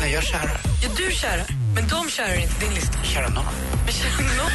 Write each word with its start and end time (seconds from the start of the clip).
Nej, 0.00 0.12
jag 0.12 0.22
kärar. 0.22 0.60
Ja, 0.82 0.88
du 0.96 1.12
kärar, 1.12 1.46
men 1.74 1.88
de 1.88 2.10
kärar 2.10 2.34
inte 2.42 2.60
din 2.64 2.74
lista. 2.74 2.98
Kärar 3.04 3.28
någon. 3.28 3.44
Men 3.84 3.94
kärar 3.94 4.36
någon? 4.36 4.50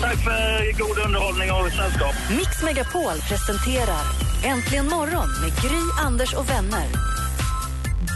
Tack 0.00 0.16
för 0.24 0.78
god 0.78 0.98
underhållning 1.06 1.52
och 1.52 1.70
sällskap. 1.72 2.14
Mix 2.30 2.62
Megapol 2.62 3.20
presenterar 3.28 4.02
Äntligen 4.44 4.88
morgon 4.88 5.28
med 5.40 5.62
Gry, 5.62 5.80
Anders 6.04 6.34
och 6.34 6.50
vänner. 6.50 6.88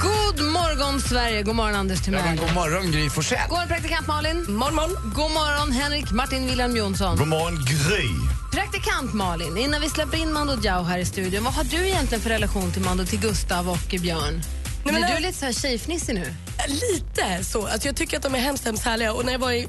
God 0.03 0.45
morgon, 0.45 1.01
Sverige! 1.01 1.43
God 1.43 1.55
morgon, 1.55 1.75
Anders 1.75 1.99
Ja, 1.99 2.05
Timell. 2.05 2.37
god 2.37 2.55
morgon, 2.55 2.93
Gry 2.93 3.11
Forssell. 3.11 3.39
God 3.49 3.51
morgon, 3.51 3.69
praktikant 3.69 4.07
Malin. 4.07 4.45
Morgon, 4.49 4.75
morgon. 4.75 5.13
God 5.15 5.31
morgon, 5.31 5.73
Henrik 5.73 6.11
Martin 6.11 6.47
Wilhelm 6.47 6.77
Jonsson. 6.77 7.17
God 7.17 7.29
morgon, 7.29 7.65
Gry. 7.65 8.09
Praktikant 8.53 9.15
Malin, 9.15 9.57
innan 9.57 9.81
vi 9.81 9.89
släpper 9.91 10.17
in 10.19 10.33
Mando 10.33 10.57
Diao 10.57 10.83
här 10.83 10.99
i 10.99 11.05
studion, 11.05 11.45
vad 11.45 11.55
har 11.55 11.65
du 11.65 11.77
egentligen 11.89 12.23
för 12.23 12.31
relation 12.31 12.73
till 12.73 12.83
Mando, 12.83 13.05
till 13.05 13.21
Gustav 13.21 13.69
och 13.71 13.95
Björn? 14.01 14.43
Men 14.85 14.95
Blir 14.95 15.03
det- 15.07 15.15
du 15.17 15.21
lite 15.23 15.39
så 15.39 15.45
här 15.45 15.53
tjejfnissig 15.53 16.15
nu? 16.15 16.35
Lite 16.69 17.45
så. 17.45 17.67
Alltså 17.67 17.89
jag 17.89 17.97
tycker 17.97 18.17
att 18.17 18.23
de 18.23 18.35
är 18.35 18.39
hemskt, 18.39 18.65
hemskt 18.65 18.85
härliga. 18.85 19.13
Och 19.13 19.25
när 19.25 19.33
jag 19.33 19.39
var 19.39 19.53
i 19.53 19.69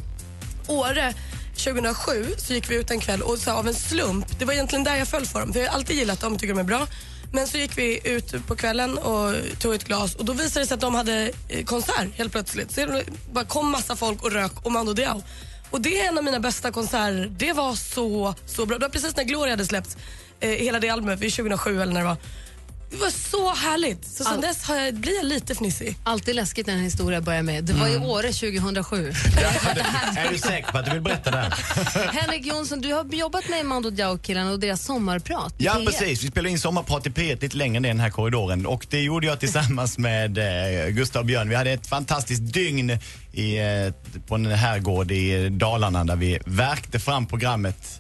Åre 0.68 1.14
2007 1.56 2.26
så 2.38 2.54
gick 2.54 2.72
vi 2.72 2.76
ut 2.76 2.92
en 2.92 3.00
kväll 3.00 3.22
och 3.22 3.38
så 3.38 3.52
av 3.52 3.68
en 3.68 3.74
slump, 3.74 4.40
det 4.40 4.46
var 4.46 4.54
egentligen 4.54 4.84
där 4.84 4.96
jag 4.96 5.08
föll 5.08 5.26
för 5.26 5.40
dem. 5.40 5.54
För 5.54 5.60
jag 5.60 5.68
har 5.68 5.76
alltid 5.76 5.96
gillat 5.98 6.20
dem, 6.20 6.38
tycker 6.38 6.54
de 6.54 6.60
är 6.60 6.64
bra. 6.64 6.88
Men 7.34 7.48
så 7.48 7.58
gick 7.58 7.78
vi 7.78 8.00
ut 8.04 8.48
på 8.48 8.56
kvällen 8.56 8.98
och 8.98 9.36
tog 9.60 9.76
ett 9.76 9.84
glas 9.84 10.16
och 10.16 10.26
då 10.26 10.34
visade 10.34 10.60
det 10.66 10.68
sig 10.68 10.76
att 10.76 10.82
de 10.82 10.96
hade 10.96 11.32
eh, 11.50 11.66
konsert 11.66 12.08
helt 12.16 12.32
plötsligt. 12.32 12.72
Så 12.72 12.86
det 12.86 13.04
bara 13.34 13.46
kom 13.46 13.70
massa 13.72 13.96
folk 13.96 14.24
och 14.24 14.32
rök 14.32 14.52
och 14.66 14.72
Mando 14.72 14.94
Diao. 14.94 15.24
Och 15.70 15.82
det 15.82 16.00
är 16.02 16.08
en 16.08 16.18
av 16.18 16.24
mina 16.24 16.40
bästa 16.40 16.72
konserter. 16.72 17.32
Det 17.38 17.54
var 17.54 17.76
så, 17.76 18.36
så 18.46 18.66
bra. 18.66 18.78
Det 18.78 18.86
var 18.86 18.90
precis 18.90 19.16
när 19.16 19.24
Gloria 19.24 19.52
hade 19.54 19.66
släppts, 19.66 19.98
eh, 20.40 20.50
hela 20.50 20.80
det 20.80 20.90
albumet, 20.90 21.20
vid 21.20 21.34
2007 21.34 21.82
eller 21.82 21.94
när 21.94 22.02
det 22.02 22.08
var. 22.08 22.18
Det 22.90 22.98
var 22.98 23.10
så 23.10 23.54
härligt. 23.54 24.06
Så 24.06 24.24
sen 24.24 24.42
dess 24.42 24.64
har 24.64 24.76
jag, 24.76 24.94
blir 24.96 25.16
jag 25.16 25.26
lite 25.26 25.56
fnissig. 25.56 25.98
Alltid 26.04 26.36
läskigt 26.36 26.68
när 26.68 26.74
en 26.74 26.80
historia 26.80 27.22
börjar 27.22 27.42
med. 27.42 27.64
Det 27.64 27.74
var 27.74 27.88
i 27.88 27.98
Åre 27.98 28.32
2007. 28.34 28.96
Är 30.18 30.32
du 30.32 30.38
säker 30.38 30.72
på 30.72 30.78
att 30.78 30.86
du 30.86 30.92
vill 30.92 31.02
berätta 31.02 31.32
det? 31.32 31.52
Henrik 32.12 32.46
Jonsson, 32.46 32.82
du 32.82 32.94
har 32.94 33.06
jobbat 33.06 33.50
med 33.50 33.66
Mando 33.66 33.90
Diao-killarna 33.90 34.52
och 34.52 34.60
deras 34.60 34.86
sommarprat. 34.86 35.54
Ja, 35.58 35.80
i 35.80 35.82
P1. 35.82 35.86
precis. 35.86 36.24
Vi 36.24 36.28
spelade 36.28 36.50
in 36.50 36.60
Sommarprat 36.60 37.08
i 37.08 37.10
P1 37.10 37.42
lite 37.42 37.58
längre 37.58 37.80
ner 37.80 37.90
i 37.90 37.92
den 37.92 38.00
här 38.00 38.10
korridoren 38.10 38.66
och 38.66 38.86
det 38.90 39.02
gjorde 39.02 39.28
jag 39.28 39.40
tillsammans 39.40 39.98
med 39.98 40.38
eh, 40.38 40.90
Gustav 40.90 41.26
Björn. 41.26 41.50
Vi 41.50 41.56
hade 41.56 41.72
ett 41.72 41.88
fantastiskt 41.88 42.54
dygn 42.54 42.98
i, 43.32 43.58
eh, 43.58 43.94
på 44.28 44.36
en 44.36 44.46
herrgård 44.46 45.12
i 45.12 45.50
Dalarna 45.50 46.04
där 46.04 46.16
vi 46.16 46.40
verkte 46.46 47.00
fram 47.00 47.28
programmet 47.28 47.99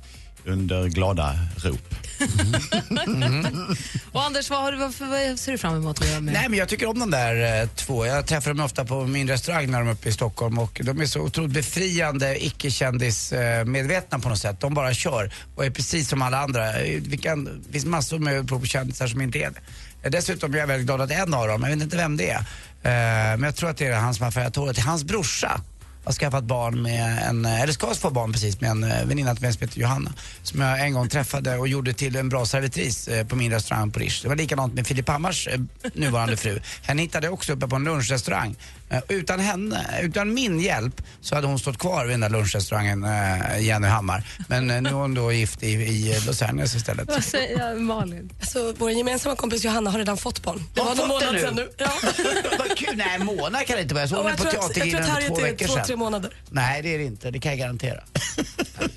under 0.50 0.88
glada 0.88 1.40
rop. 1.58 1.96
Och 4.12 4.24
Anders, 4.24 4.50
vad, 4.50 4.60
har 4.60 4.72
du, 4.72 4.78
vad, 4.78 4.94
vad 5.00 5.40
ser 5.40 5.52
du 5.52 5.58
fram 5.58 5.76
emot 5.76 6.02
att 6.02 6.08
göra 6.10 6.20
med? 6.22 6.34
Nej, 6.34 6.50
men 6.50 6.60
jag 6.60 6.70
tycker 6.70 6.86
om 6.90 7.00
de 7.00 7.12
där 7.12 7.62
eh, 7.62 7.68
två. 7.70 8.06
Jag 8.06 8.26
träffar 8.26 8.52
dem 8.54 8.66
ofta 8.66 8.86
på 8.86 9.06
min 9.08 9.28
restaurang 9.28 9.72
när 9.72 9.80
de 9.80 9.88
är 9.88 9.92
uppe 9.92 10.10
i 10.10 10.12
Stockholm 10.12 10.60
och 10.60 10.82
de 10.84 11.02
är 11.02 11.06
så 11.06 11.20
otroligt 11.22 11.54
befriande, 11.54 12.46
icke-kändismedvetna 12.46 14.20
på 14.20 14.30
något 14.30 14.40
sätt. 14.40 14.60
De 14.60 14.74
bara 14.74 14.94
kör 14.94 15.34
och 15.56 15.66
är 15.66 15.70
precis 15.70 16.10
som 16.10 16.22
alla 16.22 16.40
andra. 16.40 16.80
Eh, 16.82 17.02
Vi 17.02 17.18
kan, 17.18 17.44
det 17.46 17.72
finns 17.74 17.86
massor 17.86 18.20
med 18.20 18.48
på 18.48 18.62
kändisar 18.66 19.08
som 19.08 19.22
inte 19.22 19.40
är 19.40 19.52
det. 19.52 19.60
Eh, 20.04 20.12
Dessutom 20.12 20.54
är 20.54 20.58
jag 20.58 20.68
väldigt 20.68 20.86
glad 20.88 21.02
att 21.02 21.12
en 21.12 21.34
av 21.34 21.48
dem, 21.48 21.64
jag 21.64 21.70
vet 21.70 21.84
inte 21.84 21.98
vem 21.98 22.18
det 22.18 22.30
är, 22.30 22.38
eh, 22.84 23.38
men 23.38 23.44
jag 23.44 23.56
tror 23.56 23.70
att 23.70 23.78
det 23.78 23.86
är 23.88 23.96
han 23.96 24.14
som 24.16 24.24
har 24.24 24.32
färgat 24.32 24.56
håret, 24.56 24.76
det 24.76 24.82
är 24.82 24.86
hans 24.86 25.04
brorsa 25.04 25.62
har 26.10 26.14
skaffat 26.14 26.44
barn 26.44 26.82
med 26.82 27.24
en, 27.30 27.46
eller 27.46 27.74
ska 27.74 27.94
få 27.96 28.10
barn 28.10 28.34
precis 28.34 28.62
med 28.62 28.70
en 28.70 28.84
eh, 28.84 29.06
väninna 29.06 29.36
till 29.36 29.44
mig 29.44 29.54
som 29.54 29.62
heter 29.62 29.80
Johanna. 29.80 30.14
Som 30.44 30.62
jag 30.62 30.80
en 30.80 30.94
gång 30.94 31.10
träffade 31.10 31.58
och 31.58 31.68
gjorde 31.68 31.94
till 31.94 32.16
en 32.16 32.30
bra 32.30 32.46
servitris 32.46 33.08
eh, 33.08 33.28
på 33.28 33.36
min 33.36 33.52
restaurang 33.52 33.92
på 33.92 34.00
Rish. 34.00 34.22
Det 34.22 34.28
var 34.28 34.36
likadant 34.36 34.74
med 34.74 34.88
Filip 34.88 35.10
Hammars 35.10 35.48
eh, 35.48 35.60
nuvarande 35.94 36.38
fru. 36.38 36.60
Henne 36.82 37.02
hittade 37.02 37.28
jag 37.28 37.34
också 37.34 37.54
uppe 37.54 37.68
på 37.68 37.76
en 37.76 37.84
lunchrestaurang. 37.84 38.56
Eh, 38.90 39.00
Utan 39.08 39.40
henne, 39.40 40.00
utan 40.02 40.34
min 40.34 40.60
hjälp 40.60 41.02
så 41.22 41.36
hade 41.36 41.48
hon 41.48 41.60
stått 41.60 41.78
kvar 41.78 42.06
vid 42.06 42.14
den 42.14 42.20
där 42.20 42.30
lunchrestaurangen, 42.30 43.04
eh, 43.04 43.60
Jenny 43.62 43.88
Hammar. 43.88 44.24
Men 44.48 44.70
eh, 44.72 44.82
nu 44.82 44.90
är 44.90 44.94
hon 44.94 45.14
då 45.14 45.32
gift 45.32 45.64
i, 45.64 45.68
i 45.72 46.20
Los 46.28 46.42
Angeles 46.42 46.76
istället. 46.76 47.08
Vad 47.08 47.24
säger 47.24 47.76
Malin? 47.76 48.30
Alltså, 48.40 48.74
vår 48.78 48.92
gemensamma 48.92 49.36
kompis 49.36 49.64
Johanna 49.66 49.90
har 49.92 49.98
redan 49.98 50.18
fått 50.18 50.44
barn. 50.44 50.64
Det 50.74 50.82
Har 50.82 50.96
var 50.96 50.96
hon 50.96 51.08
någon 51.08 51.22
fått 51.22 51.32
det 51.32 51.36
månad 51.36 51.36
nu? 51.36 51.42
sedan 51.42 51.56
nu. 51.56 51.70
Ja. 51.78 52.56
Vad 52.60 52.78
kul! 52.78 52.98
Nej, 52.98 53.20
Mona 53.20 53.60
kan 53.60 53.76
det 53.76 53.82
inte 53.82 53.94
vara. 53.94 54.02
Jag 54.04 54.10
såg 54.10 54.18
henne 54.18 54.30
jag, 54.30 54.38
på 54.38 54.44
tror 54.44 54.50
att, 54.50 54.78
jag 54.78 54.86
tror 54.90 54.92
Teatergrillen 54.92 55.04
att 55.12 55.24
för 55.24 55.28
två 55.28 55.36
Harriet 55.36 55.40
är 55.40 55.52
veckor 55.52 55.66
två, 55.68 55.74
tre 55.76 55.84
sedan. 55.86 56.00
månader. 56.00 56.34
Nej, 56.50 56.82
det 56.82 56.94
är 56.94 56.98
det 56.98 57.04
inte. 57.04 57.32
Det 57.32 57.40
kan 57.40 57.52
jag 57.52 57.60
garantera. 57.60 58.04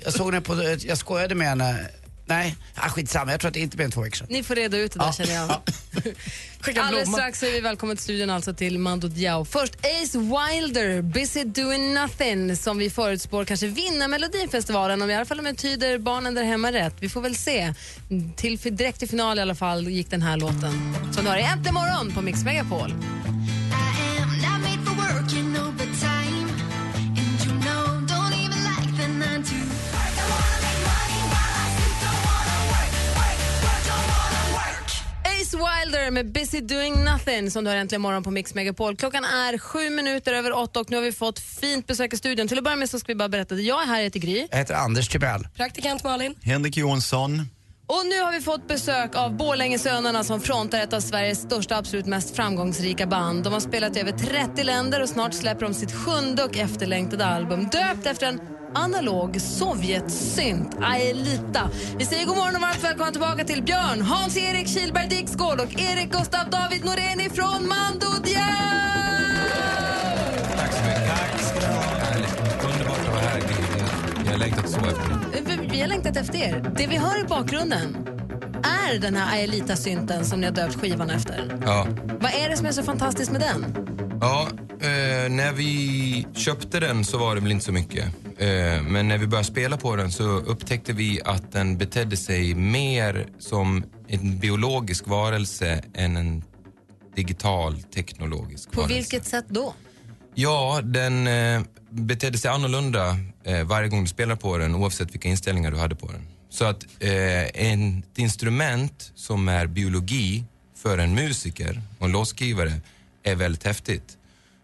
jag 0.03 0.13
såg 0.13 0.25
henne 0.33 0.41
på, 0.41 0.75
jag 0.87 0.97
skojade 0.97 1.35
med 1.35 1.47
henne. 1.47 1.85
Nej, 2.25 2.55
ah, 2.75 2.89
skitsamma. 2.89 3.31
Jag 3.31 3.39
tror 3.39 3.47
att 3.47 3.53
det 3.53 3.59
inte 3.59 3.77
mer 3.77 3.85
än 3.85 3.91
två 3.91 4.01
veckor 4.01 4.17
sedan. 4.17 4.27
Ni 4.29 4.43
får 4.43 4.55
reda 4.55 4.77
ut 4.77 4.91
det 4.91 4.99
där 4.99 5.05
Ja. 5.05 5.13
känner 5.13 5.33
jag. 5.33 5.49
Alldeles 6.65 7.03
blomma. 7.03 7.17
strax 7.17 7.39
så 7.39 7.45
är 7.45 7.51
vi 7.51 7.59
välkomna 7.61 7.95
till 7.95 8.03
studion 8.03 8.29
alltså 8.29 8.53
till 8.53 8.79
Mando 8.79 9.07
Diao. 9.07 9.45
Först 9.45 9.73
Ace 9.75 10.17
Wilder, 10.17 11.01
Busy 11.01 11.43
Doing 11.43 11.93
Nothing, 11.93 12.55
som 12.57 12.77
vi 12.77 12.89
förutspår 12.89 13.45
kanske 13.45 13.67
vinner 13.67 14.07
Melodifestivalen, 14.07 15.01
om 15.01 15.09
i 15.09 15.15
alla 15.15 15.25
fall 15.25 15.39
om 15.39 15.45
jag 15.45 15.57
tyder 15.57 15.97
barnen 15.97 16.33
där 16.33 16.43
hemma 16.43 16.71
rätt. 16.71 16.95
Vi 16.99 17.09
får 17.09 17.21
väl 17.21 17.35
se. 17.35 17.73
Till, 18.35 18.57
direkt 18.57 18.99
till 18.99 19.09
final 19.09 19.39
i 19.39 19.41
alla 19.41 19.55
fall 19.55 19.87
gick 19.87 20.09
den 20.09 20.21
här 20.21 20.37
låten. 20.37 20.95
Så 21.15 21.21
nu 21.21 21.29
har 21.29 21.35
det 21.35 21.41
Äntligen 21.41 21.73
morgon 21.73 22.11
på 22.15 22.21
Mix 22.21 22.43
Megapol. 22.43 22.93
Ace 35.53 35.57
Wilder 35.57 36.11
med 36.11 36.31
Busy 36.31 36.61
Doing 36.61 37.03
Nothing 37.03 37.51
som 37.51 37.63
du 37.63 37.69
har 37.69 37.77
äntligen 37.77 38.01
morgon 38.01 38.23
på 38.23 38.31
Mix 38.31 38.55
Megapol. 38.55 38.95
Klockan 38.95 39.23
är 39.23 39.57
sju 39.57 39.89
minuter 39.89 40.33
över 40.33 40.57
åtta 40.57 40.79
och 40.79 40.89
nu 40.91 40.95
har 40.97 41.03
vi 41.03 41.11
fått 41.11 41.39
fint 41.39 41.87
besök 41.87 42.13
i 42.13 42.17
studion. 42.17 42.47
Till 42.47 42.57
att 42.57 42.63
börja 42.63 42.75
med 42.77 42.89
så 42.89 42.99
ska 42.99 43.07
vi 43.07 43.15
bara 43.15 43.29
berätta 43.29 43.55
att 43.55 43.63
jag 43.63 43.83
är 43.83 43.87
här, 43.87 43.97
jag 43.97 44.03
heter 44.03 44.19
Gry. 44.19 44.47
Jag 44.51 44.57
heter 44.57 44.75
Anders 44.75 45.09
Timell. 45.09 45.47
Praktikant 45.55 46.03
Malin. 46.03 46.35
Henrik 46.41 46.77
Jonsson. 46.77 47.49
Och 47.93 48.05
nu 48.05 48.21
har 48.21 48.31
vi 48.31 48.41
fått 48.41 48.67
besök 48.67 49.15
av 49.15 49.37
Borlängesönerna 49.37 50.23
som 50.23 50.41
frontar 50.41 50.79
ett 50.79 50.93
av 50.93 50.99
Sveriges 50.99 51.41
största 51.41 51.77
absolut 51.77 52.05
mest 52.05 52.35
framgångsrika 52.35 53.07
band. 53.07 53.43
De 53.43 53.53
har 53.53 53.59
spelat 53.59 53.97
i 53.97 53.99
över 53.99 54.11
30 54.11 54.63
länder 54.63 55.01
och 55.01 55.09
snart 55.09 55.33
släpper 55.33 55.65
de 55.65 55.73
sitt 55.73 55.91
sjunde 55.91 56.43
och 56.43 56.57
efterlängtade 56.57 57.25
album 57.25 57.59
döpt 57.59 58.05
efter 58.05 58.27
en 58.27 58.41
analog 58.75 59.41
Sovjetsynt, 59.41 60.77
Aelita. 60.81 61.69
Vi 61.97 62.05
säger 62.05 62.25
god 62.25 62.37
morgon 62.37 62.55
och 62.55 62.61
varmt 62.61 62.83
välkomna 62.83 63.11
tillbaka 63.11 63.43
till 63.43 63.63
Björn, 63.63 64.01
Hans-Erik 64.01 64.67
Kihlberg 64.67 65.07
Dixgård 65.09 65.59
och 65.59 65.79
Erik 65.79 66.11
Gustav 66.11 66.49
David 66.49 66.85
Norén 66.85 67.21
ifrån 67.21 67.67
Mando 67.67 68.13
längtat 74.43 74.69
så 74.69 74.77
efter. 74.77 75.19
Vi- 75.45 75.67
Vi 75.71 75.81
har 75.81 75.87
längtat 75.87 76.17
efter 76.17 76.37
er. 76.37 76.71
Det 76.77 76.87
vi 76.87 76.97
hör 76.97 77.21
i 77.21 77.23
bakgrunden 77.23 77.97
är 78.91 78.99
den 78.99 79.15
här 79.15 79.37
Aelita-synten 79.39 80.25
som 80.25 80.39
ni 80.41 80.45
har 80.47 80.53
döpt 80.53 80.75
skivan 80.81 81.09
efter. 81.09 81.59
Ja. 81.65 81.87
Vad 82.21 82.31
är 82.33 82.49
det 82.49 82.57
som 82.57 82.65
är 82.65 82.71
så 82.71 82.83
fantastiskt 82.83 83.31
med 83.31 83.41
den? 83.41 83.65
Ja, 84.21 84.47
eh, 84.81 85.29
när 85.29 85.53
vi 85.53 86.27
köpte 86.35 86.79
den 86.79 87.05
så 87.05 87.17
var 87.17 87.35
det 87.35 87.41
väl 87.41 87.51
inte 87.51 87.65
så 87.65 87.71
mycket. 87.71 88.05
Eh, 88.37 88.47
men 88.83 89.07
när 89.07 89.17
vi 89.17 89.27
började 89.27 89.47
spela 89.47 89.77
på 89.77 89.95
den 89.95 90.11
så 90.11 90.23
upptäckte 90.23 90.93
vi 90.93 91.21
att 91.25 91.51
den 91.51 91.77
betedde 91.77 92.17
sig 92.17 92.55
mer 92.55 93.27
som 93.39 93.83
en 94.07 94.39
biologisk 94.39 95.07
varelse 95.07 95.83
än 95.93 96.17
en 96.17 96.43
digital 97.15 97.81
teknologisk 97.81 98.71
På 98.71 98.81
varelse. 98.81 98.95
vilket 98.97 99.25
sätt 99.25 99.45
då? 99.47 99.73
Ja, 100.35 100.79
den 100.83 101.27
eh, 101.27 101.61
betedde 101.89 102.37
sig 102.37 102.51
annorlunda 102.51 103.17
eh, 103.43 103.63
varje 103.63 103.89
gång 103.89 104.03
du 104.03 104.09
spelar 104.09 104.35
på 104.35 104.57
den 104.57 104.75
oavsett 104.75 105.13
vilka 105.13 105.29
inställningar 105.29 105.71
du 105.71 105.77
hade 105.77 105.95
på 105.95 106.11
den. 106.11 106.27
Så 106.49 106.65
att 106.65 106.83
eh, 106.99 107.71
en, 107.71 107.99
ett 108.11 108.17
instrument 108.17 109.11
som 109.15 109.47
är 109.47 109.67
biologi 109.67 110.43
för 110.75 110.97
en 110.97 111.15
musiker 111.15 111.81
och 111.99 112.05
en 112.05 112.11
låtskrivare 112.11 112.73
är 113.23 113.35
väldigt 113.35 113.63
häftigt. 113.63 114.17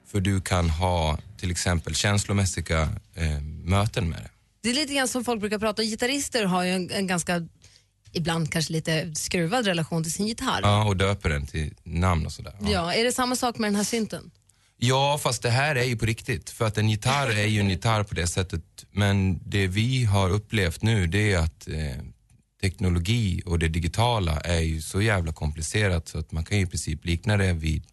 För 0.07 0.19
du 0.21 0.41
kan 0.41 0.69
ha 0.69 1.17
till 1.37 1.51
exempel 1.51 1.95
känslomässiga 1.95 2.81
eh, 3.15 3.41
möten 3.63 4.09
med 4.09 4.19
det. 4.19 4.29
Det 4.61 4.69
är 4.69 4.73
lite 4.73 4.93
grann 4.93 5.07
som 5.07 5.23
folk 5.23 5.39
brukar 5.39 5.59
prata 5.59 5.81
om. 5.81 5.87
Gitarrister 5.87 6.45
har 6.45 6.63
ju 6.63 6.71
en, 6.71 6.91
en 6.91 7.07
ganska, 7.07 7.47
ibland 8.11 8.51
kanske 8.51 8.73
lite 8.73 9.15
skruvad 9.15 9.65
relation 9.65 10.03
till 10.03 10.13
sin 10.13 10.27
gitarr. 10.27 10.59
Ja, 10.63 10.85
och 10.85 10.97
döper 10.97 11.29
den 11.29 11.45
till 11.45 11.73
namn 11.83 12.25
och 12.25 12.31
sådär. 12.31 12.53
Ja. 12.61 12.93
är 12.93 13.03
det 13.03 13.11
samma 13.11 13.35
sak 13.35 13.57
med 13.57 13.67
den 13.67 13.75
här 13.75 13.83
synten? 13.83 14.31
Ja, 14.81 15.19
fast 15.21 15.41
det 15.41 15.49
här 15.49 15.75
är 15.75 15.83
ju 15.83 15.97
på 15.97 16.05
riktigt. 16.05 16.49
För 16.49 16.67
att 16.67 16.77
en 16.77 16.89
gitarr 16.89 17.29
är 17.29 17.45
ju 17.45 17.59
en 17.59 17.69
gitarr 17.69 18.03
på 18.03 18.15
det 18.15 18.27
sättet. 18.27 18.63
Men 18.91 19.39
det 19.49 19.67
vi 19.67 20.05
har 20.05 20.29
upplevt 20.29 20.81
nu 20.81 21.07
det 21.07 21.33
är 21.33 21.37
att 21.37 21.67
eh, 21.67 22.03
teknologi 22.61 23.41
och 23.45 23.59
det 23.59 23.67
digitala 23.67 24.39
är 24.39 24.59
ju 24.59 24.81
så 24.81 25.01
jävla 25.01 25.33
komplicerat 25.33 26.07
så 26.07 26.19
att 26.19 26.31
man 26.31 26.45
kan 26.45 26.57
ju 26.57 26.63
i 26.63 26.67
princip 26.67 27.05
likna 27.05 27.37
det 27.37 27.53
vid 27.53 27.83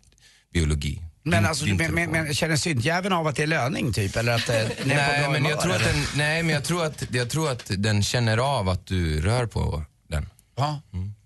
biologi. 0.53 1.03
Men, 1.23 1.47
alltså, 1.47 1.67
men, 1.67 1.95
men, 1.95 2.11
men 2.11 2.35
känner 2.35 2.57
syntjäveln 2.57 3.15
av 3.15 3.27
att 3.27 3.37
det 3.37 3.43
är 3.43 3.47
löning 3.47 3.93
typ? 3.93 4.17
Eller 4.17 4.33
att 4.35 4.49
eh, 4.49 4.55
nej, 4.85 5.21
bra 5.21 5.31
men 5.31 5.45
jag 5.45 5.61
tror 5.61 5.75
att 5.75 5.85
den, 5.85 6.05
nej, 6.17 6.43
men 6.43 6.55
jag 6.55 6.65
tror 6.65 6.85
att, 6.85 7.05
jag 7.11 7.31
tror 7.31 7.51
att 7.51 7.73
den 7.79 8.03
känner 8.03 8.39
av 8.39 8.69
att 8.69 8.87
du 8.87 9.21
rör 9.21 9.47
på 9.47 9.85
den. 10.09 10.27
Ja. 10.57 10.81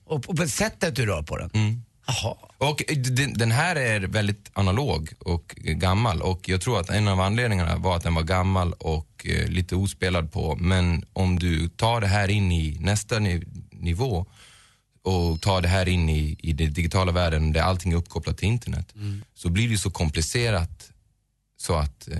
Och, 0.04 0.28
och 0.28 0.36
på 0.36 0.48
sättet 0.48 0.96
du 0.96 1.06
rör 1.06 1.22
på 1.22 1.38
den? 1.38 1.50
Mm. 1.54 1.82
Jaha. 2.10 2.36
Och 2.58 2.82
den, 2.88 3.32
den 3.32 3.50
här 3.50 3.76
är 3.76 4.00
väldigt 4.00 4.50
analog 4.52 5.12
och 5.18 5.54
gammal 5.56 6.22
och 6.22 6.48
jag 6.48 6.60
tror 6.60 6.80
att 6.80 6.90
en 6.90 7.08
av 7.08 7.20
anledningarna 7.20 7.76
var 7.76 7.96
att 7.96 8.02
den 8.02 8.14
var 8.14 8.22
gammal 8.22 8.72
och 8.72 9.26
eh, 9.26 9.48
lite 9.48 9.76
ospelad 9.76 10.32
på. 10.32 10.56
Men 10.56 11.04
om 11.12 11.38
du 11.38 11.68
tar 11.68 12.00
det 12.00 12.06
här 12.06 12.30
in 12.30 12.52
i 12.52 12.76
nästa 12.80 13.18
ni, 13.18 13.42
nivå 13.70 14.26
och 15.02 15.40
tar 15.40 15.62
det 15.62 15.68
här 15.68 15.88
in 15.88 16.08
i, 16.08 16.36
i 16.38 16.52
den 16.52 16.72
digitala 16.72 17.12
världen 17.12 17.52
där 17.52 17.60
allting 17.60 17.92
är 17.92 17.96
uppkopplat 17.96 18.38
till 18.38 18.48
internet 18.48 18.94
så 19.34 19.48
blir 19.48 19.68
det 19.68 19.78
så 19.78 19.90
komplicerat 19.90 20.90
så 21.56 21.74
att 21.74 22.08
eh, 22.08 22.18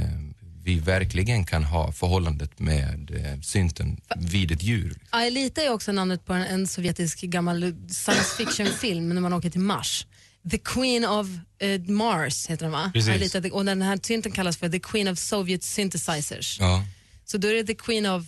vi 0.70 0.78
verkligen 0.78 1.44
kan 1.44 1.64
ha 1.64 1.93
förhållandet 1.93 2.58
med 2.58 3.11
eh, 3.11 3.40
synten 3.40 4.00
vid 4.17 4.50
ett 4.52 4.62
djur. 4.62 4.99
Aelita 5.11 5.62
är 5.62 5.70
också 5.72 5.93
namnet 5.93 6.25
på 6.25 6.32
en, 6.32 6.43
en 6.43 6.67
sovjetisk 6.67 7.20
gammal 7.20 7.75
science 7.90 8.37
fiction-film 8.37 9.08
när 9.08 9.20
man 9.20 9.32
åker 9.32 9.50
till 9.50 9.61
Mars. 9.61 10.06
The 10.50 10.58
Queen 10.58 11.05
of 11.05 11.26
eh, 11.58 11.81
Mars 11.81 12.46
heter 12.46 12.64
den 12.64 12.72
va? 12.72 12.90
Precis. 12.94 13.08
Aelita, 13.34 13.55
och 13.56 13.64
den 13.64 13.82
här 13.82 13.99
synten 14.02 14.32
kallas 14.32 14.56
för 14.56 14.69
The 14.69 14.81
Queen 14.81 15.08
of 15.08 15.19
Soviet 15.19 15.62
Synthesizers. 15.64 16.61
Ja. 16.61 16.84
Så 17.25 17.38
då 17.38 17.49
är 17.49 17.55
det 17.55 17.64
The 17.64 17.75
Queen 17.75 18.06
of 18.06 18.25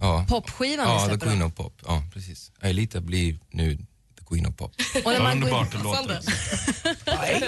Ja. 0.00 0.26
popskivan 0.28 0.86
Ja, 0.88 1.08
The 1.08 1.18
Queen 1.26 1.38
då. 1.38 1.46
of 1.46 1.54
Pop. 1.54 1.82
Ja, 1.86 2.02
precis. 2.12 2.52
Aelita 2.60 3.00
blir 3.00 3.38
nu 3.50 3.76
The 4.18 4.24
Queen 4.28 4.46
of 4.46 4.56
Pop. 4.56 4.74
Och 5.04 5.12
när 5.12 5.20
man 5.22 5.40
går 5.40 5.48
in- 5.50 5.56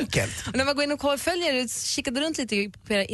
enkelt. 0.01 0.47
Och 0.47 0.57
när 0.57 0.65
man 0.65 0.75
går 0.75 0.85
in 0.85 0.93
och 0.93 1.21
följer, 1.21 1.69
kikade 1.95 2.21
runt 2.21 2.39
lite 2.39 2.71
på 2.87 2.93
era 2.93 3.05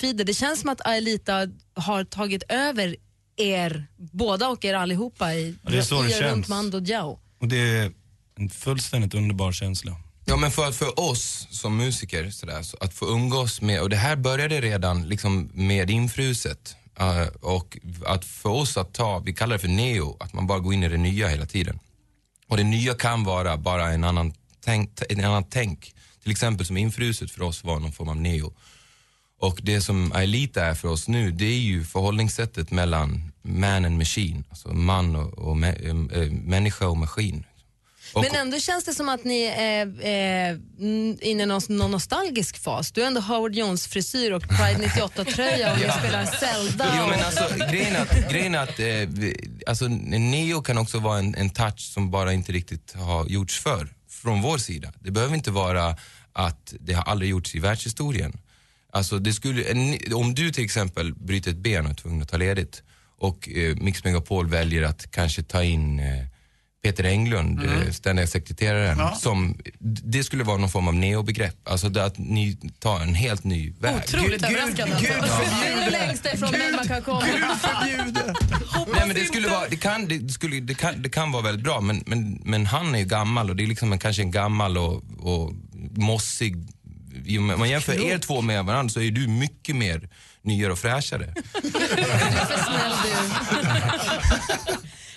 Instagram-feeder, 0.00 0.24
det 0.24 0.34
känns 0.34 0.60
som 0.60 0.70
att 0.70 0.86
Aelita 0.86 1.46
har 1.74 2.04
tagit 2.04 2.42
över 2.48 2.96
er 3.36 3.86
båda 3.96 4.48
och 4.48 4.64
er 4.64 4.74
allihopa 4.74 5.34
i, 5.34 5.56
Ja, 5.64 5.70
det 5.70 5.78
är 5.78 5.82
så 5.82 5.94
det 6.02 6.08
runt 6.08 6.18
känns. 6.18 6.48
Mando 6.48 6.80
Diao. 6.80 7.18
Och 7.40 7.48
det 7.48 7.56
är 7.56 7.92
en 8.38 8.50
fullständigt 8.50 9.14
underbar 9.14 9.52
känsla. 9.52 9.96
Ja 10.24 10.36
men 10.36 10.50
för, 10.50 10.72
för 10.72 11.00
oss 11.00 11.46
som 11.50 11.76
musiker, 11.76 12.30
sådär, 12.30 12.62
så 12.62 12.76
att 12.80 12.94
få 12.94 13.06
umgås 13.06 13.60
med, 13.60 13.80
och 13.82 13.90
det 13.90 13.96
här 13.96 14.16
började 14.16 14.60
redan 14.60 15.08
liksom 15.08 15.50
med 15.54 15.90
infruset. 15.90 16.76
eh, 16.98 17.26
och 17.40 17.78
att 18.06 18.24
för 18.24 18.48
oss 18.50 18.76
att 18.76 18.94
ta, 18.94 19.18
vi 19.18 19.32
kallar 19.32 19.52
det 19.56 19.58
för 19.60 19.68
neo, 19.68 20.16
att 20.20 20.32
man 20.32 20.46
bara 20.46 20.58
går 20.58 20.74
in 20.74 20.82
i 20.82 20.88
det 20.88 20.96
nya 20.96 21.28
hela 21.28 21.46
tiden. 21.46 21.78
Och 22.48 22.56
det 22.56 22.64
nya 22.64 22.94
kan 22.94 23.24
vara 23.24 23.56
bara 23.56 23.92
en 23.92 24.04
annan 24.04 24.32
tänk, 24.64 24.90
en 25.08 25.24
annan 25.24 25.44
tänk. 25.50 25.94
Till 26.22 26.32
exempel 26.32 26.66
som 26.66 26.76
infruset 26.76 27.30
för 27.30 27.42
oss 27.42 27.64
var 27.64 27.78
någon 27.80 27.92
form 27.92 28.08
av 28.08 28.16
neo. 28.16 28.52
Och 29.40 29.58
det 29.62 29.80
som 29.80 30.12
Aelita 30.12 30.64
är 30.64 30.74
för 30.74 30.88
oss 30.88 31.08
nu, 31.08 31.30
det 31.30 31.44
är 31.44 31.58
ju 31.58 31.84
förhållningssättet 31.84 32.70
mellan 32.70 33.32
man 33.42 33.84
and 33.84 33.98
machine. 33.98 34.44
Alltså 34.50 34.68
man 34.68 35.16
och, 35.16 35.38
och 35.38 35.56
mä- 35.56 36.22
äh, 36.24 36.30
människa 36.32 36.86
och 36.88 36.96
maskin. 36.96 37.44
Och, 38.12 38.22
Men 38.24 38.34
ändå 38.40 38.58
känns 38.58 38.84
det 38.84 38.94
som 38.94 39.08
att 39.08 39.24
ni 39.24 39.42
är 39.42 39.86
eh, 39.86 40.48
mm, 40.80 41.18
inne 41.20 41.42
i 41.42 41.46
någon, 41.46 41.60
någon 41.68 41.90
nostalgisk 41.90 42.58
fas. 42.62 42.92
Du 42.92 43.00
har 43.00 43.06
ändå 43.08 43.20
Howard 43.20 43.54
Jones 43.54 43.86
frisyr 43.86 44.30
och 44.32 44.42
Pride 44.42 44.86
98-tröja 44.86 45.72
och 45.72 45.78
ni 45.78 45.84
Ja. 45.84 45.92
spelar 45.98 46.24
Zelda. 46.26 46.94
Jo, 46.98 47.06
men 47.10 47.24
alltså, 47.24 47.66
grejen 47.72 47.96
är 47.96 48.00
att, 48.02 48.30
grejen 48.32 48.54
är 48.54 48.58
att 48.62 48.80
eh, 48.80 49.32
alltså, 49.66 49.88
neo 49.88 50.62
kan 50.62 50.78
också 50.78 50.98
vara 50.98 51.18
en, 51.18 51.34
en 51.34 51.50
touch 51.50 51.80
som 51.80 52.10
bara 52.10 52.32
inte 52.32 52.52
riktigt 52.52 52.92
har 52.94 53.26
gjorts 53.26 53.60
för 53.60 53.88
från 54.10 54.42
vår 54.42 54.58
sida. 54.58 54.92
Det 55.00 55.10
behöver 55.10 55.34
inte 55.34 55.50
vara 55.50 55.96
att 56.32 56.74
det 56.80 56.92
har 56.92 57.02
aldrig 57.02 57.30
gjorts 57.30 57.54
i 57.54 57.58
världshistorien. 57.58 58.38
Alltså, 58.92 59.18
det 59.18 59.32
skulle, 59.32 59.62
en, 59.64 59.98
om 60.14 60.34
du 60.34 60.50
till 60.52 60.64
exempel 60.64 61.14
bryter 61.14 61.50
ett 61.50 61.56
ben 61.56 61.84
och 61.84 61.90
är 61.90 61.94
tvungen 61.94 62.22
att 62.22 62.28
ta 62.28 62.36
ledigt 62.36 62.82
och 63.18 63.48
eh, 63.48 63.76
Mix 63.76 64.04
Megapol 64.04 64.48
väljer 64.48 64.82
att 64.82 65.10
kanske 65.10 65.42
ta 65.42 65.62
in 65.64 65.98
eh, 66.00 66.06
Peter 66.82 67.04
Englund, 67.04 67.58
Mm. 67.60 67.72
mm. 67.76 67.92
ständiga 67.92 68.26
sekreteraren, 68.26 68.98
Ja. 68.98 69.14
som, 69.14 69.58
det 69.80 70.24
skulle 70.24 70.44
vara 70.44 70.56
någon 70.56 70.70
form 70.70 70.88
av 70.88 70.94
neobegrepp. 70.94 71.68
Alltså 71.68 71.88
det 71.88 72.04
att 72.04 72.18
ni 72.18 72.58
tar 72.78 73.00
en 73.00 73.14
helt 73.14 73.44
ny 73.44 73.72
väg. 73.80 73.96
Otroligt 73.96 74.42
överraskande. 74.44 74.94
alltså. 74.94 75.08
Det 75.62 75.66
är 75.68 75.84
det 75.84 75.90
längsta 75.90 76.34
ifrån 76.34 76.50
mig 76.50 76.72
man 76.76 76.86
kan 76.88 77.02
komma. 77.02 77.22
Nej, 78.94 79.06
men 79.06 79.14
det, 79.16 79.24
skulle 79.24 79.48
vara, 79.48 79.68
det, 79.68 79.76
kan, 79.76 80.08
det, 80.08 80.28
skulle, 80.32 80.60
det, 80.60 80.74
kan, 80.74 81.02
det 81.02 81.08
kan 81.08 81.32
vara 81.32 81.42
väldigt 81.42 81.64
bra, 81.64 81.80
men, 81.80 82.02
men, 82.06 82.40
men 82.44 82.66
han 82.66 82.94
är 82.94 82.98
ju 82.98 83.04
gammal 83.04 83.50
och 83.50 83.56
det 83.56 83.62
är 83.62 83.66
liksom 83.66 83.92
en, 83.92 83.98
kanske 83.98 84.22
en 84.22 84.30
gammal 84.30 84.78
och, 84.78 85.02
och 85.18 85.52
mossig... 85.96 86.56
Om 87.38 87.46
man 87.46 87.70
jämför 87.70 88.00
er 88.10 88.18
två 88.18 88.40
med 88.40 88.64
varandra 88.64 88.92
så 88.92 89.00
är 89.00 89.10
du 89.10 89.28
mycket 89.28 89.76
mer 89.76 90.08
nyare 90.42 90.72
och 90.72 90.78
fräschare. 90.78 91.34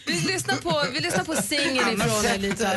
Vi 0.06 0.20
lyssnar 0.22 0.56
på, 0.56 0.84
vi 0.94 1.00
lyssnar 1.00 1.24
på 1.24 1.36
singeln 1.36 1.90
ifrån 2.02 2.26
Elita. 2.26 2.68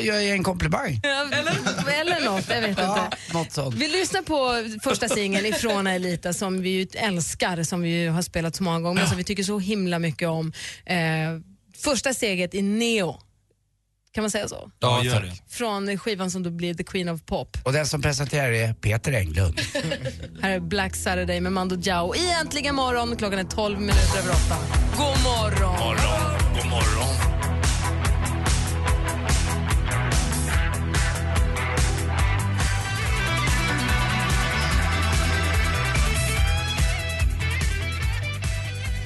Jag 0.00 0.24
ger 0.24 0.32
en 0.32 0.44
komplimang. 0.44 1.00
Eller? 1.02 2.00
Eller 2.00 2.24
något, 2.24 2.48
jag 2.48 2.60
vet 2.60 2.70
inte. 2.70 2.82
Ja, 2.82 3.10
något 3.32 3.52
sånt. 3.52 3.74
Vi 3.74 3.88
lyssnar 3.88 4.22
på 4.22 4.64
första 4.82 5.08
singeln 5.08 5.46
ifrån 5.46 5.86
Elita 5.86 6.32
som 6.32 6.62
vi 6.62 6.70
ju 6.70 6.86
älskar, 6.94 7.62
som 7.62 7.82
vi 7.82 8.02
ju 8.02 8.08
har 8.10 8.22
spelat 8.22 8.56
så 8.56 8.62
många 8.62 8.80
gånger, 8.80 9.06
som 9.06 9.16
vi 9.16 9.24
tycker 9.24 9.42
så 9.42 9.58
himla 9.58 9.98
mycket 9.98 10.28
om. 10.28 10.52
Eh, 10.86 10.96
första 11.82 12.14
steget 12.14 12.54
i 12.54 12.62
Neo. 12.62 13.20
Kan 14.12 14.22
man 14.22 14.30
säga 14.30 14.48
så? 14.48 14.70
Ja, 14.78 15.04
gör 15.04 15.20
det. 15.20 15.32
Från 15.48 15.98
skivan 15.98 16.30
som 16.30 16.42
då 16.42 16.50
blir 16.50 16.74
The 16.74 16.84
Queen 16.84 17.08
of 17.08 17.24
Pop. 17.24 17.56
Och 17.64 17.72
den 17.72 17.86
som 17.86 18.02
presenterar 18.02 18.50
är 18.50 18.72
Peter 18.74 19.12
Englund. 19.12 19.60
Här 20.42 20.50
är 20.50 20.60
Black 20.60 20.96
Saturday 20.96 21.40
med 21.40 21.52
Mando 21.52 21.76
Diao 21.76 22.14
i 22.14 22.30
Äntligen 22.40 22.74
morgon. 22.74 23.16
Klockan 23.16 23.38
är 23.38 23.44
12 23.44 23.80
minuter 23.80 24.18
över 24.18 24.30
8. 24.30 24.38
God 24.96 25.22
morgon! 25.24 25.96
God 26.54 26.70
morgon. 26.70 27.07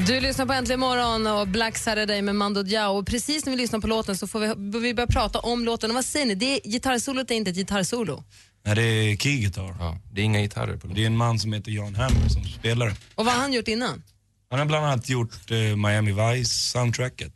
Du 0.07 0.21
lyssnar 0.21 0.47
på 0.47 0.53
Äntligen 0.53 0.81
morgon 0.81 1.27
och 1.27 1.49
Black 1.49 1.79
Saturday 1.79 2.23
med 2.23 2.35
Mando 2.35 2.63
Diao. 2.63 2.99
Och 2.99 3.07
precis 3.07 3.45
när 3.45 3.51
vi 3.51 3.57
lyssnar 3.57 3.81
på 3.81 3.87
låten 3.87 4.17
så 4.17 4.27
får 4.27 4.41
vi, 4.41 4.79
vi 4.79 4.95
börja 4.95 5.07
prata 5.07 5.39
om 5.39 5.65
låten. 5.65 5.91
Och 5.91 5.95
vad 5.95 6.05
säger 6.05 6.27
ni? 6.27 6.35
Det 6.35 6.47
är, 6.47 6.61
gitarrsolot 6.71 7.31
är 7.31 7.35
inte 7.35 7.51
ett 7.51 7.57
gitarrsolo. 7.57 8.25
Nej, 8.65 8.75
det 8.75 8.83
är 8.83 9.17
keygitarr. 9.17 9.77
Ja, 9.79 9.99
det 10.13 10.21
är 10.21 10.25
inga 10.25 10.41
gitarrer 10.41 10.77
på 10.77 10.87
Det 10.87 11.03
är 11.03 11.07
en 11.07 11.17
man 11.17 11.39
som 11.39 11.53
heter 11.53 11.71
Jan 11.71 11.95
Hammer 11.95 12.29
som 12.29 12.45
spelar 12.45 12.87
det. 12.87 12.97
Och 13.15 13.25
vad 13.25 13.35
har 13.35 13.41
han 13.41 13.53
gjort 13.53 13.69
innan? 13.69 14.03
Han 14.51 14.59
har 14.59 14.67
bland 14.67 14.87
annat 14.87 15.09
gjort 15.09 15.51
eh, 15.51 15.57
Miami 15.57 16.13
Vice 16.13 16.55
soundtracket. 16.55 17.35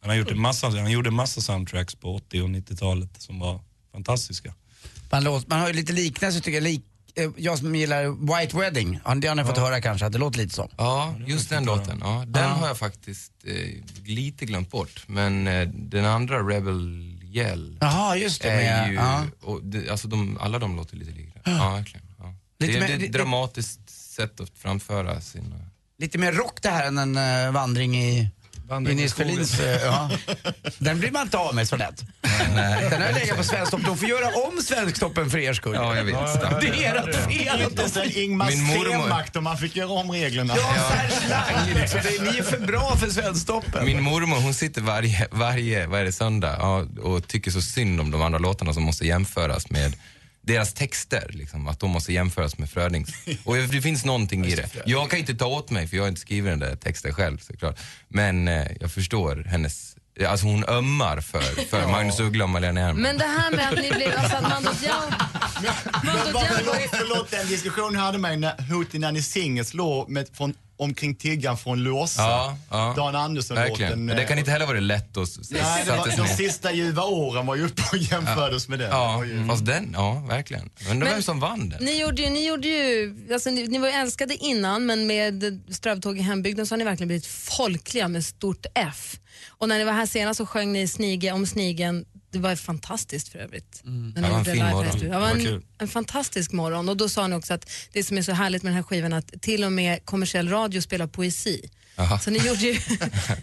Han, 0.00 0.10
har 0.10 0.16
gjort 0.16 0.30
en 0.30 0.40
massa, 0.40 0.68
han 0.68 0.90
gjorde 0.90 1.08
en 1.08 1.14
massa 1.14 1.40
soundtracks 1.40 1.94
på 1.94 2.14
80 2.14 2.42
och 2.42 2.48
90-talet 2.48 3.22
som 3.22 3.38
var 3.38 3.60
fantastiska. 3.92 4.54
Man, 5.10 5.24
låter, 5.24 5.48
man 5.48 5.60
har 5.60 5.68
ju 5.68 5.74
lite 5.74 5.92
liknelse 5.92 6.40
tycker 6.40 6.56
jag. 6.56 6.62
Lik, 6.62 6.84
jag 7.36 7.58
som 7.58 7.74
gillar 7.74 8.36
White 8.40 8.56
Wedding, 8.56 9.00
Ja, 9.04 9.14
det 9.14 9.28
har 9.28 9.34
ni 9.34 9.44
fått 9.44 9.58
höra 9.58 9.80
kanske, 9.80 10.06
att 10.06 10.12
det 10.12 10.18
låter 10.18 10.38
lite 10.38 10.54
så. 10.54 10.70
Ja, 10.78 11.14
just 11.26 11.50
den 11.50 11.64
låten. 11.64 11.98
Ja, 12.00 12.24
den 12.26 12.50
har 12.50 12.66
jag 12.66 12.78
faktiskt 12.78 13.32
eh, 13.44 13.54
lite 14.04 14.46
glömt 14.46 14.70
bort. 14.70 15.04
Men 15.06 15.46
eh, 15.46 15.68
den 15.68 16.04
andra, 16.04 16.38
Rebel 16.38 17.04
Yell, 17.32 17.78
Jaha, 17.80 18.16
just 18.16 18.42
det. 18.42 18.50
är 18.50 18.80
Med, 18.82 18.90
ju, 18.90 18.94
ja. 18.96 19.24
och 19.42 19.64
det, 19.64 19.90
alltså 19.90 20.08
de, 20.08 20.38
alla 20.40 20.58
de 20.58 20.76
låter 20.76 20.96
lite 20.96 21.10
lika. 21.10 21.40
Ja, 21.44 21.70
verkligen. 21.74 22.06
Ja. 22.18 22.34
Lite 22.58 22.72
det, 22.72 22.80
mer- 22.80 22.88
det 22.98 23.04
är 23.04 23.06
ett 23.06 23.12
dramatiskt 23.12 23.90
sätt 23.90 24.40
att 24.40 24.50
framföra 24.58 25.20
sina... 25.20 25.56
Lite 25.98 26.18
mer 26.18 26.32
rock 26.32 26.58
det 26.62 26.68
här 26.68 26.86
än 26.86 26.98
en 26.98 27.16
eh, 27.46 27.52
vandring 27.52 27.96
i, 27.96 28.30
Vandring 28.68 28.98
i 28.98 29.00
i 29.00 29.02
Nils 29.02 29.12
skogen. 29.12 29.30
Ferlins... 29.46 29.60
eh, 29.60 29.82
ja. 29.84 30.10
Den 30.78 31.00
blir 31.00 31.10
man 31.10 31.22
inte 31.22 31.38
av 31.38 31.54
med 31.54 31.68
så 31.68 31.76
lätt. 31.76 32.04
Den 32.90 33.02
har 33.02 33.12
legat 33.12 33.36
på 33.36 33.44
Svensktoppen. 33.44 33.86
De 33.86 33.96
får 33.98 34.08
göra 34.08 34.26
om 34.48 34.62
Svensktoppen 34.62 35.30
för 35.30 35.38
er 35.38 35.52
skull. 35.54 35.74
Ja, 35.74 35.96
jag 35.96 36.04
vet. 36.04 36.14
Det 36.60 36.84
är 36.84 36.94
ert 36.94 37.14
fel. 37.14 37.48
att 37.48 37.76
de- 37.76 37.82
Inte 37.82 37.88
sen 37.90 38.62
mormor- 38.66 39.02
C-makt 39.04 39.36
och 39.36 39.42
man 39.42 39.58
fick 39.58 39.76
göra 39.76 39.88
om 39.90 40.10
reglerna. 40.12 40.54
Ja, 40.56 40.74
Serge 41.28 41.80
liksom. 41.80 42.00
Det- 42.02 42.32
Ni 42.32 42.38
är 42.38 42.42
för 42.42 42.58
bra 42.58 42.96
för 42.96 43.10
Svensktoppen. 43.10 43.84
Min 43.86 44.02
mormor 44.02 44.36
hon 44.40 44.54
sitter 44.54 44.80
varje, 44.80 45.28
varje 45.30 45.86
vad 45.86 46.00
är 46.00 46.04
det, 46.04 46.12
söndag 46.12 46.56
ja, 46.58 46.86
och 47.02 47.26
tycker 47.28 47.50
så 47.50 47.62
synd 47.62 48.00
om 48.00 48.10
de 48.10 48.22
andra 48.22 48.38
låtarna 48.38 48.74
som 48.74 48.82
måste 48.82 49.06
jämföras 49.06 49.70
med 49.70 49.92
deras 50.48 50.74
texter, 50.74 51.30
liksom, 51.32 51.68
att 51.68 51.80
de 51.80 51.90
måste 51.90 52.12
jämföras 52.12 52.58
med 52.58 52.70
Frödings. 52.70 53.10
Och 53.44 53.56
det 53.56 53.82
finns 53.82 54.04
någonting 54.04 54.46
i 54.46 54.54
det. 54.54 54.68
Jag 54.86 55.10
kan 55.10 55.18
inte 55.18 55.34
ta 55.34 55.46
åt 55.46 55.70
mig 55.70 55.86
för 55.86 55.96
jag 55.96 56.04
har 56.04 56.08
inte 56.08 56.20
skrivit 56.20 56.52
den 56.52 56.58
där 56.58 56.76
texten 56.76 57.14
själv 57.14 57.38
såklart. 57.38 57.78
Men 58.08 58.48
eh, 58.48 58.66
jag 58.80 58.92
förstår 58.92 59.44
hennes 59.46 59.94
Alltså 60.28 60.46
hon 60.46 60.64
ömmar 60.64 61.20
för, 61.20 61.40
för 61.40 61.86
Magnus 61.90 62.20
Uggla 62.20 62.44
och 62.44 62.50
Malena 62.50 62.80
Ernman. 62.80 63.02
Men 63.02 63.18
det 63.18 63.24
här 63.24 63.50
med 63.50 63.68
att 63.68 63.82
ni 63.82 63.90
blev, 63.90 64.18
alltså 64.18 64.36
att 64.36 64.42
Mando 64.42 64.70
Diao... 64.80 65.10
Mando 66.04 66.38
Diao 66.38 66.48
förlåt, 66.56 66.90
förlåt 66.90 67.30
den 67.30 67.46
diskussionen 67.46 67.96
hade 67.96 68.18
med 68.18 68.38
när 68.38 68.62
Hootie 68.72 69.00
Nanny 69.00 69.22
låg 69.72 70.08
med, 70.08 70.28
från, 70.32 70.54
omkring 70.78 71.14
tiggan 71.14 71.58
från 71.58 71.78
Låsa. 71.82 72.22
Ja, 72.22 72.56
ja. 72.70 72.94
Dan 72.96 73.16
Andersson-låten. 73.16 74.06
Det 74.06 74.24
kan 74.24 74.38
inte 74.38 74.50
heller 74.50 74.66
vara 74.66 74.80
lätt 74.80 75.16
att 75.16 75.28
s- 75.28 75.38
Nej, 75.50 75.60
det 75.62 75.84
sätta 75.84 75.96
var, 75.96 76.04
sig 76.06 76.16
de 76.16 76.22
ner. 76.22 76.28
sista 76.34 76.72
ljuva 76.72 77.02
åren 77.04 77.46
var 77.46 77.56
ju 77.56 77.66
uppe 77.66 77.82
och 77.92 77.98
jämfördes 77.98 78.68
med 78.68 78.78
den. 78.78 78.90
Ja, 78.90 79.10
Det 79.12 79.16
var 79.16 79.24
ju- 79.24 79.46
fast 79.48 79.66
den, 79.66 79.90
ja 79.92 80.24
verkligen. 80.28 80.70
Undrar 80.90 80.94
Men- 81.06 81.14
vem 81.14 81.22
som 81.22 81.40
vann 81.40 81.68
den. 81.68 81.84
Ni 81.84 82.00
gjorde 82.00 82.22
ju, 82.22 82.30
ni 82.30 82.46
gjorde 82.46 82.68
ju, 82.68 83.14
alltså 83.32 83.50
ni, 83.50 83.66
ni 83.66 83.78
var 83.78 83.88
ju 83.88 83.94
älskade 83.94 84.34
innan 84.36 84.86
men 84.86 85.06
med 85.06 85.60
Strövtåg 85.70 86.18
i 86.18 86.22
hembygden 86.22 86.66
så 86.66 86.72
har 86.72 86.78
ni 86.78 86.84
verkligen 86.84 87.08
blivit 87.08 87.26
folkliga 87.26 88.08
med 88.08 88.24
stort 88.24 88.66
F. 88.74 89.16
Och 89.48 89.68
när 89.68 89.78
ni 89.78 89.84
var 89.84 89.92
här 89.92 90.06
senast 90.06 90.38
så 90.38 90.46
sjöng 90.46 90.72
ni 90.72 90.88
Snige 90.88 91.32
om 91.32 91.46
Snigen. 91.46 92.04
Det 92.30 92.38
var 92.38 92.56
fantastiskt 92.56 93.28
för 93.28 93.38
övrigt. 93.38 93.80
När 93.84 93.92
ni 93.92 94.12
Det 94.12 94.20
var 94.20 94.38
en 94.38 94.44
fin 94.44 94.64
morgon. 94.64 94.98
Det 95.00 95.08
var 95.08 95.30
en, 95.30 95.44
kul. 95.44 95.62
en 95.78 95.88
fantastisk 95.88 96.52
morgon 96.52 96.88
och 96.88 96.96
då 96.96 97.08
sa 97.08 97.26
ni 97.26 97.36
också 97.36 97.54
att 97.54 97.70
det 97.92 98.04
som 98.04 98.18
är 98.18 98.22
så 98.22 98.32
härligt 98.32 98.62
med 98.62 98.70
den 98.70 98.76
här 98.76 98.82
skivan 98.82 99.12
att 99.12 99.42
till 99.42 99.64
och 99.64 99.72
med 99.72 100.04
kommersiell 100.04 100.48
radio 100.48 100.80
spelar 100.80 101.06
poesi. 101.06 101.70
Jaha. 101.96 102.18
Så 102.18 102.30
ni 102.30 102.38
gjorde 102.38 102.60
ju, 102.60 102.72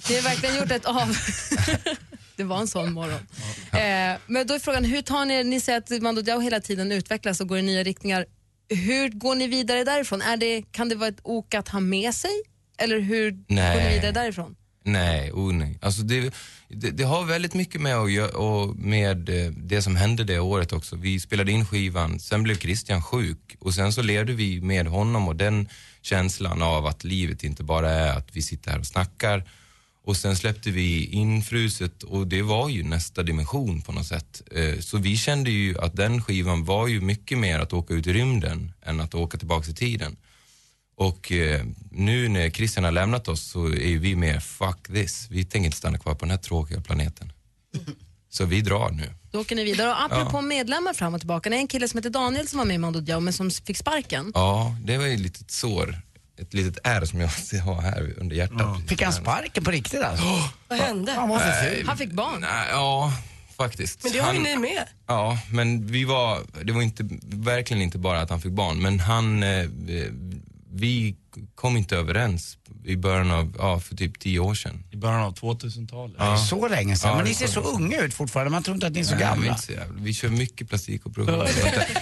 ni 0.09 0.15
har 0.15 0.21
verkligen 0.21 0.55
gjort 0.55 0.71
ett 0.71 0.85
av... 0.85 1.17
Det 2.37 2.43
var 2.43 2.59
en 2.59 2.67
sån 2.67 2.93
morgon. 2.93 3.19
Eh, 3.71 4.19
men 4.27 4.47
då 4.47 4.53
är 4.53 4.59
frågan, 4.59 4.83
hur 4.83 5.01
tar 5.01 5.25
ni, 5.25 5.43
ni 5.43 5.59
säger 5.59 5.77
att 5.77 6.01
Mando 6.01 6.21
Diao 6.21 6.39
hela 6.39 6.59
tiden 6.59 6.91
utvecklas 6.91 7.41
och 7.41 7.47
går 7.47 7.57
i 7.57 7.61
nya 7.61 7.83
riktningar. 7.83 8.25
Hur 8.69 9.09
går 9.09 9.35
ni 9.35 9.47
vidare 9.47 9.83
därifrån? 9.83 10.21
Är 10.21 10.37
det, 10.37 10.63
kan 10.71 10.89
det 10.89 10.95
vara 10.95 11.09
ett 11.09 11.19
ok 11.23 11.53
att 11.53 11.69
ha 11.69 11.79
med 11.79 12.15
sig? 12.15 12.31
Eller 12.77 12.99
hur 12.99 13.31
går 13.31 13.37
ni 13.47 13.55
Nej. 13.55 13.95
vidare 13.95 14.11
därifrån? 14.11 14.55
Nej, 14.85 15.31
oh 15.31 15.53
nej. 15.53 15.77
Alltså 15.81 16.01
det, 16.01 16.33
det, 16.67 16.91
det 16.91 17.03
har 17.03 17.25
väldigt 17.25 17.53
mycket 17.53 17.81
med, 17.81 17.95
att 17.95 18.11
göra, 18.11 18.37
och 18.37 18.75
med 18.75 19.29
eh, 19.29 19.51
det 19.51 19.81
som 19.81 19.95
hände 19.95 20.23
det 20.23 20.39
året 20.39 20.73
också. 20.73 20.95
Vi 20.95 21.19
spelade 21.19 21.51
in 21.51 21.65
skivan, 21.65 22.19
sen 22.19 22.43
blev 22.43 22.55
Christian 22.55 23.03
sjuk 23.03 23.55
och 23.59 23.73
sen 23.73 23.93
så 23.93 24.01
levde 24.01 24.33
vi 24.33 24.61
med 24.61 24.87
honom 24.87 25.27
och 25.27 25.35
den 25.35 25.67
känslan 26.01 26.61
av 26.61 26.85
att 26.85 27.03
livet 27.03 27.43
inte 27.43 27.63
bara 27.63 27.89
är 27.91 28.17
att 28.17 28.29
vi 28.31 28.41
sitter 28.41 28.71
här 28.71 28.79
och 28.79 28.85
snackar. 28.85 29.43
Och 30.03 30.17
sen 30.17 30.35
släppte 30.35 30.71
vi 30.71 31.05
Infruset 31.05 32.03
och 32.03 32.27
det 32.27 32.41
var 32.41 32.69
ju 32.69 32.83
nästa 32.83 33.23
dimension 33.23 33.81
på 33.81 33.91
något 33.91 34.05
sätt. 34.05 34.41
Eh, 34.51 34.79
så 34.79 34.97
vi 34.97 35.17
kände 35.17 35.51
ju 35.51 35.79
att 35.79 35.95
den 35.95 36.21
skivan 36.21 36.65
var 36.65 36.87
ju 36.87 37.01
mycket 37.01 37.37
mer 37.37 37.59
att 37.59 37.73
åka 37.73 37.93
ut 37.93 38.07
i 38.07 38.13
rymden 38.13 38.71
än 38.81 38.99
att 38.99 39.15
åka 39.15 39.37
tillbaka 39.37 39.71
i 39.71 39.73
tiden. 39.73 40.15
Och 40.97 41.31
eh, 41.31 41.65
nu 41.91 42.27
när 42.29 42.49
Christian 42.49 42.83
har 42.83 42.91
lämnat 42.91 43.27
oss 43.27 43.41
så 43.41 43.65
är 43.67 43.97
vi 43.97 44.15
mer 44.15 44.39
fuck 44.39 44.87
this. 44.87 45.27
Vi 45.29 45.45
tänker 45.45 45.65
inte 45.65 45.77
stanna 45.77 45.97
kvar 45.97 46.13
på 46.15 46.19
den 46.25 46.31
här 46.31 46.37
tråkiga 46.37 46.81
planeten. 46.81 47.31
Så 48.29 48.45
vi 48.45 48.61
drar 48.61 48.89
nu. 48.89 49.11
Då 49.31 49.41
åker 49.41 49.55
ni 49.55 49.63
vidare. 49.63 49.89
Och 49.89 50.01
apropå 50.03 50.37
Ja. 50.37 50.41
medlemmar 50.41 50.93
fram 50.93 51.13
och 51.13 51.19
tillbaka, 51.21 51.49
det 51.49 51.55
är 51.55 51.59
en 51.59 51.67
kille 51.67 51.87
som 51.89 51.97
heter 51.97 52.09
Daniel 52.09 52.47
som 52.47 52.57
var 52.57 52.65
med 52.65 52.75
i 52.75 52.77
Mando 52.77 52.99
Diao 52.99 53.19
men 53.19 53.33
som 53.33 53.51
fick 53.51 53.77
sparken. 53.77 54.31
Ja, 54.35 54.75
det 54.83 54.97
var 54.97 55.05
ju 55.05 55.13
ett 55.13 55.19
litet 55.19 55.51
sår. 55.51 56.01
Ett 56.37 56.53
litet 56.53 56.77
ärr 56.83 57.05
som 57.05 57.19
jag 57.19 57.29
har 57.65 57.81
här 57.81 58.13
under 58.17 58.35
hjärtat. 58.35 58.87
Fick 58.87 59.01
han 59.01 59.13
sparken 59.13 59.63
på 59.63 59.71
riktigt 59.71 60.01
alltså? 60.03 60.25
Vad 60.67 60.79
hände? 60.79 61.11
Han 61.11 61.29
var 61.29 61.39
ful. 61.39 61.87
Han 61.87 61.97
fick 61.97 62.11
barn. 62.11 62.41
Nej, 62.41 62.67
ja, 62.71 63.13
faktiskt. 63.57 64.03
Men 64.03 64.11
det 64.13 64.19
har 64.19 64.33
ju 64.33 64.39
ni 64.39 64.57
med. 64.57 64.83
Ja, 65.07 65.39
men 65.51 65.87
vi 65.87 66.03
var, 66.03 66.41
det 66.63 66.73
var 66.73 66.81
inte, 66.81 67.03
verkligen 67.23 67.81
inte 67.83 67.97
bara 67.97 68.21
att 68.21 68.29
han 68.29 68.41
fick 68.41 68.51
barn, 68.51 68.81
men 68.81 68.99
han, 68.99 69.43
eh, 69.43 69.65
vi 70.75 71.15
kom 71.55 71.77
inte 71.77 71.97
överens 71.97 72.57
i 72.85 72.97
början 72.97 73.31
av, 73.31 73.53
ja, 73.57 73.79
för 73.79 73.95
typ 73.95 74.19
tio 74.19 74.39
år 74.39 74.53
sedan. 74.55 74.83
I 74.91 74.95
början 74.97 75.21
av 75.21 75.33
2000-talet. 75.35 76.15
Ja. 76.19 76.37
Så 76.37 76.67
länge 76.67 76.95
sedan. 76.95 77.09
Ja, 77.09 77.15
men 77.15 77.23
det 77.25 77.29
ni 77.29 77.35
ser 77.35 77.45
är 77.45 77.49
så 77.49 77.59
unga 77.61 78.01
ut 78.01 78.13
fortfarande. 78.13 78.51
Man 78.51 78.63
tror 78.63 78.75
inte 78.75 78.87
att 78.87 78.93
ni 78.93 78.99
är 78.99 79.03
så 79.03 79.09
Nej, 79.15 79.19
vi, 79.19 79.23
gamla. 79.25 79.47
inte 79.47 79.61
så 79.61 79.71
jävla, 79.71 80.01
vi 80.01 80.13
kör 80.13 80.29
mycket 80.29 80.69
plastikoperation. 80.69 81.47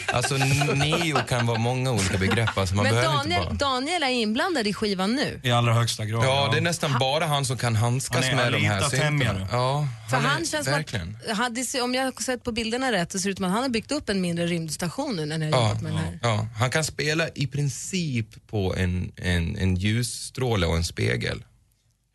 alltså 0.14 0.38
neo 0.38 1.18
kan 1.30 1.46
vara 1.46 1.60
många 1.60 1.92
olika 1.92 2.18
begrepp. 2.18 2.58
Alltså, 2.58 2.76
man 2.76 2.84
Men 2.84 2.94
behöver 2.96 3.16
Daniel, 3.18 3.42
inte 3.42 3.56
bara... 3.56 3.70
Daniel 3.72 4.04
är 4.04 4.10
inblandad 4.10 4.68
i 4.68 4.74
skivan 4.74 5.16
nu. 5.16 5.40
I 5.44 5.52
allra 5.52 5.74
högsta 5.74 6.06
grad. 6.06 6.24
Ja, 6.26 6.50
det 6.52 6.58
är 6.58 6.62
nästan 6.62 6.96
bara 7.00 7.26
han 7.26 7.46
som 7.46 7.58
kan 7.58 7.76
handskas 7.76 8.26
Han 8.26 8.40
är 8.40 8.52
med 8.52 8.54
de 8.54 8.68
här 8.68 8.82
syntarna. 8.82 9.48
Ja, 9.52 9.88
För 10.10 10.18
han, 10.18 10.26
han, 10.26 10.42
är, 10.42 10.46
känns 10.46 10.68
verkligen. 10.68 11.18
att, 11.32 11.38
han, 11.38 11.54
det 11.54 11.82
om 11.82 11.94
jag 11.94 12.04
har 12.04 12.22
sett 12.24 12.44
på 12.44 12.52
bilderna 12.52 12.92
rätt, 12.92 13.12
så 13.12 13.20
ser 13.20 13.30
det 13.30 13.32
ut 13.32 13.38
som 13.38 13.46
att 13.46 13.52
han 13.52 13.62
har 13.62 13.70
byggt 13.70 13.92
upp 13.92 14.10
en 14.10 14.22
mindre 14.22 14.46
rymdstation 14.48 15.16
nu 15.16 15.26
när 15.26 15.38
ni 15.38 15.52
har 15.52 15.60
Ja, 15.60 15.68
jobbat 15.68 15.82
med 15.82 15.92
den 15.92 16.00
här. 16.00 16.20
ja, 16.22 16.48
han 16.58 16.70
kan 16.70 16.84
spela 16.84 17.28
i 17.36 17.48
princip 17.48 18.48
på 18.48 18.76
en, 18.76 19.12
en, 19.16 19.58
en 19.58 19.76
ljusstråle 19.76 20.66
och 20.74 20.78
en 20.80 20.84
spegel. 20.86 21.44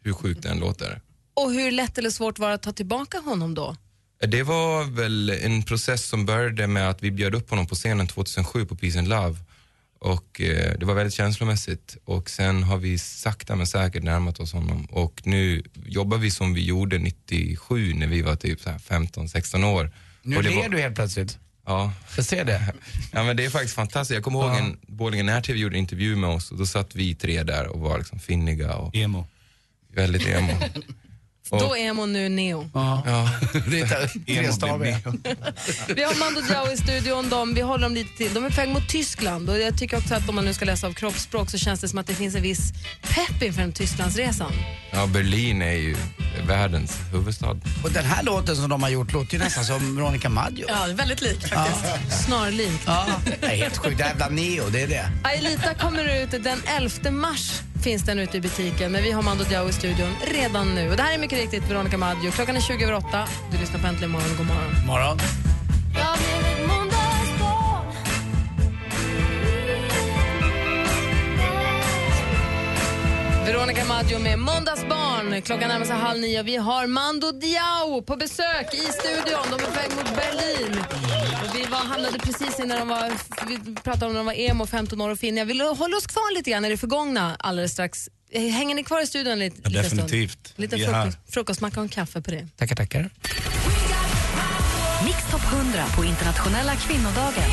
Hur 0.04 0.12
sjukt 0.12 0.42
den 0.42 0.58
låter. 0.58 1.00
Och 1.34 1.52
hur 1.52 1.70
lätt 1.70 1.98
eller 1.98 2.10
svårt 2.10 2.38
var 2.38 2.48
det 2.48 2.54
att 2.54 2.62
ta 2.62 2.72
tillbaka 2.72 3.18
honom 3.18 3.54
då? 3.54 3.76
Det 4.20 4.42
var 4.42 4.84
väl 4.84 5.30
en 5.30 5.62
process 5.62 6.04
som 6.08 6.26
började 6.26 6.66
med 6.66 6.90
att 6.90 7.02
vi 7.02 7.10
bjöd 7.10 7.34
upp 7.34 7.50
honom 7.50 7.66
på 7.66 7.74
scenen 7.74 8.06
2007 8.06 8.64
på 8.66 8.76
Peace 8.76 8.98
and 8.98 9.08
Love. 9.08 9.36
Och 10.00 10.40
eh, 10.40 10.78
det 10.78 10.86
var 10.86 10.94
väldigt 10.94 11.14
känslomässigt 11.14 11.96
och 12.04 12.30
sen 12.30 12.62
har 12.62 12.76
vi 12.76 12.98
sakta 12.98 13.56
men 13.56 13.66
säkert 13.66 14.02
närmat 14.02 14.40
oss 14.40 14.52
honom 14.52 14.84
och 14.84 15.20
nu 15.24 15.62
jobbar 15.86 16.18
vi 16.18 16.30
som 16.30 16.54
vi 16.54 16.64
gjorde 16.64 16.98
97 16.98 17.94
när 17.94 18.06
vi 18.06 18.22
var 18.22 18.36
typ 18.36 18.60
så 18.60 18.70
här 18.70 18.78
15-16 18.78 19.64
år. 19.64 19.92
Nu 20.22 20.36
Och 20.36 20.42
det 20.42 20.50
ler 20.50 20.56
var- 20.56 20.68
du 20.68 20.80
helt 20.80 20.94
plötsligt. 20.94 21.38
Ja. 21.68 21.92
Jag 22.16 22.24
ser 22.24 22.44
det. 22.44 22.74
Ja 23.12 23.24
men 23.24 23.36
det 23.36 23.44
är 23.44 23.50
faktiskt 23.50 23.74
fantastiskt. 23.74 24.14
Jag 24.14 24.24
kommer 24.24 24.38
ihåg 24.40 24.56
en 24.56 24.78
Borlänge 24.86 25.22
när-tv 25.22 25.58
gjorde 25.58 25.76
en 25.76 25.80
intervju 25.80 26.16
med 26.16 26.30
oss 26.30 26.50
och 26.50 26.58
då 26.58 26.66
satt 26.66 26.94
vi 26.94 27.14
tre 27.14 27.42
där 27.42 27.66
och 27.66 27.80
var 27.80 27.98
liksom 27.98 28.18
finniga 28.18 28.74
och 28.74 28.96
Emo. 28.96 29.26
väldigt 29.92 30.26
emo. 30.26 30.52
Och- 31.50 31.60
Då 31.60 31.76
är 31.76 31.92
man 31.92 32.12
nu 32.12 32.28
neo. 32.28 32.70
Ja. 32.74 33.02
Det 33.66 33.80
är. 33.80 34.10
Vi 35.94 36.02
har 36.02 36.18
Mando 36.18 36.40
Diao 36.40 36.72
i 36.72 36.76
studion. 36.76 37.28
De, 37.28 37.54
vi 37.54 37.60
håller 37.60 37.82
dem 37.82 37.94
lite 37.94 38.16
till. 38.16 38.34
De 38.34 38.44
är 38.44 38.50
på 38.50 38.56
väg 38.56 38.68
mot 38.68 38.88
Tyskland 38.88 39.50
och 39.50 39.58
jag 39.58 39.78
tycker 39.78 39.96
också 39.98 40.14
att 40.14 40.28
om 40.28 40.34
man 40.34 40.44
nu 40.44 40.54
ska 40.54 40.64
läsa 40.64 40.86
av 40.86 40.92
kroppsspråk 40.92 41.50
så 41.50 41.58
känns 41.58 41.80
det 41.80 41.88
som 41.88 41.98
att 41.98 42.06
det 42.06 42.14
finns 42.14 42.34
en 42.34 42.42
viss 42.42 42.72
pepp 43.02 43.42
inför 43.42 43.60
den 43.60 43.72
Tysklandsresan. 43.72 44.52
ja, 44.92 45.06
Berlin 45.06 45.62
är 45.62 45.72
ju 45.72 45.96
världens 46.46 46.96
huvudstad. 47.12 47.50
Och 47.84 47.90
den 47.92 48.04
här 48.04 48.22
låten 48.22 48.56
som 48.56 48.68
de 48.68 48.82
har 48.82 48.90
gjort 48.90 49.12
låter 49.12 49.32
ju 49.34 49.38
nästan 49.38 49.64
som 49.64 49.96
Veronica 49.96 50.28
Maggio. 50.28 50.64
Ja, 50.68 50.86
väldigt 50.94 51.20
lik 51.22 51.48
faktiskt. 51.48 52.24
Snarlikt. 52.26 52.82
Ja, 52.86 53.06
det 53.40 53.46
är 53.46 53.56
helt 53.56 53.76
sjukt. 53.78 54.00
Jävla 54.00 54.28
neo, 54.28 54.68
det 54.70 54.82
är 54.82 54.88
det. 54.88 55.10
Aelita 55.24 55.74
kommer 55.74 56.22
ut 56.22 56.30
den 56.30 56.62
11 56.66 57.10
mars 57.10 57.60
finns 57.82 58.02
den 58.02 58.18
ute 58.18 58.36
i 58.36 58.40
butiken, 58.40 58.92
men 58.92 59.02
vi 59.02 59.10
har 59.10 59.22
Mando 59.22 59.44
Diao 59.44 59.68
i 59.68 59.72
studion 59.72 60.16
redan 60.20 60.74
nu. 60.74 60.90
Och 60.90 60.96
det 60.96 61.02
här 61.02 61.14
är 61.14 61.18
mycket 61.18 61.38
riktigt 61.38 61.70
Veronica 61.70 61.98
Maggio. 61.98 62.30
Klockan 62.30 62.56
är 62.56 62.60
20 62.60 62.84
över 62.84 62.94
8. 62.94 63.28
Du 63.52 63.58
lyssnar 63.58 63.80
på 63.80 63.86
Äntligen 63.86 64.10
morgon. 64.10 64.36
God 64.36 64.46
morgon. 64.46 64.86
Morgon. 64.86 65.18
Veronica 73.46 73.84
Maggio 73.84 74.18
med 74.18 74.38
Måndagsbarn. 74.38 75.42
Klockan 75.42 75.68
närmar 75.68 75.86
sig 75.86 75.96
halv 75.96 76.20
nio. 76.20 76.42
Vi 76.42 76.56
har 76.56 76.86
Mando 76.86 77.32
Diao 77.32 78.02
på 78.02 78.16
besök 78.16 78.74
i 78.74 78.92
studion. 78.92 79.44
De 79.50 79.54
är 79.54 79.66
på 79.66 79.70
väg 79.70 79.90
mot 79.96 80.16
Berlin. 80.16 81.17
Var, 81.70 81.78
handlade 81.78 82.18
precis 82.18 82.60
innan 82.60 82.78
de 82.78 82.88
var, 82.88 83.12
vi 83.48 83.74
pratade 83.74 84.06
om 84.06 84.12
när 84.12 84.18
de 84.18 84.26
var 84.26 84.32
emo, 84.32 84.66
15 84.66 85.00
år 85.00 85.10
och 85.10 85.18
finniga. 85.18 85.44
Vi 85.44 85.58
håller 85.60 85.96
oss 85.96 86.06
kvar 86.06 86.34
lite 86.34 86.50
grann 86.50 86.64
i 86.64 86.68
det 86.68 86.76
förgångna 86.76 87.36
alldeles 87.38 87.72
strax. 87.72 88.08
Hänger 88.32 88.74
ni 88.74 88.84
kvar 88.84 89.00
i 89.02 89.06
studion 89.06 89.38
lite, 89.38 89.56
Ja, 89.62 89.68
lite 89.68 89.84
stund? 89.84 90.02
definitivt. 90.02 90.52
Lite 90.56 90.76
är 90.76 90.92
här. 90.92 91.02
frukost, 91.02 91.18
frukostmacka 91.34 91.80
och 91.80 91.84
en 91.84 91.88
kaffe 91.88 92.20
på 92.22 92.30
det. 92.30 92.48
Tackar, 92.56 92.76
tackar. 92.76 93.10
Mix 95.04 95.18
Top 95.30 95.40
100 95.52 95.84
på 95.96 96.04
internationella 96.04 96.76
kvinnodagen. 96.76 97.50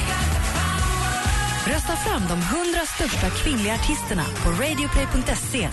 Rösta 1.68 1.96
fram 1.96 2.22
de 2.30 2.40
100 2.58 2.80
största 2.96 3.30
kvinnliga 3.30 3.74
artisterna 3.74 4.26
på 4.44 4.50
radioplay.se 4.52 5.70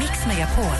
mixmegapol. 0.00 0.76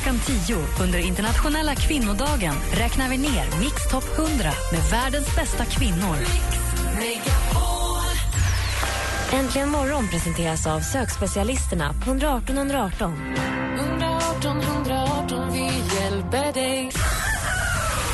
Klockan 0.00 0.20
10 0.20 0.56
under 0.80 0.98
internationella 0.98 1.74
kvinnodagen 1.74 2.54
räknar 2.72 3.08
vi 3.08 3.18
ner 3.18 3.58
Mix 3.60 3.88
Top 3.90 4.04
100 4.18 4.52
med 4.72 4.80
världens 4.90 5.36
bästa 5.36 5.64
kvinnor. 5.64 6.16
Äntligen 9.32 9.70
morgon 9.70 10.08
presenteras 10.08 10.66
av 10.66 10.80
sökspecialisterna 10.80 11.94
på 12.04 12.10
118 12.10 12.56
118. 12.56 13.34
118 13.78 14.60
118, 14.60 15.52
vi 15.52 15.64
hjälper 15.96 16.52
dig. 16.52 16.90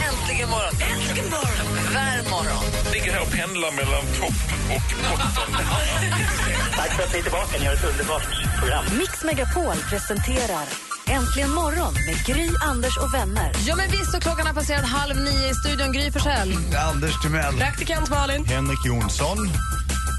Äntligen 0.09 0.51
morgon! 0.51 0.75
Äntligen 0.93 1.31
morgon! 1.31 1.67
Värm 1.95 2.31
morgon! 2.31 2.93
Ligger 2.93 3.13
här 3.13 3.23
och 3.23 3.33
pendlar 3.33 3.73
mellan 3.73 4.05
topp 4.21 4.41
och 4.53 4.97
botten. 5.09 5.55
Tack 6.77 6.91
för 6.91 7.03
att 7.03 7.13
ni 7.13 7.19
är 7.19 7.23
tillbaka. 7.23 7.59
Ni 7.61 7.67
har 7.67 7.75
ett 7.75 7.85
underbart 7.85 8.27
program. 8.59 8.85
Mix 8.99 9.25
Megapol 9.25 9.77
presenterar 9.91 10.86
Äntligen 11.11 11.51
morgon 11.51 11.95
med 11.95 12.25
Gry, 12.27 12.49
Anders 12.63 12.97
och 12.99 13.15
vänner. 13.15 13.53
Ja 13.67 13.77
men 13.77 13.91
visst, 13.91 14.15
och 14.15 14.23
klockan 14.23 14.47
har 14.47 14.55
passerat 14.55 14.85
halv 14.85 15.17
nio 15.17 15.51
i 15.51 15.55
studion. 15.55 15.93
Gry 15.93 16.11
Forssell. 16.11 16.55
Anders 16.93 17.21
Timell. 17.23 17.57
Praktikant 17.57 18.11
Malin. 18.11 18.45
Henrik 18.45 18.87
Jonsson. 18.87 19.51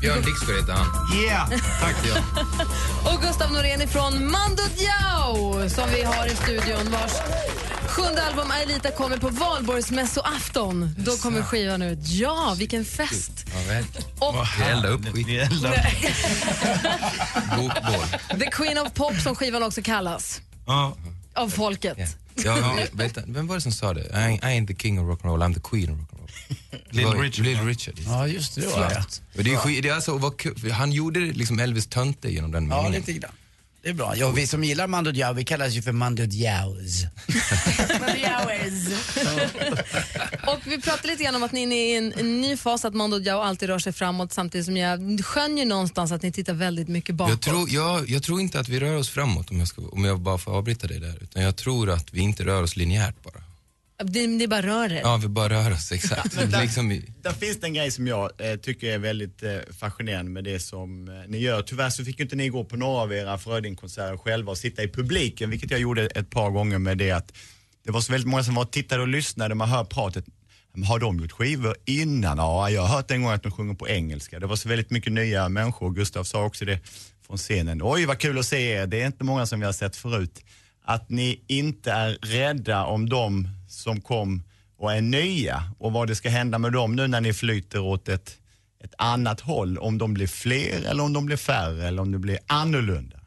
Björn 0.01 0.21
Dixgård 0.21 0.55
heter 0.55 0.73
han. 0.73 1.17
Yeah! 1.23 1.49
Tack. 1.81 1.95
Ja. 2.07 2.15
Och 3.13 3.21
Gustav 3.21 3.51
Norén 3.51 3.81
ifrån 3.81 4.31
Mando 4.31 4.63
Diao 4.77 5.69
som 5.69 5.89
vi 5.89 6.03
har 6.03 6.25
i 6.25 6.35
studion 6.35 6.91
vars 6.91 7.11
sjunde 7.87 8.23
album 8.23 8.51
Aelita 8.51 8.91
kommer 8.91 9.17
på 9.17 9.29
valborgsmässoafton. 9.29 10.95
Då 10.97 11.11
kommer 11.11 11.41
skivan 11.41 11.81
ut. 11.81 11.99
Ja, 12.01 12.55
vilken 12.57 12.85
fest! 12.85 13.31
Ja. 13.69 14.27
Och 14.27 14.35
Vi 14.59 14.63
eldar 14.63 14.89
upp 14.89 15.05
skit. 15.13 15.51
Bokbål. 17.57 18.39
The 18.39 18.45
Queen 18.51 18.77
of 18.77 18.93
Pop 18.93 19.13
som 19.23 19.35
skivan 19.35 19.63
också 19.63 19.81
kallas. 19.81 20.41
Ja. 20.67 20.95
Av 21.33 21.49
folket. 21.49 21.97
Ja, 22.45 22.77
vänta, 22.91 23.21
vem 23.27 23.47
var 23.47 23.55
det 23.55 23.61
som 23.61 23.71
sa 23.71 23.93
det? 23.93 24.01
I 24.01 24.13
ain't, 24.13 24.35
I 24.43 24.59
ain't 24.59 24.67
the 24.67 24.75
king 24.75 24.99
of 24.99 25.05
rock'n'roll, 25.19 25.43
I'm 25.43 25.53
the 25.53 25.59
queen 25.59 25.89
of 25.91 25.97
rock'n'roll. 25.99 26.29
Little 26.89 27.21
Richard, 27.21 27.45
Little? 27.45 27.63
Richard. 27.65 27.95
Ja, 28.05 28.27
just 28.27 28.55
det. 28.55 28.61
Det 28.61 28.67
var 28.67 28.89
det. 28.89 29.43
Det 29.43 29.53
är, 29.53 29.81
det 29.81 29.89
är 29.89 29.93
alltså, 29.93 30.17
vad 30.17 30.41
han 30.71 30.91
gjorde 30.91 31.19
liksom 31.19 31.59
Elvis 31.59 31.87
Tönte 31.87 32.29
genom 32.33 32.51
den 32.51 32.69
Ja, 32.69 32.75
meningen. 32.81 33.01
lite 33.05 33.13
grann. 33.13 33.31
Det 33.87 33.91
är 33.91 33.95
bra. 33.95 34.13
Ja, 34.17 34.31
vi 34.31 34.47
som 34.47 34.63
gillar 34.63 34.87
Mando 34.87 35.11
Diao, 35.11 35.33
vi 35.33 35.43
kallas 35.43 35.73
ju 35.73 35.81
för 35.81 35.91
Mando 35.91 36.25
Diaos. 36.25 37.03
Och 40.47 40.59
vi 40.65 40.81
pratade 40.81 41.07
lite 41.07 41.23
grann 41.23 41.35
om 41.35 41.43
att 41.43 41.51
ni 41.51 41.59
är 41.59 41.63
inne 41.63 41.75
i 41.75 41.95
en, 41.95 42.13
en 42.13 42.41
ny 42.41 42.57
fas, 42.57 42.85
att 42.85 42.93
Mando 42.93 43.19
Diao 43.19 43.39
alltid 43.39 43.69
rör 43.69 43.79
sig 43.79 43.93
framåt 43.93 44.33
samtidigt 44.33 44.65
som 44.65 44.77
jag 44.77 45.25
skönjer 45.25 45.65
någonstans 45.65 46.11
att 46.11 46.21
ni 46.21 46.31
tittar 46.31 46.53
väldigt 46.53 46.87
mycket 46.87 47.15
bakåt. 47.15 47.31
Jag 47.31 47.41
tror, 47.41 47.69
jag, 47.69 48.09
jag 48.09 48.23
tror 48.23 48.41
inte 48.41 48.59
att 48.59 48.69
vi 48.69 48.79
rör 48.79 48.95
oss 48.95 49.09
framåt 49.09 49.51
om 49.51 49.59
jag, 49.59 49.67
ska, 49.67 49.81
om 49.81 50.05
jag 50.05 50.19
bara 50.19 50.37
får 50.37 50.51
avbryta 50.51 50.87
dig 50.87 50.99
där. 50.99 51.23
Utan 51.23 51.43
jag 51.43 51.55
tror 51.55 51.89
att 51.89 52.13
vi 52.13 52.21
inte 52.21 52.45
rör 52.45 52.63
oss 52.63 52.75
linjärt 52.75 53.23
bara. 53.23 53.46
Det, 54.03 54.37
det 54.39 54.47
bara 54.47 54.61
rör 54.61 54.91
er. 54.91 54.99
Ja, 55.01 55.17
vi 55.17 55.27
bara 55.27 55.49
rör 55.49 55.71
oss, 55.71 55.91
exakt. 55.91 56.51
Där, 56.51 56.61
liksom, 56.61 56.91
i- 56.91 57.13
där 57.21 57.31
finns 57.33 57.59
det 57.59 57.67
en 57.67 57.73
grej 57.73 57.91
som 57.91 58.07
jag 58.07 58.31
eh, 58.51 58.55
tycker 58.55 58.87
är 58.93 58.97
väldigt 58.97 59.43
eh, 59.43 59.57
fascinerande 59.79 60.31
med 60.31 60.43
det 60.43 60.59
som 60.59 61.07
eh, 61.07 61.13
ni 61.27 61.37
gör. 61.37 61.61
Tyvärr 61.61 61.89
så 61.89 62.05
fick 62.05 62.19
ju 62.19 62.23
inte 62.23 62.35
ni 62.35 62.49
gå 62.49 62.63
på 62.63 62.77
några 62.77 63.01
av 63.01 63.13
era 63.13 63.37
Fröding-konserter 63.37 64.17
själva 64.17 64.51
och 64.51 64.57
sitta 64.57 64.83
i 64.83 64.87
publiken, 64.87 65.49
vilket 65.49 65.71
jag 65.71 65.79
gjorde 65.79 66.05
ett 66.07 66.29
par 66.29 66.49
gånger 66.49 66.77
med 66.77 66.97
det 66.97 67.11
att 67.11 67.33
det 67.85 67.91
var 67.91 68.01
så 68.01 68.11
väldigt 68.11 68.27
många 68.29 68.43
som 68.43 68.55
var 68.55 68.63
och 68.63 68.71
tittade 68.71 69.01
och 69.01 69.07
lyssnade, 69.07 69.55
man 69.55 69.69
hör 69.69 69.83
pratet. 69.83 70.25
"Men 70.73 70.83
Har 70.83 70.99
de 70.99 71.19
gjort 71.19 71.31
skivor 71.31 71.75
innan? 71.85 72.37
Ja, 72.37 72.69
jag 72.69 72.81
har 72.81 72.95
hört 72.95 73.11
en 73.11 73.23
gång 73.23 73.31
att 73.31 73.43
de 73.43 73.51
sjunger 73.51 73.73
på 73.73 73.87
engelska. 73.89 74.39
Det 74.39 74.47
var 74.47 74.55
så 74.55 74.69
väldigt 74.69 74.89
mycket 74.91 75.13
nya 75.13 75.49
människor. 75.49 75.91
Gustav 75.91 76.23
sa 76.23 76.43
också 76.45 76.65
det 76.65 76.79
från 77.27 77.37
scenen. 77.37 77.79
Oj, 77.83 78.05
vad 78.05 78.19
kul 78.19 78.39
att 78.39 78.45
se 78.45 78.61
er. 78.71 78.87
Det 78.87 79.01
är 79.01 79.05
inte 79.07 79.23
många 79.23 79.45
som 79.45 79.59
vi 79.59 79.65
har 79.65 79.73
sett 79.73 79.95
förut. 79.95 80.43
Att 80.85 81.09
ni 81.09 81.43
inte 81.47 81.91
är 81.91 82.17
rädda 82.21 82.83
om 82.85 83.09
de 83.09 83.47
som 83.77 84.01
kom 84.01 84.43
och 84.77 84.93
är 84.93 85.01
nya 85.01 85.63
och 85.79 85.91
vad 85.91 86.07
det 86.07 86.15
ska 86.15 86.29
hända 86.29 86.57
med 86.57 86.71
dem 86.71 86.95
nu 86.95 87.07
när 87.07 87.21
ni 87.21 87.33
flyter 87.33 87.79
åt 87.79 88.09
ett, 88.09 88.37
ett 88.83 88.93
annat 88.97 89.41
håll. 89.41 89.77
Om 89.77 89.97
de 89.97 90.13
blir 90.13 90.27
fler 90.27 90.81
eller 90.85 91.03
om 91.03 91.13
de 91.13 91.25
blir 91.25 91.37
färre 91.37 91.87
eller 91.87 92.01
om 92.01 92.11
det 92.11 92.19
blir 92.19 92.39
annorlunda. 92.47 93.19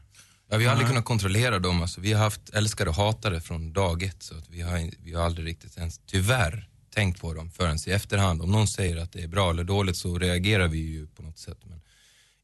Ja, 0.51 0.57
vi 0.57 0.65
har 0.65 0.73
aldrig 0.73 0.89
kunnat 0.89 1.05
kontrollera 1.05 1.59
dem. 1.59 1.83
Alltså, 1.83 2.01
vi 2.01 2.13
har 2.13 2.25
haft 2.25 2.51
älskare 2.51 2.89
och 2.89 2.95
hatare 2.95 3.41
från 3.41 3.73
dag 3.73 4.03
ett. 4.03 4.23
Så 4.23 4.35
att 4.39 4.49
vi, 4.49 4.61
har, 4.61 4.91
vi 5.05 5.15
har 5.15 5.25
aldrig 5.25 5.47
riktigt 5.47 5.79
ens, 5.79 6.01
tyvärr, 6.07 6.69
tänkt 6.95 7.21
på 7.21 7.35
dem 7.35 7.51
förrän 7.51 7.79
i 7.87 7.91
efterhand. 7.91 8.43
Om 8.43 8.53
någon 8.53 8.69
säger 8.69 8.97
att 8.97 9.13
det 9.13 9.23
är 9.23 9.29
bra 9.29 9.51
eller 9.51 9.65
dåligt 9.65 9.97
så 9.97 10.19
reagerar 10.19 10.69
vi 10.69 10.79
ju 10.79 11.07
på 11.07 11.23
något 11.23 11.39
sätt. 11.39 11.59
Men 11.65 11.81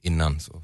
innan 0.03 0.41
så 0.41 0.63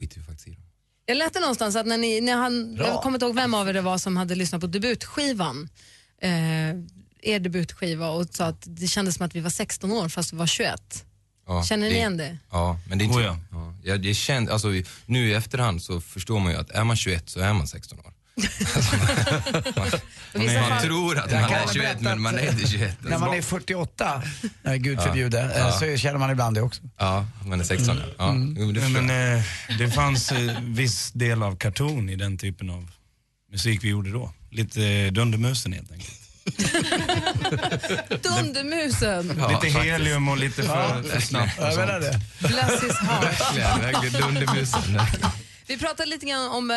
skiter 0.00 0.18
vi 0.18 0.26
faktiskt 0.26 0.48
i 0.48 0.54
dem. 0.54 0.64
Jag 1.06 1.16
läste 1.16 1.40
någonstans 1.40 1.76
att 1.76 1.86
när 1.86 1.98
ni, 1.98 2.20
när 2.20 2.36
han, 2.36 2.74
Bra. 2.74 2.86
jag 2.86 3.02
kommer 3.02 3.16
inte 3.16 3.26
ihåg 3.26 3.34
vem 3.34 3.54
av 3.54 3.68
er 3.68 3.72
det 3.72 3.80
var 3.80 3.98
som 3.98 4.16
hade 4.16 4.34
lyssnat 4.34 4.60
på 4.60 4.66
debutskivan, 4.66 5.68
eh, 6.20 6.70
er 7.22 7.38
debutskiva 7.40 8.08
och 8.08 8.26
sa 8.30 8.46
att 8.46 8.64
det 8.66 8.86
kändes 8.88 9.14
som 9.14 9.26
att 9.26 9.34
vi 9.34 9.40
var 9.40 9.50
16 9.50 9.92
år 9.92 10.08
fast 10.08 10.32
vi 10.32 10.36
var 10.36 10.46
21. 10.46 11.04
Ja, 11.46 11.64
Känner 11.64 11.88
ni 11.88 11.94
igen 11.94 12.16
det? 12.16 12.38
Ja, 12.50 12.78
men 12.88 12.98
det 12.98 13.04
är 13.04 13.06
inte... 13.06 13.18
Oh, 13.18 13.22
ja. 13.24 13.38
ja. 13.50 13.74
Ja, 13.84 13.96
det 13.96 14.14
känd, 14.14 14.50
alltså, 14.50 14.68
nu 15.06 15.28
i 15.28 15.34
efterhand 15.34 15.82
så 15.82 16.00
förstår 16.00 16.40
man 16.40 16.52
ju 16.52 16.58
att 16.58 16.70
är 16.70 16.84
man 16.84 16.96
21 16.96 17.28
så 17.30 17.40
är 17.40 17.52
man 17.52 17.66
16 17.68 17.98
år. 17.98 18.12
Alltså, 19.76 19.98
man, 20.34 20.42
vissa 20.46 20.60
man 20.60 20.68
fall- 20.70 20.82
tror 20.82 21.18
att 21.18 21.32
man 21.32 21.44
är 21.44 21.48
väl 21.48 21.68
21 21.68 21.74
berätta 21.82 22.00
men 22.02 22.20
man 22.20 22.38
är 22.38 22.50
inte 22.52 22.68
21. 22.68 22.96
När 23.02 23.18
man 23.18 23.34
är 23.34 23.42
48, 23.42 24.22
nej, 24.62 24.78
gud 24.78 24.98
Ja. 24.98 25.02
förbjude, 25.02 25.40
eh, 25.40 25.50
Ja. 25.58 25.72
så 25.72 25.96
känner 25.96 26.18
man 26.18 26.30
ibland 26.30 26.56
det 26.56 26.62
också. 26.62 26.82
Ja, 26.98 27.26
man 27.46 27.60
är 27.60 27.64
16 27.64 27.96
ja. 27.96 28.04
ja. 28.18 28.30
Mm. 28.30 28.56
Jo, 28.58 28.66
men 28.66 28.74
det 28.74 28.88
men, 28.88 29.08
jag. 29.08 29.36
eh, 29.36 29.42
det 29.78 29.90
fanns 29.90 30.32
eh, 30.32 30.60
viss 30.62 31.12
del 31.12 31.42
av 31.42 31.56
karton 31.56 32.08
i 32.10 32.16
den 32.16 32.38
typen 32.38 32.70
av 32.70 32.90
musik 33.52 33.84
vi 33.84 33.88
gjorde 33.88 34.10
då. 34.10 34.32
Lite 34.50 34.84
eh, 34.86 35.12
Dundermusen 35.12 35.72
helt 35.72 35.92
enkelt. 35.92 36.16
Dundermusen! 38.22 39.28
lite 39.28 39.78
helium 39.78 40.28
och 40.28 40.36
lite 40.38 40.62
för, 40.62 41.02
för 41.02 41.20
snabbt 41.20 41.58
och 41.58 41.64
Jag 41.64 41.76
menar 41.76 42.00
sånt. 42.00 42.22
det. 42.40 42.48
Bless 42.48 42.82
his 42.82 42.96
heart. 42.98 43.24
Verkligen, 43.24 43.80
verkligen 43.80 44.22
dundermusen. 44.22 44.94
verkligen. 44.94 45.30
Vi 45.66 45.78
pratade 45.78 46.08
lite 46.10 46.26
grann 46.26 46.50
om 46.50 46.70
eh, 46.70 46.76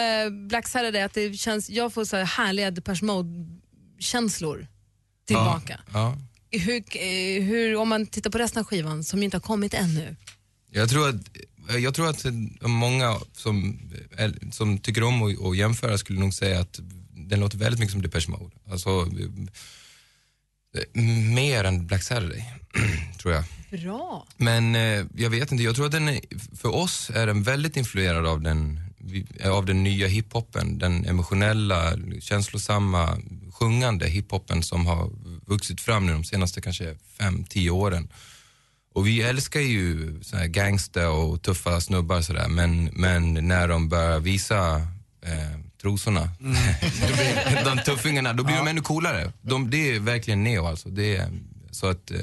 Black 0.50 0.68
Saturday, 0.68 1.02
att 1.02 1.14
det 1.14 1.34
känns, 1.34 1.70
jag 1.70 1.94
får 1.94 2.06
så 2.06 2.16
här 2.18 2.24
härliga 2.26 2.72
Depeche 2.72 3.04
Mode-känslor 3.06 4.68
tillbaka. 5.28 5.80
Ja. 5.94 6.18
Hur, 6.52 6.76
eh, 6.96 7.44
hur, 7.44 7.76
om 7.76 7.90
man 7.90 8.06
tittar 8.08 8.30
på 8.30 8.38
resten 8.38 8.60
av 8.60 8.66
skivan 8.66 9.04
som 9.04 9.24
inte 9.24 9.38
har 9.38 9.42
kommit 9.42 9.74
ännu. 9.74 10.16
Jag 10.72 10.90
tror 10.90 11.10
att, 11.10 11.16
jag 11.80 11.94
tror 11.94 12.10
att 12.10 12.26
många 12.62 13.16
som, 13.34 13.80
är- 14.18 14.52
som 14.52 14.78
tycker 14.78 15.04
om 15.04 15.24
att, 15.24 15.46
att 15.46 15.58
jämföra 15.58 15.98
skulle 15.98 16.20
nog 16.20 16.34
säga 16.34 16.60
att 16.60 16.80
den 17.34 17.40
låter 17.40 17.58
väldigt 17.58 17.80
mycket 17.80 17.92
som 17.92 18.02
Depeche 18.02 18.30
Mode. 18.32 18.56
Alltså, 18.72 18.90
eh, 20.76 21.02
mer 21.34 21.64
än 21.64 21.88
Black 21.88 22.04
Saturday, 22.04 22.54
tror 23.22 23.34
jag. 23.34 23.44
Bra. 23.82 24.28
Men 24.38 24.76
eh, 24.76 25.06
jag 25.16 25.30
vet 25.30 25.52
inte, 25.52 25.64
jag 25.64 25.76
tror 25.76 25.86
att 25.86 25.92
den 25.92 26.08
är, 26.10 26.20
för 26.58 26.76
oss 26.76 27.12
är 27.16 27.28
den 27.28 27.44
väldigt 27.44 27.78
influerad 27.78 28.26
av 28.26 28.42
den, 28.42 28.80
vi- 28.98 29.26
av 29.46 29.66
den 29.66 29.84
nya 29.84 30.08
hiphopen. 30.08 30.78
Den 30.80 31.06
emotionella, 31.06 31.94
känslosamma, 32.20 33.18
sjungande 33.54 34.08
hiphopen 34.08 34.64
som 34.64 34.86
har 34.86 35.10
vuxit 35.50 35.82
fram 35.82 36.06
nu 36.06 36.14
de 36.14 36.24
senaste 36.24 36.62
kanske 36.62 36.96
fem, 37.20 37.44
tio 37.50 37.70
åren. 37.70 38.10
Och 38.96 39.08
vi 39.08 39.22
älskar 39.22 39.60
ju 39.60 40.20
så 40.24 40.38
här 40.38 40.48
gangster 40.48 41.10
och 41.10 41.42
tuffa 41.42 41.82
snubbar 41.82 42.22
sådär, 42.22 42.48
men, 42.48 42.86
men 42.86 43.34
när 43.48 43.68
de 43.68 43.90
börjar 43.90 44.20
visa 44.20 44.76
eh, 45.22 45.60
trosorna, 45.84 46.30
då 46.40 47.14
blir, 47.16 47.64
de 47.76 47.84
tuffingarna, 47.84 48.34
då 48.34 48.44
blir 48.44 48.56
de 48.56 48.68
ännu 48.68 48.82
coolare. 48.82 49.32
De, 49.42 49.70
det 49.70 49.96
är 49.96 50.00
verkligen 50.00 50.44
neo 50.44 50.66
alltså. 50.66 50.90
Det 50.90 51.16
är, 51.16 51.30
så 51.72 51.88
att, 51.88 52.12
eh, 52.12 52.18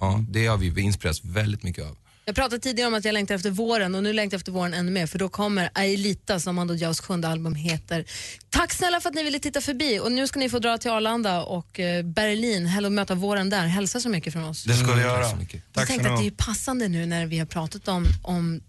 ja, 0.00 0.24
det 0.28 0.46
har 0.46 0.56
vi 0.56 0.80
inspirerats 0.80 1.24
väldigt 1.24 1.62
mycket 1.62 1.84
av. 1.84 1.96
Jag 2.28 2.34
pratade 2.34 2.58
tidigare 2.58 2.88
om 2.88 2.94
att 2.94 3.04
jag 3.04 3.12
längtar 3.12 3.34
efter 3.34 3.50
våren 3.50 3.94
och 3.94 4.02
nu 4.02 4.12
längtar 4.12 4.34
jag 4.34 4.38
efter 4.40 4.52
våren 4.52 4.74
ännu 4.74 4.90
mer 4.90 5.06
för 5.06 5.18
då 5.18 5.28
kommer 5.28 5.70
Aelita 5.74 6.40
som 6.40 6.54
Mando 6.56 6.74
Diaos 6.74 7.00
sjunde 7.00 7.28
album 7.28 7.54
heter. 7.54 8.04
Tack 8.50 8.72
snälla 8.72 9.00
för 9.00 9.08
att 9.08 9.14
ni 9.14 9.22
ville 9.22 9.38
titta 9.38 9.60
förbi 9.60 9.98
och 10.00 10.12
nu 10.12 10.26
ska 10.26 10.38
ni 10.38 10.48
få 10.50 10.58
dra 10.58 10.78
till 10.78 10.90
Arlanda 10.90 11.42
och 11.42 11.80
eh, 11.80 12.02
Berlin 12.02 12.66
Hell 12.66 12.84
och 12.86 12.92
möta 12.92 13.14
våren 13.14 13.50
där. 13.50 13.66
Hälsa 13.66 14.00
så 14.00 14.08
mycket 14.08 14.32
från 14.32 14.44
oss. 14.44 14.64
Det 14.64 14.74
ska 14.74 14.86
vi 14.86 14.92
Mm, 14.92 15.04
göra. 15.04 15.20
tack 15.22 15.30
så 15.30 15.36
mycket. 15.36 15.54
Jag 15.54 15.72
Tack 15.74 15.82
så 15.86 15.88
tänkte 15.88 16.12
att 16.12 16.20
det 16.20 16.26
är 16.26 16.30
passande 16.30 16.88
nu 16.88 17.06
när 17.06 17.26
vi 17.26 17.38
har 17.38 17.46
pratat 17.46 17.88
om, 17.88 18.06
om 18.22 18.60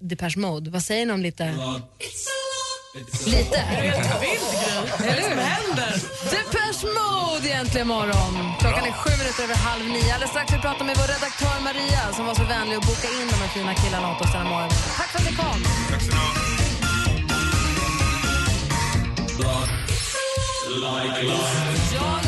Depeche 0.00 0.38
Mode. 0.38 0.70
Vad 0.70 0.82
säger 0.82 1.06
ni 1.06 1.12
om 1.12 1.22
lite? 1.22 1.44
Lite? 2.94 3.58
Eller 5.00 5.28
hur? 5.28 5.36
händer? 5.36 5.94
Depeche 6.30 6.86
Mode 6.98 7.48
egentligen 7.48 7.86
morgon. 7.86 8.52
Klockan 8.60 8.84
är 8.84 8.92
sju 8.92 9.10
minuter 9.18 9.42
över 9.42 9.54
halv 9.54 9.84
nio. 9.84 10.12
Alldeles 10.14 10.30
strax 10.30 10.52
vi 10.52 10.58
pratar 10.58 10.84
med 10.84 10.96
vår 10.96 11.08
redaktör 11.14 11.60
Maria 11.64 12.12
som 12.16 12.26
var 12.26 12.34
så 12.34 12.44
vänlig 12.44 12.76
att 12.76 12.86
boka 12.86 13.08
in 13.08 13.28
de 13.30 13.36
här 13.42 13.48
fina 13.48 13.74
killarna 13.74 14.10
åt 14.12 14.20
oss 14.20 14.32
den 14.32 14.42
här 14.42 14.50
morgonen. 14.50 14.70
Tack 14.96 15.08
för 15.12 15.18
att 15.18 15.30
ni 15.30 15.34
kom. 15.36 15.58
Ja, 21.94 22.20
ni 22.24 22.27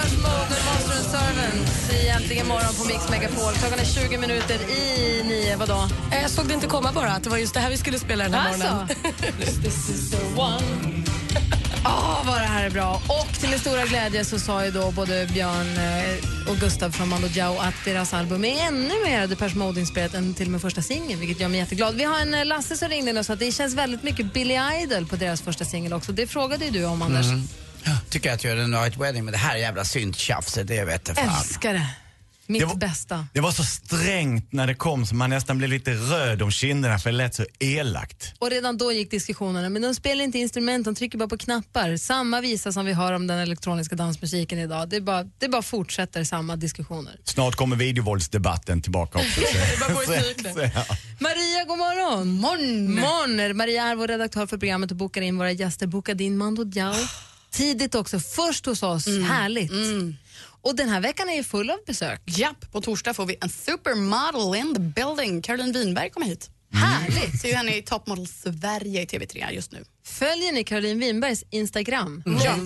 Depeche 0.00 0.16
Mode 0.16 0.50
med 0.50 0.64
Master 0.66 0.96
and 0.96 1.04
Servants 1.06 1.90
i 1.92 2.08
Äntligen 2.08 2.46
morgon 2.48 2.74
på 2.78 2.84
Mix 2.84 3.08
Megapol. 3.10 3.52
Klockan 3.54 3.78
är 3.78 3.84
20 3.84 4.18
minuter 4.18 4.58
i 4.70 5.22
nio. 5.24 5.56
Vadå? 5.56 5.88
Eh, 6.12 6.22
Jag 6.22 6.30
såg 6.30 6.46
det 6.48 6.54
inte 6.54 6.66
komma 6.66 6.92
bara, 6.92 7.12
att 7.12 7.24
det 7.24 7.30
var 7.30 7.36
just 7.38 7.54
det 7.54 7.60
här 7.60 7.70
vi 7.70 7.76
skulle 7.76 7.98
spela 7.98 8.24
den 8.24 8.34
här 8.34 8.48
Alltså? 8.48 8.64
morgonen. 8.66 8.88
This 9.62 9.90
is 9.90 10.10
the 10.10 10.16
one. 10.40 10.62
Åh, 11.84 12.22
vad 12.26 12.34
det 12.40 12.46
här 12.46 12.66
är 12.66 12.70
bra. 12.70 13.02
Och 13.08 13.38
till 13.40 13.48
min 13.50 13.58
stora 13.58 13.84
glädje 13.86 14.24
så 14.24 14.38
sa 14.38 14.64
ju 14.64 14.70
då 14.70 14.90
både 14.90 15.26
Björn 15.32 15.76
eh, 15.78 16.50
och 16.50 16.56
Gustav 16.56 16.90
från 16.90 17.08
Mando 17.08 17.28
Diao 17.28 17.58
att 17.58 17.74
deras 17.84 18.14
album 18.14 18.44
är 18.44 18.66
ännu 18.66 18.94
mer 19.04 19.26
Depeche 19.26 19.56
Mode-inspirerat 19.56 20.14
än 20.14 20.34
till 20.34 20.46
och 20.46 20.52
med 20.52 20.60
första 20.60 20.82
singeln, 20.82 21.20
vilket 21.20 21.40
gör 21.40 21.48
mig 21.48 21.60
jätteglad. 21.60 21.94
Vi 21.94 22.04
har 22.04 22.18
en 22.20 22.34
eh, 22.34 22.44
Lasse 22.44 22.76
som 22.76 22.88
ringde 22.88 23.10
in 23.10 23.18
och 23.18 23.26
sa 23.26 23.32
att 23.32 23.38
det 23.38 23.52
känns 23.52 23.74
väldigt 23.74 24.02
mycket 24.02 24.32
Billy 24.32 24.58
Idol 24.82 25.06
på 25.06 25.16
deras 25.16 25.42
första 25.42 25.64
singel 25.64 25.92
också. 25.92 26.12
Det 26.12 26.26
frågade 26.26 26.64
ju 26.64 26.70
du 26.70 26.84
om, 26.84 27.02
Anders. 27.02 27.26
Mm. 27.26 27.48
Ja, 27.84 27.92
tycker 28.10 28.32
att 28.32 28.44
jag 28.44 28.52
är 28.52 28.56
en 28.56 28.70
Night 28.70 28.96
Wedding, 28.96 29.24
men 29.24 29.32
det 29.32 29.38
här 29.38 29.56
jävla 29.56 29.84
synttjafset, 29.84 30.68
det 30.68 30.84
vet 30.84 31.08
jag 31.08 31.16
fan. 31.16 31.28
Älskar 31.28 31.74
det. 31.74 31.86
Mitt 32.50 32.60
det 32.60 32.66
var, 32.66 32.74
bästa. 32.74 33.26
Det 33.32 33.40
var 33.40 33.52
så 33.52 33.64
strängt 33.64 34.52
när 34.52 34.66
det 34.66 34.74
kom 34.74 35.06
så 35.06 35.14
man 35.14 35.30
nästan 35.30 35.58
blev 35.58 35.70
lite 35.70 35.92
röd 35.92 36.42
om 36.42 36.50
kinderna 36.50 36.98
för 36.98 37.10
det 37.10 37.16
lät 37.16 37.34
så 37.34 37.44
elakt. 37.58 38.34
Och 38.38 38.50
redan 38.50 38.78
då 38.78 38.92
gick 38.92 39.10
diskussionerna, 39.10 39.68
men 39.68 39.82
de 39.82 39.94
spelar 39.94 40.24
inte 40.24 40.38
instrument, 40.38 40.84
de 40.84 40.94
trycker 40.94 41.18
bara 41.18 41.28
på 41.28 41.38
knappar. 41.38 41.96
Samma 41.96 42.40
visa 42.40 42.72
som 42.72 42.84
vi 42.86 42.92
har 42.92 43.12
om 43.12 43.26
den 43.26 43.38
elektroniska 43.38 43.96
dansmusiken 43.96 44.58
idag. 44.58 44.88
Det 44.88 45.00
bara, 45.00 45.24
det 45.38 45.48
bara 45.48 45.62
fortsätter 45.62 46.24
samma 46.24 46.56
diskussioner. 46.56 47.20
Snart 47.24 47.54
kommer 47.54 47.76
videovåldsdebatten 47.76 48.82
tillbaka 48.82 49.18
också. 49.18 49.40
Ja. 50.74 50.84
Maria, 51.18 51.64
god 51.64 51.78
morgon! 51.78 52.28
Morgon! 52.28 52.94
morgon. 52.94 53.56
Maria 53.56 53.82
är 53.84 53.94
vår 53.94 54.08
redaktör 54.08 54.46
för 54.46 54.58
programmet 54.58 54.90
och 54.90 54.96
bokar 54.96 55.22
in 55.22 55.38
våra 55.38 55.52
gäster. 55.52 55.86
Bokade 55.86 56.24
in 56.24 56.38
Mando 56.38 56.64
Diao. 56.64 56.94
Tidigt 57.50 57.94
också, 57.94 58.20
först 58.20 58.66
hos 58.66 58.82
oss. 58.82 59.06
Härligt. 59.06 59.72
Och 60.62 60.76
den 60.76 60.88
här 60.88 61.00
veckan 61.00 61.28
är 61.28 61.34
ju 61.34 61.44
full 61.44 61.70
av 61.70 61.78
besök. 61.86 62.22
Japp, 62.26 62.72
på 62.72 62.80
torsdag 62.80 63.14
får 63.14 63.26
vi 63.26 63.36
en 63.40 63.48
supermodel 63.48 64.54
in 64.60 64.74
the 64.74 64.80
building. 64.80 65.42
Caroline 65.42 65.72
Winberg 65.72 66.10
kommer 66.10 66.26
hit. 66.26 66.50
Härligt! 66.72 67.40
Ser 67.40 67.54
henne 67.54 67.76
i 67.76 67.82
Top 67.82 68.06
Model 68.06 68.26
Sverige 68.26 69.02
i 69.02 69.04
TV3 69.04 69.50
just 69.52 69.72
nu. 69.72 69.84
Följer 70.04 70.52
ni 70.52 70.64
Caroline 70.64 71.00
Winbergs 71.00 71.44
Instagram? 71.50 72.22
Ja. 72.44 72.56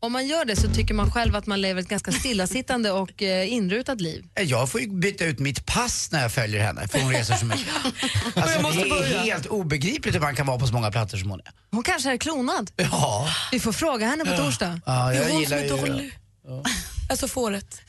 Om 0.00 0.12
man 0.12 0.26
gör 0.26 0.44
det 0.44 0.56
så 0.56 0.68
tycker 0.74 0.94
man 0.94 1.10
själv 1.10 1.36
att 1.36 1.46
man 1.46 1.60
lever 1.60 1.80
ett 1.82 1.88
ganska 1.88 2.12
stillasittande 2.12 2.90
och 2.90 3.22
eh, 3.22 3.52
inrutat 3.52 4.00
liv. 4.00 4.24
Jag 4.40 4.70
får 4.70 4.80
ju 4.80 4.88
byta 4.88 5.24
ut 5.24 5.38
mitt 5.38 5.66
pass 5.66 6.10
när 6.12 6.22
jag 6.22 6.32
följer 6.32 6.60
henne 6.60 6.88
för 6.88 6.98
hon 6.98 7.12
reser 7.12 7.34
så 7.34 7.46
mycket. 7.46 7.68
Alltså, 8.34 8.60
måste 8.62 8.78
det 8.78 8.86
är 8.86 8.90
börja. 8.90 9.18
helt 9.20 9.46
obegripligt 9.46 10.14
hur 10.14 10.20
man 10.20 10.36
kan 10.36 10.46
vara 10.46 10.58
på 10.58 10.66
så 10.66 10.72
många 10.72 10.90
platser 10.90 11.18
som 11.18 11.30
hon 11.30 11.40
är. 11.40 11.52
Hon 11.70 11.82
kanske 11.82 12.12
är 12.12 12.16
klonad. 12.16 12.70
Ja. 12.76 13.28
Vi 13.52 13.60
får 13.60 13.72
fråga 13.72 14.06
henne 14.06 14.24
på 14.24 14.36
torsdag. 14.36 14.80
Ja, 14.86 15.14
jag 15.14 15.22
Det 15.24 15.28
är 15.28 15.32
hon 15.32 15.40
gillar 15.40 15.68
som 15.68 15.78
är 15.78 15.86
dålig. 15.88 16.12
Alltså 17.10 17.28
fåret. 17.28 17.80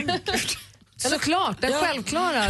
Såklart, 0.96 1.60
den 1.60 1.72
självklara. 1.72 2.44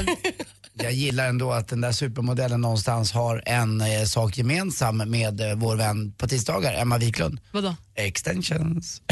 Jag 0.75 0.93
gillar 0.93 1.29
ändå 1.29 1.53
att 1.53 1.69
den 1.69 1.81
där 1.81 1.93
supermodellen 1.93 2.61
någonstans 2.61 3.13
har 3.13 3.43
en 3.47 3.81
eh, 3.81 4.05
sak 4.05 4.39
gemensam 4.39 4.97
med 4.97 5.41
eh, 5.41 5.55
vår 5.57 5.77
vän 5.77 6.13
på 6.13 6.29
tisdagar, 6.29 6.75
Emma 6.75 6.99
Wiklund. 6.99 7.41
Vadå? 7.51 7.77
Extensions. 7.95 9.03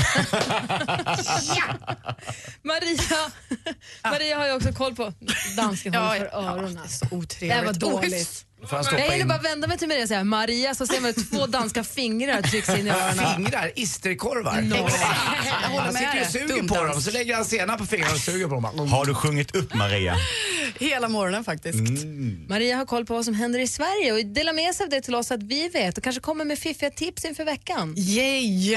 Maria, 2.62 3.30
Maria 4.04 4.36
har 4.38 4.46
ju 4.46 4.52
också 4.52 4.72
koll 4.72 4.94
på 4.94 5.12
dansken 5.56 5.92
Ja, 5.92 6.14
för 6.18 6.28
ja, 6.32 6.38
öronen. 6.38 6.88
så 6.88 7.06
otrevligt. 7.10 7.58
Det 7.60 7.66
var 7.66 7.72
dåligt. 8.00 8.46
Jag 8.70 8.84
hinner 9.00 9.16
in 9.20 9.28
bara 9.28 9.38
vända 9.38 9.68
mig 9.68 9.78
till 9.78 9.88
Maria 9.88 10.02
och 10.02 10.08
säga 10.08 10.24
Maria 10.24 10.74
så 10.74 10.86
ser 10.86 11.00
man 11.00 11.14
två 11.14 11.46
danska 11.46 11.84
fingrar 11.84 12.42
trycks 12.42 12.68
in 12.68 12.86
i 12.86 12.90
öronen. 12.90 13.34
fingrar, 13.36 13.72
isterkorvar. 13.76 14.60
No. 14.62 14.74
Jag 14.76 15.68
håller 15.68 15.80
Han 15.84 15.92
sitter 15.92 16.14
ju 16.14 16.20
och 16.20 16.26
suger 16.26 16.48
på 16.48 16.74
Dumdans. 16.74 16.92
dem, 16.92 17.02
så 17.02 17.10
lägger 17.10 17.34
han 17.34 17.44
senap 17.44 17.78
på 17.78 17.86
fingrarna 17.86 18.14
och 18.14 18.20
suger 18.20 18.46
på 18.48 18.54
dem. 18.54 18.88
Har 18.90 19.04
du 19.04 19.14
sjungit 19.14 19.54
upp 19.56 19.74
Maria? 19.74 20.16
Hela 20.78 21.08
morgonen 21.08 21.44
faktiskt. 21.44 22.04
Maria 22.48 22.76
har 22.76 22.86
koll 22.86 23.06
på 23.06 23.14
vad 23.14 23.24
som 23.24 23.34
händer 23.34 23.58
i 23.58 23.66
Sverige 23.66 24.12
och 24.12 24.26
delar 24.26 24.52
med 24.52 24.74
sig 24.74 24.84
av 24.84 24.90
det 24.90 25.00
till 25.00 25.14
oss 25.14 25.30
att 25.30 25.42
vi 25.42 25.68
vet 25.68 25.98
och 25.98 26.04
kanske 26.04 26.20
kommer 26.20 26.44
med 26.44 26.58
fiffiga 26.58 26.90
tips 26.90 27.24
inför 27.24 27.44
veckan. 27.44 27.94
Yay! 27.96 28.76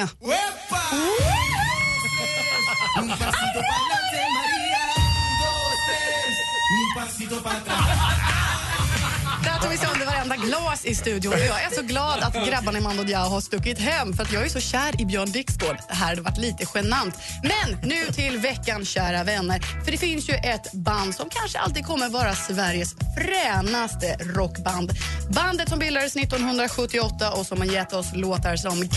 Där 9.43 9.59
tog 9.61 9.71
vi 9.71 9.77
sönder 9.77 9.92
varenda 10.29 10.45
glas 10.47 10.85
i 10.85 10.95
studion. 10.95 11.33
Jag 11.33 11.63
är 11.63 11.75
så 11.75 11.81
glad 11.81 12.19
att 12.19 12.47
grabbarna 12.47 12.77
i 12.77 12.81
Mando 12.81 13.03
Diao 13.03 13.29
har 13.29 13.41
stuckit 13.41 13.79
hem 13.79 14.13
för 14.13 14.23
att 14.23 14.31
jag 14.31 14.45
är 14.45 14.49
så 14.49 14.59
kär 14.59 15.01
i 15.01 15.05
Björn 15.05 15.31
Dixgård. 15.31 15.77
Det 15.87 15.93
här 15.93 16.07
hade 16.07 16.21
varit 16.21 16.37
lite 16.37 16.65
genant. 16.75 17.15
Men 17.43 17.89
nu 17.89 18.05
till 18.13 18.37
veckan, 18.37 18.85
kära 18.85 19.23
vänner. 19.23 19.59
För 19.83 19.91
det 19.91 19.97
finns 19.97 20.29
ju 20.29 20.33
ett 20.33 20.73
band 20.73 21.15
som 21.15 21.29
kanske 21.29 21.59
alltid 21.59 21.85
kommer 21.85 22.09
vara 22.09 22.35
Sveriges 22.35 22.95
fränaste 23.17 24.17
rockband. 24.19 24.91
Bandet 25.29 25.69
som 25.69 25.79
bildades 25.79 26.15
1978 26.15 27.31
och 27.31 27.45
som 27.45 27.57
har 27.57 27.65
gett 27.65 27.93
oss 27.93 28.07
låtar 28.13 28.55
som 28.55 28.89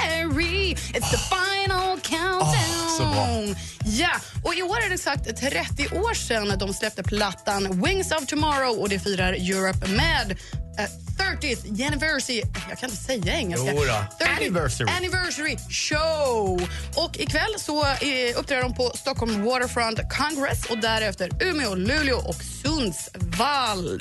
Carrie, 0.00 0.72
It's 0.74 1.10
the 1.10 1.18
final 1.18 2.00
countdown. 2.00 2.98
bra. 2.98 3.54
Ja, 3.84 4.10
och 4.44 4.54
i 4.54 4.62
år 4.62 4.76
är 4.80 4.88
det 4.88 4.94
exakt 4.94 5.36
30 5.40 5.88
år 5.98 6.14
sedan 6.14 6.58
de 6.58 6.74
släppte 6.74 7.02
plattan 7.02 7.82
Wings 7.84 8.10
of 8.12 8.26
Tomorrow 8.26 8.78
och 8.78 8.88
det 8.88 8.98
firar 8.98 9.32
Europe 9.32 9.86
med 9.88 10.30
eh, 10.78 10.84
30th 11.18 11.86
anniversary... 11.86 12.42
Jag 12.68 12.78
kan 12.78 12.90
inte 12.90 13.02
säga 13.02 13.34
engelska. 13.34 13.70
Jo 13.72 13.76
då. 13.84 14.24
30th 14.24 14.36
Anniversary. 14.36 14.90
anniversary 14.96 15.56
show. 15.70 16.68
Och 16.96 17.16
ikväll 17.18 17.54
så 17.58 17.82
eh, 17.84 18.38
uppträder 18.38 18.62
de 18.62 18.74
på 18.74 18.92
Stockholm 18.94 19.44
Waterfront 19.44 19.98
Congress 20.12 20.64
och 20.70 20.78
därefter 20.78 21.30
Umeå, 21.42 21.74
Luleå 21.74 22.16
och 22.18 22.36
Sundsvall. 22.64 24.00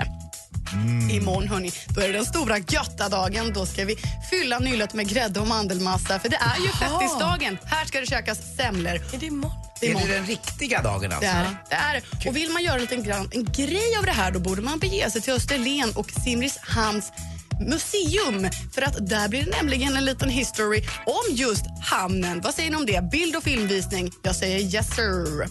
Imorgon 1.12 1.48
hörni, 1.48 1.72
då 1.88 2.02
är 2.02 2.08
det 2.08 2.14
den 2.14 2.26
stora 2.26 2.58
götta-dagen. 2.58 3.54
Då 3.54 3.66
ska 3.66 3.86
vi 3.86 3.96
fylla 4.30 4.60
nyllet 4.60 4.94
med 4.94 5.10
grädde 5.10 5.40
och 5.40 5.48
mandelmassa. 5.48 6.20
För 6.20 6.30
det 6.30 6.36
är 6.38 6.62
ju 6.62 6.68
fettisdagen. 6.68 7.58
Här 7.64 7.86
ska 7.86 8.00
det 8.00 8.06
käkas 8.06 8.40
semlor. 8.58 8.92
Är 8.92 9.20
det 9.20 9.26
imorgon? 9.26 9.58
Det 9.80 9.92
är 9.92 9.96
Är 9.96 10.08
det 10.08 10.14
den 10.14 10.26
riktiga 10.26 10.82
dagen 10.82 11.12
alltså? 11.12 11.20
Det 11.20 11.28
är, 11.28 11.58
det 11.70 11.76
är. 11.76 12.30
Och 12.30 12.36
vill 12.36 12.50
man 12.50 12.64
göra 12.64 12.82
en 12.92 13.04
grann, 13.04 13.30
en 13.34 13.44
grej 13.44 13.98
av 14.00 14.06
det 14.06 14.12
här 14.12 14.32
då 14.32 14.40
borde 14.40 14.62
man 14.62 14.80
bege 14.80 15.12
sig 15.12 15.22
till 15.22 15.34
Österlen 15.34 15.92
och 15.96 16.12
Simrishamns 16.24 17.12
museum. 17.60 18.50
För 18.74 18.82
att 18.82 19.08
där 19.08 19.30
blir 19.30 19.44
det 19.44 19.52
nämligen 19.52 19.98
en 19.98 20.06
liten 20.06 20.30
history 20.30 20.82
om 21.06 21.36
just 21.36 21.64
hamnen. 21.82 22.42
Vad 22.42 22.54
säger 22.54 22.70
ni 22.72 22.76
om 22.76 22.86
det? 22.86 23.10
Bild 23.12 23.36
och 23.36 23.44
filmvisning? 23.44 24.12
Jag 24.24 24.36
säger 24.36 24.60
yes 24.60 24.96
sir. 24.96 25.42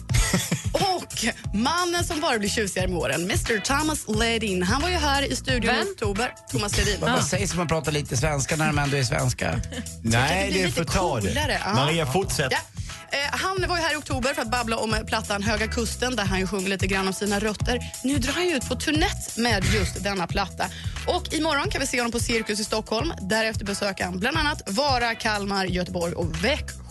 och 0.73 1.25
mannen 1.53 2.03
som 2.03 2.21
bara 2.21 2.39
blir 2.39 2.49
tjusigare 2.49 2.87
med 2.87 2.97
åren, 2.97 3.21
Mr 3.21 3.59
Thomas 3.59 4.07
Ledin. 4.07 4.63
Han 4.63 4.81
var 4.81 4.89
ju 4.89 4.95
här 4.95 5.31
i 5.31 5.35
studion 5.35 5.63
i 5.63 5.77
Vem? 5.77 5.87
oktober. 5.91 6.33
Thomas 6.51 6.77
Ledin. 6.77 6.97
Vad 7.01 7.23
sägs 7.23 7.51
om 7.51 7.57
man 7.57 7.67
pratar 7.67 7.91
lite 7.91 8.17
svenska 8.17 8.55
när 8.55 8.67
de 8.67 8.77
ändå 8.77 8.97
är 8.97 9.03
svenska? 9.03 9.61
Nej, 10.01 10.51
det 10.53 10.63
är 10.63 10.67
för 10.71 10.85
ja. 10.93 11.73
Maria, 11.73 12.05
fortsätt. 12.05 12.51
Ja. 12.51 12.76
Eh, 13.11 13.39
han 13.39 13.65
var 13.67 13.77
ju 13.77 13.83
här 13.83 13.93
i 13.93 13.97
oktober 13.97 14.33
för 14.33 14.41
att 14.41 14.51
babbla 14.51 14.77
om 14.77 14.93
eh, 14.93 15.03
plattan 15.03 15.43
Höga 15.43 15.67
Kusten 15.67 16.15
där 16.15 16.25
han 16.25 16.39
ju 16.39 16.47
sjunger 16.47 16.69
lite 16.69 16.87
grann 16.87 17.07
om 17.07 17.13
sina 17.13 17.39
rötter. 17.39 17.79
Nu 18.03 18.17
drar 18.17 18.33
han 18.33 18.47
ju 18.47 18.55
ut 18.55 18.69
på 18.69 18.75
turnett 18.75 19.37
med 19.37 19.63
just 19.73 20.03
denna 20.03 20.27
platta. 20.27 20.65
Och 21.07 21.33
imorgon 21.33 21.69
kan 21.69 21.81
vi 21.81 21.87
se 21.87 21.99
honom 21.99 22.11
på 22.11 22.19
Cirkus 22.19 22.59
i 22.59 22.63
Stockholm. 22.63 23.13
Därefter 23.21 23.65
besöker 23.65 24.03
han 24.03 24.19
bland 24.19 24.37
annat 24.37 24.61
Vara, 24.65 25.15
Kalmar, 25.15 25.65
Göteborg 25.65 26.13
och 26.13 26.43
Växjö. 26.43 26.86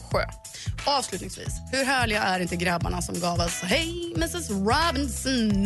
Avslutningsvis, 0.85 1.55
hur 1.73 1.85
härliga 1.85 2.23
är 2.23 2.41
inte 2.41 2.57
grabbarna 2.57 3.03
som 3.03 3.21
gav 3.21 3.41
oss 3.41 3.63
Hey 3.63 4.13
Mrs 4.15 4.51
Robinson? 4.51 5.63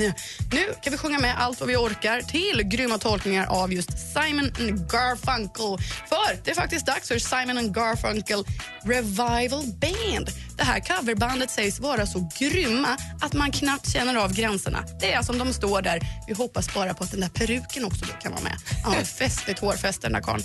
Nu 0.52 0.74
kan 0.82 0.90
vi 0.90 0.96
sjunga 0.98 1.18
med 1.18 1.34
allt 1.38 1.60
vad 1.60 1.68
vi 1.68 1.76
orkar 1.76 2.20
till 2.20 2.62
grymma 2.64 2.98
tolkningar 2.98 3.46
av 3.46 3.72
just 3.72 3.90
Simon 4.12 4.52
and 4.58 4.90
Garfunkel. 4.90 5.78
För 6.08 6.44
det 6.44 6.50
är 6.50 6.54
faktiskt 6.54 6.86
dags 6.86 7.08
för 7.08 7.18
Simon 7.18 7.58
and 7.58 7.74
Garfunkel 7.74 8.44
Revival 8.82 9.64
Band. 9.66 10.30
Det 10.60 10.64
här 10.66 10.80
coverbandet 10.80 11.50
sägs 11.50 11.80
vara 11.80 12.06
så 12.06 12.30
grymma 12.38 12.96
att 13.20 13.32
man 13.32 13.52
knappt 13.52 13.92
känner 13.92 14.14
av 14.14 14.32
gränserna. 14.32 14.84
Det 15.00 15.12
är 15.12 15.22
som 15.22 15.38
de 15.38 15.52
står 15.52 15.82
där. 15.82 16.00
Vi 16.26 16.34
hoppas 16.34 16.74
bara 16.74 16.94
på 16.94 17.04
att 17.04 17.10
den 17.10 17.20
där 17.20 17.28
peruken 17.28 17.84
också 17.84 18.04
kan 18.22 18.32
vara 18.32 18.42
med. 18.42 18.56
Han 18.84 18.94
har 18.96 19.02
festligt 19.02 19.60
hårfäste 19.60 20.06
den 20.06 20.12
där 20.12 20.20
karln. 20.20 20.42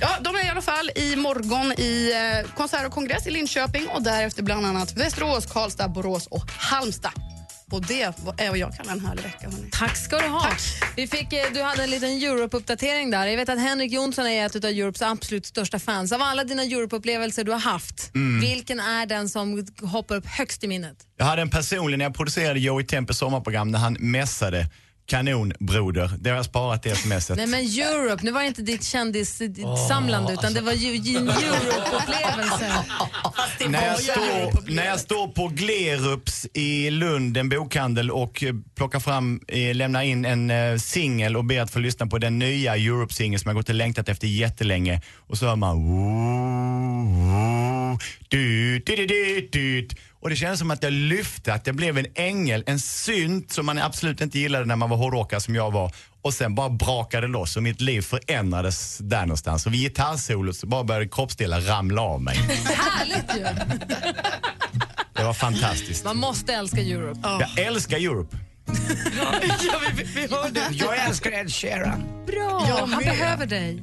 Ja, 0.00 0.08
de 0.20 0.36
är 0.36 0.46
i 0.46 0.48
alla 0.48 0.62
fall 0.62 0.90
i 0.96 1.16
morgon 1.16 1.72
i 1.72 2.12
eh, 2.12 2.50
konsert 2.54 2.86
och 2.86 2.92
kongress 2.92 3.26
i 3.26 3.30
Linköping 3.30 3.88
och 3.88 4.02
därefter 4.02 4.42
bland 4.42 4.66
annat 4.66 4.96
Västerås, 4.96 5.46
Karlstad, 5.46 5.88
Borås 5.88 6.26
och 6.26 6.50
Halmstad. 6.50 7.31
Och 7.72 7.86
det 7.86 8.02
är 8.02 8.48
vad 8.48 8.58
jag 8.58 8.76
kallar 8.76 8.92
en 8.92 9.00
härlig 9.06 9.22
vecka. 9.22 9.50
Hörni. 9.50 9.68
Tack 9.72 9.96
ska 9.96 10.18
du 10.18 10.28
ha. 10.28 10.50
Vi 10.96 11.06
fick, 11.06 11.32
eh, 11.32 11.44
du 11.54 11.62
hade 11.62 11.82
en 11.84 11.90
liten 11.90 12.08
Europe-uppdatering 12.10 13.10
där. 13.10 13.26
Jag 13.26 13.36
vet 13.36 13.48
att 13.48 13.58
Henrik 13.58 13.92
Jonsson 13.92 14.26
är 14.26 14.46
ett 14.46 14.56
av 14.56 14.64
Europes 14.64 15.02
absolut 15.02 15.46
största 15.46 15.78
fans. 15.78 16.12
Av 16.12 16.22
alla 16.22 16.44
dina 16.44 16.62
Europe-upplevelser 16.62 17.44
du 17.44 17.52
har 17.52 17.58
haft, 17.58 18.10
Mm. 18.14 18.40
vilken 18.40 18.80
är 18.80 19.06
den 19.06 19.28
som 19.28 19.66
hoppar 19.82 20.16
upp 20.16 20.26
högst 20.26 20.64
i 20.64 20.68
minnet? 20.68 20.96
Jag 21.16 21.24
hade 21.24 21.42
en 21.42 21.50
personlig 21.50 21.98
när 21.98 22.04
jag 22.04 22.14
producerade 22.14 22.60
Joey 22.60 22.84
Tempes 22.86 23.18
sommarprogram 23.18 23.70
när 23.70 23.78
han 23.78 23.96
mässade 24.00 24.66
kanonbroder. 25.06 26.10
Det 26.18 26.30
har 26.30 26.36
jag 26.36 26.44
sparat 26.44 26.82
det 26.82 26.96
smset. 26.96 27.36
Nej 27.36 27.46
men 27.46 27.60
Europe, 27.60 28.24
nu 28.24 28.30
var 28.30 28.40
det 28.40 28.46
inte 28.46 28.62
ditt 28.62 28.84
kändissamlande 28.84 30.32
utan 30.32 30.54
det 30.54 30.60
var 30.60 30.72
ju 30.72 30.96
ju 30.96 31.16
en 31.16 31.28
Europe-upplevelse. 31.28 32.84
När 33.68 33.86
jag, 33.86 33.98
står, 34.00 34.70
när 34.70 34.86
jag 34.86 35.00
står 35.00 35.28
på 35.28 35.48
Glerups 35.48 36.46
i 36.54 36.90
Lund, 36.90 37.36
en 37.36 37.48
bokhandel 37.48 38.10
och 38.10 38.42
eh, 38.42 38.54
plockar 38.74 39.00
fram, 39.00 39.40
eh, 39.48 39.74
lämnar 39.74 40.02
in 40.02 40.24
en 40.24 40.50
eh, 40.50 40.76
singel 40.78 41.36
och 41.36 41.44
ber 41.44 41.60
att 41.60 41.70
få 41.70 41.78
lyssna 41.78 42.06
på 42.06 42.18
den 42.18 42.38
nya 42.38 42.76
Europe-singeln 42.76 43.40
som 43.40 43.48
jag 43.48 43.56
gått 43.56 43.68
och 43.68 43.74
längtat 43.74 44.08
efter 44.08 44.26
jättelänge. 44.26 45.00
Och 45.16 45.38
så 45.38 45.46
hör 45.46 45.56
man 45.56 45.76
woo, 45.76 47.12
woo, 47.28 47.98
du, 48.28 48.78
du, 48.78 48.96
du, 48.96 49.06
du, 49.06 49.48
du. 49.50 49.88
Och 50.22 50.30
det 50.30 50.36
kändes 50.36 50.58
som 50.58 50.70
att 50.70 50.82
jag 50.82 50.92
lyfte, 50.92 51.54
att 51.54 51.66
jag 51.66 51.76
blev 51.76 51.98
en 51.98 52.06
ängel, 52.14 52.64
en 52.66 52.80
synt 52.80 53.52
som 53.52 53.66
man 53.66 53.78
absolut 53.78 54.20
inte 54.20 54.38
gillade 54.38 54.64
när 54.64 54.76
man 54.76 54.90
var 54.90 54.96
hårdrockare 54.96 55.40
som 55.40 55.54
jag 55.54 55.70
var. 55.70 55.92
Och 56.22 56.34
sen 56.34 56.54
bara 56.54 56.70
brakade 56.70 57.26
loss 57.26 57.56
och 57.56 57.62
mitt 57.62 57.80
liv 57.80 58.00
förändrades 58.02 58.98
där 58.98 59.20
någonstans. 59.20 59.66
Och 59.66 59.72
vid 59.74 59.80
gitarrsolot 59.80 60.56
så 60.56 60.66
bara 60.66 60.84
började 60.84 61.08
kroppsdelar 61.08 61.60
ramla 61.60 62.02
av 62.02 62.22
mig. 62.22 62.36
Härligt 62.36 63.36
ju! 63.36 63.42
Det 65.14 65.24
var 65.24 65.32
fantastiskt. 65.34 66.04
Man 66.04 66.16
måste 66.16 66.52
älska 66.54 66.80
Europe. 66.80 67.20
Jag 67.22 67.66
älskar 67.66 67.96
Europe. 67.96 68.36
ja, 69.18 69.80
vi, 69.96 70.02
vi 70.04 70.26
hörde. 70.34 70.60
Jag 70.72 71.06
älskar 71.06 71.32
Ed 71.32 71.52
Sheeran. 71.52 72.02
Bra, 72.26 72.64
Jag 72.68 72.76
han 72.76 72.90
med. 72.90 72.98
behöver 72.98 73.46
dig. 73.46 73.82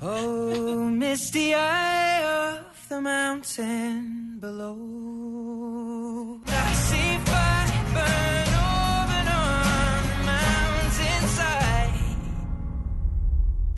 Oh, 0.00 0.90
misty 0.90 1.38
eye 1.38 2.24
of 2.24 2.67
the 2.88 3.00
mountain 3.00 4.38
below. 4.40 4.76
I 6.46 6.74
see 6.74 7.18
fire 7.26 7.84
burn 7.94 8.54
over 8.54 9.24
on 9.36 10.02
the 10.08 10.18
mountainside. 10.30 11.92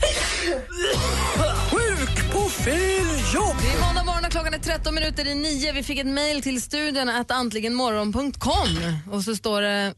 Sjuk 1.71 2.33
på 2.33 2.49
fel 2.49 3.07
jobb! 3.33 3.57
Det 3.61 3.71
är 3.71 3.81
måndag 3.87 4.03
morgon 4.03 4.25
och 4.25 4.31
klockan 4.31 4.53
är 4.53 4.59
13 4.59 4.95
minuter 4.95 5.27
i 5.27 5.35
nio. 5.35 5.71
Vi 5.71 5.83
fick 5.83 5.99
ett 5.99 6.07
mejl 6.07 6.41
till 6.41 6.61
studion 6.61 7.09
att 7.09 7.31
antligenmorgon.com 7.31 8.67
och 9.11 9.23
så 9.23 9.35
står 9.35 9.61
det 9.61 9.93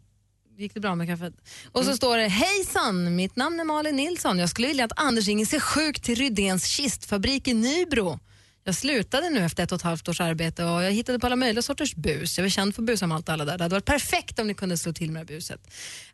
Gick 0.57 0.73
det 0.73 0.79
bra 0.79 0.95
med 0.95 1.07
kaffet? 1.07 1.33
Och 1.71 1.85
så 1.85 1.97
står 1.97 2.17
det 2.17 2.27
Hejsan, 2.27 3.15
mitt 3.15 3.35
namn 3.35 3.59
är 3.59 3.63
Malin 3.63 3.95
Nilsson. 3.95 4.39
Jag 4.39 4.49
skulle 4.49 4.67
vilja 4.67 4.85
att 4.85 4.99
Anders 4.99 5.27
ringer 5.27 5.45
sig 5.45 5.59
sjuk 5.59 6.01
till 6.01 6.15
Rydéns 6.15 6.65
kistfabrik 6.65 7.47
i 7.47 7.53
Nybro. 7.53 8.19
Jag 8.65 8.75
slutade 8.75 9.29
nu 9.29 9.39
efter 9.39 9.63
ett 9.63 9.71
och 9.71 9.75
ett 9.75 9.81
halvt 9.81 10.09
års 10.09 10.21
arbete 10.21 10.65
och 10.65 10.83
jag 10.83 10.91
hittade 10.91 11.19
på 11.19 11.25
alla 11.25 11.35
möjliga 11.35 11.61
sorters 11.61 11.95
bus. 11.95 12.37
Jag 12.37 12.43
var 12.43 12.49
känd 12.49 12.75
för 12.75 12.81
att 12.81 12.85
busa 12.85 13.07
med 13.07 13.15
allt 13.15 13.27
och 13.27 13.33
alla 13.33 13.45
där. 13.45 13.57
Det 13.57 13.63
hade 13.63 13.75
varit 13.75 13.85
perfekt 13.85 14.39
om 14.39 14.47
ni 14.47 14.53
kunde 14.53 14.77
slå 14.77 14.93
till 14.93 15.11
med 15.11 15.27
det 15.27 15.33
här 15.33 15.37
buset. 15.37 15.61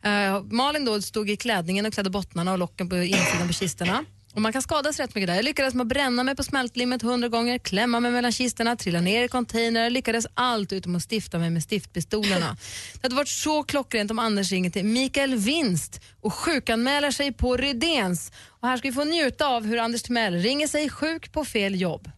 Eh, 0.01 0.43
Malin 0.55 0.85
då 0.85 1.01
stod 1.01 1.29
i 1.29 1.37
klädningen 1.37 1.85
och 1.85 1.93
klädde 1.93 2.09
bottnarna 2.09 2.51
och 2.51 2.57
locken 2.57 2.89
på 2.89 2.95
insidan 2.95 3.47
på 3.47 3.53
kisterna. 3.53 4.05
Och 4.33 4.41
man 4.41 4.53
kan 4.53 4.61
skadas 4.61 4.99
rätt 4.99 5.15
mycket 5.15 5.27
där. 5.27 5.35
Jag 5.35 5.45
lyckades 5.45 5.73
med 5.73 5.81
att 5.81 5.87
bränna 5.87 6.23
mig 6.23 6.35
på 6.35 6.43
smältlimmet 6.43 7.01
hundra 7.01 7.27
gånger, 7.27 7.57
klämma 7.57 7.99
mig 7.99 8.11
mellan 8.11 8.31
kisterna, 8.31 8.75
trilla 8.75 9.01
ner 9.01 9.23
i 9.23 9.27
containrar. 9.27 9.83
Jag 9.83 9.91
lyckades 9.91 10.27
allt 10.33 10.73
utom 10.73 10.95
att 10.95 11.11
stifta 11.11 11.39
mig 11.39 11.49
med 11.49 11.63
stiftpistolerna. 11.63 12.57
Det 12.93 12.99
hade 13.01 13.15
varit 13.15 13.27
så 13.27 13.63
klockrent 13.63 14.11
om 14.11 14.19
Anders 14.19 14.51
ringer 14.51 14.69
till 14.69 14.85
Mikael 14.85 15.35
Winst 15.35 16.01
och 16.21 16.33
sjukanmäler 16.33 17.11
sig 17.11 17.33
på 17.33 17.57
Rydéns. 17.57 18.31
Och 18.47 18.67
här 18.67 18.77
ska 18.77 18.87
vi 18.87 18.93
få 18.93 19.03
njuta 19.03 19.47
av 19.47 19.65
hur 19.65 19.77
Anders 19.77 20.01
Timell 20.01 20.33
ringer 20.33 20.67
sig 20.67 20.89
sjuk 20.89 21.31
på 21.31 21.45
fel 21.45 21.81
jobb. 21.81 22.11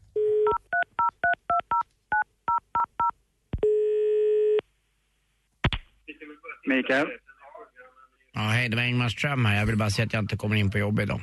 Mikael? 6.65 7.07
Ja, 8.33 8.41
hej, 8.41 8.69
det 8.69 8.75
var 8.75 8.83
Ingmar 8.83 9.09
Ström 9.09 9.45
här. 9.45 9.59
Jag 9.59 9.65
vill 9.65 9.77
bara 9.77 9.89
säga 9.89 10.05
att 10.05 10.13
jag 10.13 10.23
inte 10.23 10.37
kommer 10.37 10.55
in 10.55 10.71
på 10.71 10.77
jobb 10.77 10.99
idag. 10.99 11.21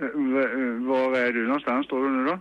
Eh, 0.00 0.06
v- 0.06 0.86
Var 0.88 1.18
är 1.18 1.32
du 1.32 1.46
någonstans? 1.46 1.86
Står 1.86 2.04
du 2.04 2.10
nu 2.16 2.24
då? 2.24 2.38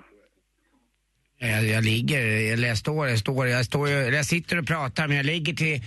Jag, 1.42 1.64
jag 1.66 1.84
ligger, 1.84 2.52
eller 2.54 2.68
jag 2.68 2.78
står, 2.78 3.08
jag 3.08 3.20
står, 3.20 3.48
jag 3.48 3.66
står, 3.66 3.90
jag 3.90 4.26
sitter 4.26 4.60
och 4.60 4.68
pratar 4.68 5.08
men 5.08 5.18
jag 5.18 5.26
ligger 5.26 5.54
till, 5.54 5.82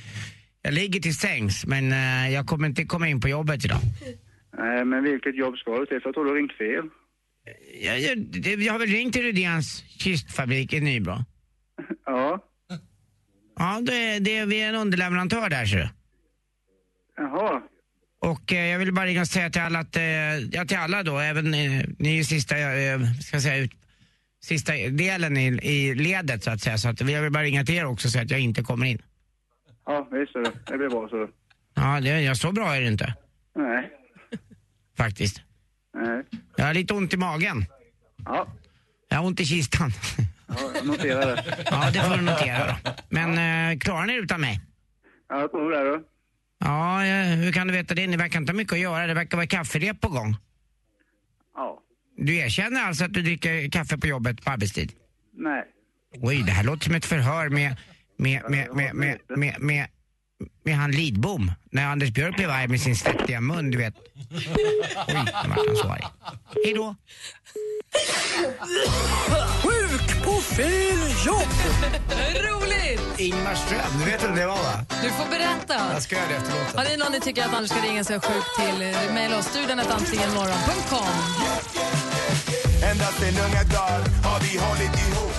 jag 0.62 0.74
ligger 0.74 1.00
till 1.00 1.16
sängs 1.16 1.66
men 1.66 1.92
eh, 1.92 2.34
jag 2.34 2.46
kommer 2.46 2.68
inte 2.68 2.84
komma 2.84 3.08
in 3.08 3.20
på 3.20 3.28
jobbet 3.28 3.64
idag. 3.64 3.78
Nej, 4.58 4.84
men 4.84 5.04
vilket 5.04 5.36
jobb 5.36 5.56
ska 5.56 5.78
du 5.78 5.86
till? 5.86 6.00
För 6.00 6.08
jag 6.08 6.14
tror 6.14 6.24
du 6.24 6.30
har 6.30 6.36
ringt 6.36 6.52
fel. 6.58 6.84
Jag, 7.82 8.00
jag, 8.00 8.18
jag 8.62 8.72
har 8.72 8.78
väl 8.78 8.88
ringt 8.88 9.12
till 9.12 9.22
Rydéns 9.22 9.84
kistfabrik 9.98 10.72
i 10.72 10.80
Nybro. 10.80 11.14
Ja. 12.06 12.44
Ja, 13.58 13.80
det, 13.82 14.18
det, 14.18 14.44
vi 14.44 14.62
är 14.62 14.68
en 14.68 14.74
underleverantör 14.74 15.48
där 15.48 15.66
ser 15.66 15.76
du. 15.76 15.88
Jaha. 17.16 17.62
Och 18.20 18.52
eh, 18.52 18.66
jag 18.66 18.78
vill 18.78 18.92
bara 18.94 19.06
ringa 19.06 19.20
och 19.20 19.28
säga 19.28 19.50
till 19.50 19.62
alla 19.62 19.78
att, 19.78 19.96
eh, 19.96 20.02
ja 20.52 20.64
till 20.64 20.76
alla 20.76 21.02
då, 21.02 21.18
även 21.18 21.54
eh, 21.54 21.84
ni 21.98 22.08
är 22.08 22.14
ju 22.14 22.24
sista, 22.24 22.56
eh, 22.56 23.00
ska 23.20 23.40
säga, 23.40 23.56
ut, 23.56 23.72
sista 24.42 24.72
delen 24.72 25.36
i, 25.36 25.46
i 25.46 25.94
ledet 25.94 26.44
så 26.44 26.50
att 26.50 26.60
säga. 26.60 26.78
Så 26.78 26.88
att 26.88 27.00
jag 27.00 27.22
vill 27.22 27.32
bara 27.32 27.42
ringa 27.42 27.64
till 27.64 27.74
er 27.74 27.84
också 27.84 28.08
och 28.08 28.12
säga 28.12 28.24
att 28.24 28.30
jag 28.30 28.40
inte 28.40 28.62
kommer 28.62 28.86
in. 28.86 29.02
Ja, 29.86 30.08
visst 30.12 30.32
du. 30.32 30.42
Det 30.66 30.78
blir 30.78 30.88
bra 30.88 31.08
så. 31.08 31.28
Ja, 31.74 32.00
det, 32.00 32.20
jag 32.20 32.36
så 32.36 32.52
bra 32.52 32.76
är 32.76 32.80
det 32.80 32.88
inte. 32.88 33.14
Nej. 33.56 33.90
Faktiskt. 34.96 35.42
Nej. 35.94 36.22
Jag 36.56 36.64
har 36.64 36.74
lite 36.74 36.94
ont 36.94 37.14
i 37.14 37.16
magen. 37.16 37.64
Ja. 38.24 38.46
Jag 39.08 39.18
har 39.18 39.26
ont 39.26 39.40
i 39.40 39.44
kistan. 39.44 39.90
Ja, 40.56 40.70
jag 40.74 40.86
noterar 40.86 41.36
det. 41.36 41.44
Ja, 41.70 41.90
det 41.92 42.00
får 42.00 42.16
du 42.16 42.22
notera 42.22 42.66
då. 42.66 42.90
Men 43.08 43.30
eh, 43.72 43.78
klarar 43.78 44.06
ni 44.06 44.12
det 44.12 44.18
utan 44.18 44.40
mig? 44.40 44.60
Ja, 45.28 45.40
jag 45.40 45.50
tror 45.50 45.70
det 45.70 45.84
du. 45.84 46.04
Ja, 46.58 47.04
eh, 47.04 47.26
hur 47.26 47.52
kan 47.52 47.66
du 47.66 47.72
veta 47.72 47.94
det? 47.94 48.06
Ni 48.06 48.16
verkar 48.16 48.38
inte 48.38 48.52
ha 48.52 48.56
mycket 48.56 48.72
att 48.72 48.78
göra. 48.78 49.06
Det 49.06 49.14
verkar 49.14 49.36
vara 49.36 49.46
kafferep 49.46 50.00
på 50.00 50.08
gång. 50.08 50.36
Ja. 51.54 51.78
Du 52.16 52.36
erkänner 52.36 52.82
alltså 52.82 53.04
att 53.04 53.12
du 53.12 53.22
dricker 53.22 53.70
kaffe 53.70 53.98
på 53.98 54.06
jobbet 54.06 54.44
på 54.44 54.50
arbetstid? 54.50 54.92
Nej. 55.32 55.64
Oj, 56.20 56.42
det 56.46 56.52
här 56.52 56.64
låter 56.64 56.84
som 56.84 56.94
ett 56.94 57.04
förhör 57.04 57.48
med, 57.48 57.76
med, 58.16 58.42
med, 58.50 58.68
med, 58.74 58.94
med, 58.94 59.18
med, 59.28 59.38
med, 59.38 59.60
med 59.60 59.86
han 60.76 60.90
Lidbom. 60.90 61.52
När 61.70 61.86
Anders 61.86 62.10
Björk 62.10 62.36
blev 62.36 62.50
arg 62.50 62.68
med 62.68 62.80
sin 62.80 62.96
svettiga 62.96 63.40
mun, 63.40 63.70
du 63.70 63.78
vet. 63.78 63.94
Oj, 64.30 64.48
nu 65.08 65.48
vart 65.48 65.66
han 65.66 65.76
så 65.76 65.88
arg. 65.88 66.04
Hej 66.64 66.74
då. 66.74 66.94
Sjuk 69.62 70.24
på 70.24 70.32
fel 70.32 70.98
jobb! 71.26 71.52
Roligt! 72.34 73.18
Ingmar 73.18 73.54
Ström, 73.54 73.98
du 73.98 74.04
vet 74.10 74.24
vem 74.24 74.36
det 74.36 74.46
var 74.46 74.56
va? 74.56 74.84
Du 75.02 75.10
får 75.10 75.30
berätta. 75.30 75.74
Jag 75.92 76.02
ska 76.02 76.16
göra 76.16 76.28
det 76.28 76.34
efter 76.34 76.50
låten. 76.50 76.78
Har 76.78 76.84
ni 76.84 76.96
någon 76.96 77.12
ni 77.12 77.20
tycker 77.20 77.44
att 77.44 77.54
Anders 77.54 77.70
ska 77.70 77.80
ringa 77.80 78.04
sig 78.04 78.20
sjuk 78.20 78.44
till? 78.58 78.78
Mejla 79.14 79.38
oss 79.38 79.46
studion 79.46 79.78
att 79.80 79.90
antligenmorgon.com. 79.90 81.08
Ända 82.90 83.04
sen 83.04 83.34
unga 83.46 83.62
dagar 83.64 84.00
har 84.24 84.40
vi 84.40 84.58
hållit 84.58 84.94
ihop 85.06 85.31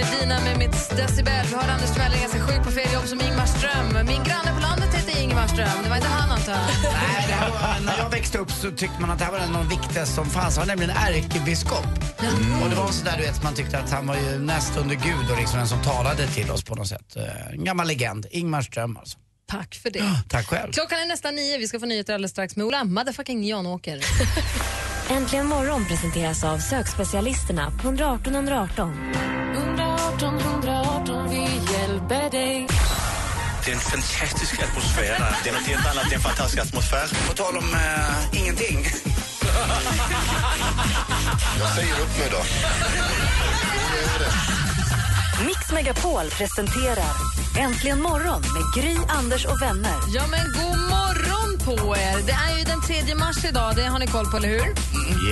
Medina 0.00 0.40
med 0.40 0.58
mitt 0.58 0.90
decibel. 0.96 1.46
Vi 1.48 1.54
hörde 1.54 1.72
Anders 1.72 1.90
Timell 1.92 2.12
ringa 2.12 2.28
sig 2.28 2.40
sjuk 2.40 2.62
på 2.64 2.70
fel 2.70 2.92
jobb 2.92 3.06
som 3.06 3.20
Ingmar 3.20 3.46
Ström. 3.46 4.06
Min 4.06 4.22
granne 4.28 4.50
på 4.56 4.60
landet 4.60 4.94
heter 4.94 5.22
Ingmar 5.22 5.46
Ström. 5.46 5.68
Det 5.84 5.88
var 5.88 5.96
inte 5.96 6.08
han 6.08 6.30
antar 6.30 6.52
jag? 6.52 6.60
Nej, 6.82 7.24
det 7.28 7.34
här 7.34 7.50
var, 7.50 7.80
när 7.86 7.98
jag 7.98 8.10
växte 8.10 8.38
upp 8.38 8.50
så 8.52 8.70
tyckte 8.70 9.00
man 9.00 9.10
att 9.10 9.18
det 9.18 9.24
här 9.24 9.32
var 9.32 9.38
en 9.38 9.56
av 9.56 9.64
de 9.68 9.76
viktigaste 9.80 10.14
som 10.14 10.26
fanns. 10.26 10.56
Han 10.56 10.66
var 10.68 10.76
nämligen 10.76 10.96
ärkebiskop. 10.96 11.86
Och 12.62 12.70
det 12.70 12.76
var 12.76 12.88
så 12.90 13.04
där 13.04 13.16
du 13.16 13.22
vet, 13.22 13.42
man 13.42 13.54
tyckte 13.54 13.78
att 13.78 13.90
han 13.90 14.06
var 14.06 14.16
ju 14.16 14.38
näst 14.38 14.76
under 14.76 14.94
Gud 14.94 15.30
och 15.30 15.36
liksom 15.38 15.58
den 15.58 15.68
som 15.68 15.82
talade 15.82 16.26
till 16.26 16.50
oss 16.50 16.64
på 16.64 16.74
något 16.74 16.88
sätt. 16.88 17.16
Eh, 17.16 17.52
En 17.52 17.64
gammal 17.64 17.86
legend. 17.86 18.26
Ingmar 18.30 18.62
Ström 18.62 18.96
alltså. 18.96 19.18
Tack 19.50 19.74
för 19.74 19.90
det. 19.90 20.04
Tack 20.28 20.46
själv. 20.46 20.72
Klockan 20.72 20.98
är 21.00 21.06
nästan 21.06 21.34
nio. 21.34 21.58
Vi 21.58 21.68
ska 21.68 21.80
få 21.80 21.86
nyheter 21.86 22.14
alldeles 22.14 22.30
strax 22.30 22.56
med 22.56 22.66
Ola 22.66 22.84
motherfucking 22.84 23.44
Janåker. 23.44 24.00
Äntligen 25.10 25.46
morgon 25.46 25.84
presenteras 25.84 26.44
av 26.44 26.58
sökspecialisterna 26.58 27.70
på 27.70 27.88
118 27.88 28.34
118. 28.34 28.96
118 30.10 30.40
118, 30.40 31.28
vi 31.28 31.72
hjälper 31.72 32.30
dig. 32.30 32.66
Det 33.64 33.70
är 33.70 33.74
en 33.74 33.80
fantastisk 33.80 34.62
atmosfär 34.62 35.02
där. 35.02 35.36
Det 35.44 35.50
är 35.50 35.54
något 35.54 35.66
helt 35.66 35.86
annat, 35.86 36.04
det 36.08 36.14
är 36.14 36.16
en 36.16 36.20
fantastisk 36.20 36.62
atmosfär. 36.62 37.28
På 37.28 37.34
tal 37.34 37.56
om 37.56 37.74
eh, 37.74 38.40
ingenting. 38.40 38.86
Jag 41.58 41.68
säger 41.74 41.92
upp 41.92 42.18
mig 42.18 42.28
då. 42.30 42.42
Mix 45.46 45.72
Megapol 45.72 46.30
presenterar 46.30 47.14
Äntligen 47.58 48.02
morgon 48.02 48.40
med 48.40 48.82
Gry, 48.82 48.96
Anders 49.08 49.44
och 49.44 49.62
vänner. 49.62 49.96
Ja, 50.14 50.22
men 50.30 50.40
god 50.52 50.78
morgon 50.78 51.58
på 51.64 51.96
er! 51.96 52.26
Det 52.26 52.32
är 52.32 52.58
ju 52.58 52.64
den 52.64 53.06
3 53.06 53.14
mars 53.14 53.44
idag, 53.44 53.76
det 53.76 53.82
har 53.82 53.98
ni 53.98 54.06
koll 54.06 54.26
på, 54.26 54.36
eller 54.36 54.48
hur? 54.48 54.74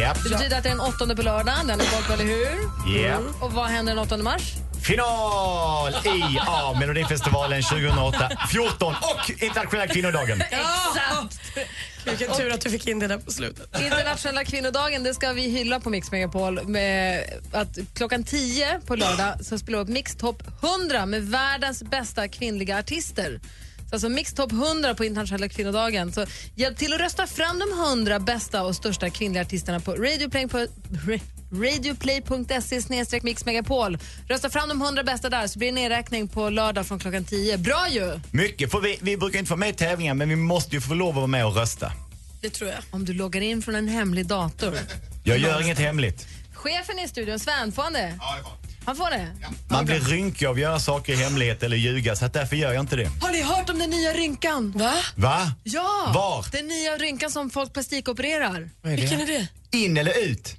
Japp. 0.01 0.23
Det 0.25 0.31
betyder 0.31 0.57
att 0.57 0.63
det 0.63 0.69
är 0.69 0.77
den 0.77 0.81
8 0.81 1.17
på 1.17 1.23
lördag, 1.23 1.55
den 1.59 1.71
har 1.71 1.77
ni 1.77 1.85
koll 1.85 2.03
på, 2.03 2.13
eller 2.13 2.25
hur? 2.25 3.03
Japp. 3.03 3.23
Och 3.41 3.53
vad 3.53 3.67
händer 3.67 3.95
den 3.95 4.03
8 4.05 4.17
mars? 4.17 4.43
Final 4.83 5.93
i 6.05 6.39
ja, 6.47 6.77
Melodifestivalen 6.81 7.63
2008, 7.63 8.31
14 8.53 8.95
och 8.95 9.31
internationella 9.43 9.87
kvinnodagen. 9.87 10.41
Exakt! 10.41 11.41
Vilken 12.05 12.33
tur 12.37 12.53
att 12.53 12.61
du 12.61 12.71
fick 12.71 12.87
in 12.87 12.99
det 12.99 13.07
där 13.07 13.19
på 13.19 13.31
slutet. 13.31 13.81
Internationella 13.81 14.45
kvinnodagen 14.45 15.03
det 15.03 15.15
ska 15.15 15.33
vi 15.33 15.43
hylla 15.43 15.81
på 15.81 15.91
Mix 15.91 16.11
Megapol 16.11 16.69
med 16.69 17.25
att 17.53 17.79
klockan 17.95 18.25
10 18.25 18.81
på 18.87 18.97
lördag 18.97 19.45
så 19.45 19.59
spelar 19.59 19.79
vi 19.79 19.83
upp 19.85 19.89
Mix 19.89 20.17
Top 20.17 20.43
100 20.81 21.07
med 21.07 21.23
världens 21.23 21.83
bästa 21.83 22.29
kvinnliga 22.29 22.79
artister. 22.79 23.41
Så 23.89 23.95
alltså 23.95 24.09
Mix 24.09 24.35
Top 24.35 24.53
100 24.53 24.95
på 24.95 25.05
internationella 25.05 25.49
kvinnodagen. 25.49 26.13
Så 26.13 26.27
hjälp 26.55 26.79
till 26.79 26.93
att 26.93 27.01
rösta 27.01 27.27
fram 27.27 27.59
de 27.59 27.73
100 27.73 28.19
bästa 28.19 28.63
och 28.63 28.77
största 28.77 29.11
kvinnliga 29.11 29.43
artisterna 29.43 29.81
på 29.81 29.93
Radioplay 29.93 30.49
på 30.49 30.59
ra- 30.59 31.21
radioplay.se 31.53 32.83
snedstreck 32.83 33.23
Mix 33.23 33.45
Megapol. 33.45 33.99
Rösta 34.29 34.51
fram 34.51 34.69
de 34.69 34.83
100 34.83 35.03
bästa 35.05 35.31
där 35.31 35.47
så 35.47 35.59
blir 35.59 35.69
det 35.69 35.75
nedräkning 35.75 36.29
på 36.29 36.51
lördag 36.51 36.87
från 36.87 36.99
klockan 36.99 37.25
10. 37.25 37.59
Bra 37.59 37.87
ju! 37.91 38.21
Mycket, 38.31 38.71
för 38.71 38.81
vi, 38.81 38.99
vi 39.03 39.17
brukar 39.17 39.39
inte 39.39 39.49
få 39.49 39.57
med 39.57 39.69
i 39.69 39.73
tävlingar 39.73 40.15
men 40.15 40.29
vi 40.29 40.37
måste 40.37 40.75
ju 40.77 40.81
få 40.81 40.95
lov 40.95 41.09
att 41.09 41.15
vara 41.15 41.27
med 41.27 41.47
och 41.47 41.57
rösta. 41.57 41.93
Det 42.41 42.51
tror 42.51 42.71
jag. 42.71 42.79
Om 42.91 43.05
du 43.05 43.13
loggar 43.13 43.41
in 43.41 43.63
från 43.63 43.75
en 43.75 43.89
hemlig 43.89 44.27
dator. 44.27 44.75
Jag 45.25 45.39
gör 45.39 45.63
inget 45.63 45.79
hemligt. 45.79 46.27
Chefen 46.55 46.99
i 46.99 47.09
studion, 47.09 47.39
Sven, 47.39 47.73
får 47.73 47.83
han 47.83 47.93
det? 47.93 48.15
Ja, 48.21 48.37
det 48.37 48.43
får 48.43 48.51
han. 48.85 48.97
får 48.97 49.11
det? 49.11 49.29
Man 49.71 49.85
blir 49.85 50.01
rynkig 50.01 50.47
av 50.47 50.55
att 50.55 50.61
göra 50.61 50.81
saker 50.81 51.13
i 51.13 51.17
hemlighet 51.17 51.63
eller 51.63 51.77
ljuga 51.77 52.17
så 52.17 52.25
att 52.25 52.33
därför 52.33 52.57
gör 52.57 52.73
jag 52.73 52.81
inte 52.83 52.97
det. 52.97 53.11
Har 53.21 53.31
ni 53.33 53.43
hört 53.43 53.71
om 53.71 53.79
den 53.79 53.91
nya 53.91 54.13
rynkan? 54.13 54.73
Va? 54.77 54.95
Va? 55.17 55.53
Ja! 55.65 56.13
Var? 56.15 56.47
Den 56.53 56.67
nya 56.69 56.97
rynkan 56.97 57.31
som 57.31 57.51
folk 57.51 57.73
plastikopererar. 57.73 58.71
Vad 58.83 58.93
är 58.93 58.97
det? 58.97 59.03
Vilken 59.03 59.21
är 59.21 59.27
det? 59.27 59.49
In 59.79 59.97
eller 59.97 60.19
ut? 60.19 60.57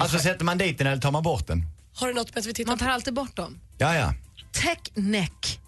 Alltså 0.00 0.18
sätter 0.18 0.44
man 0.44 0.58
dit 0.58 0.78
den 0.78 0.86
eller 0.86 1.02
tar 1.02 1.10
man 1.10 1.22
bort 1.22 1.46
den? 1.46 1.62
Har 1.94 2.08
du 2.08 2.14
något 2.14 2.34
med 2.34 2.40
att 2.40 2.46
vi 2.46 2.54
tittar 2.54 2.70
Man 2.72 2.78
tar 2.78 2.88
alltid 2.88 3.14
bort 3.14 3.36
dem. 3.36 3.60
Ja, 3.78 3.94
ja. 3.94 4.14
Tech 4.52 4.78
neck. 4.94 5.60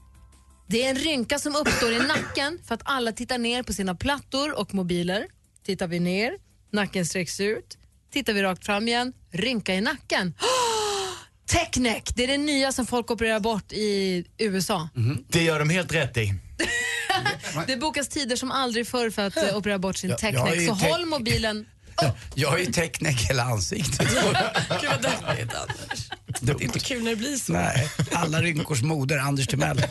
Det 0.69 0.83
är 0.85 0.91
en 0.91 0.97
rynka 0.97 1.39
som 1.39 1.57
uppstår 1.57 1.93
i 1.93 1.99
nacken 1.99 2.59
för 2.67 2.75
att 2.75 2.81
alla 2.85 3.13
tittar 3.13 3.39
ner 3.39 3.63
på 3.63 3.73
sina 3.73 3.95
plattor 3.95 4.59
och 4.59 4.75
mobiler. 4.75 5.27
Tittar 5.67 5.87
vi 5.87 6.01
ner, 6.01 6.33
nacken 6.73 7.07
sträcks 7.07 7.41
ut. 7.41 7.79
Tittar 8.13 8.33
vi 8.33 8.43
rakt 8.43 8.67
fram 8.67 8.89
igen, 8.89 9.13
rynka 9.33 9.75
i 9.75 9.81
nacken. 9.81 10.35
Tech 11.47 11.69
neck, 11.77 12.11
det 12.17 12.23
är 12.25 12.29
det 12.29 12.39
nya 12.39 12.73
som 12.73 12.87
folk 12.87 13.11
opererar 13.11 13.41
bort 13.41 13.73
i 13.73 14.25
USA. 14.39 14.89
Det 15.29 15.43
gör 15.43 15.59
de 15.59 15.71
helt 15.71 15.93
rätt 15.95 16.17
i. 16.17 16.35
Det 17.67 17.77
bokas 17.77 18.09
tider 18.09 18.37
som 18.37 18.51
aldrig 18.51 18.87
förr 18.89 19.11
för 19.11 19.27
att 19.27 19.37
eh, 19.37 19.57
operera 19.57 19.79
bort 19.79 19.97
sin 19.97 20.11
Ja, 20.11 20.17
tech 20.17 20.35
jag 20.35 20.41
har 20.41 20.51
neck. 20.51 20.61
ju 20.61 20.67
Så 20.67 20.75
tech- 20.75 20.91
håll 20.91 21.07
mobilen 21.07 21.67
Jag 22.35 22.51
har 22.51 22.59
ju 22.59 22.67
teknik 22.67 23.31
hela 23.31 23.43
ansiktet. 23.43 24.09
Gud 24.81 24.91
vad 24.93 25.03
deppigt 25.03 25.55
Anders. 25.55 26.09
Det 26.41 26.53
är 26.53 26.63
inte 26.63 26.79
kul 26.79 27.05
när 27.05 27.11
det 27.11 27.17
blir 27.17 27.37
så. 27.37 27.53
Nej, 27.53 27.91
alla 28.13 28.43
rynkors 28.43 28.83
moder, 28.83 29.19
Anders 29.19 29.47
Timell. 29.47 29.83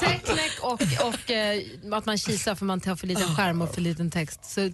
Techneck 0.00 0.52
och, 0.60 0.82
och 0.82 1.30
eh, 1.30 1.62
att 1.92 2.06
man 2.06 2.18
kisar 2.18 2.54
för 2.54 2.64
man 2.64 2.80
tar 2.80 2.96
för 2.96 3.06
liten 3.06 3.36
skärm 3.36 3.62
och 3.62 3.74
för 3.74 3.80
liten 3.80 4.10
text. 4.10 4.44
Så 4.44 4.60
eh, 4.60 4.70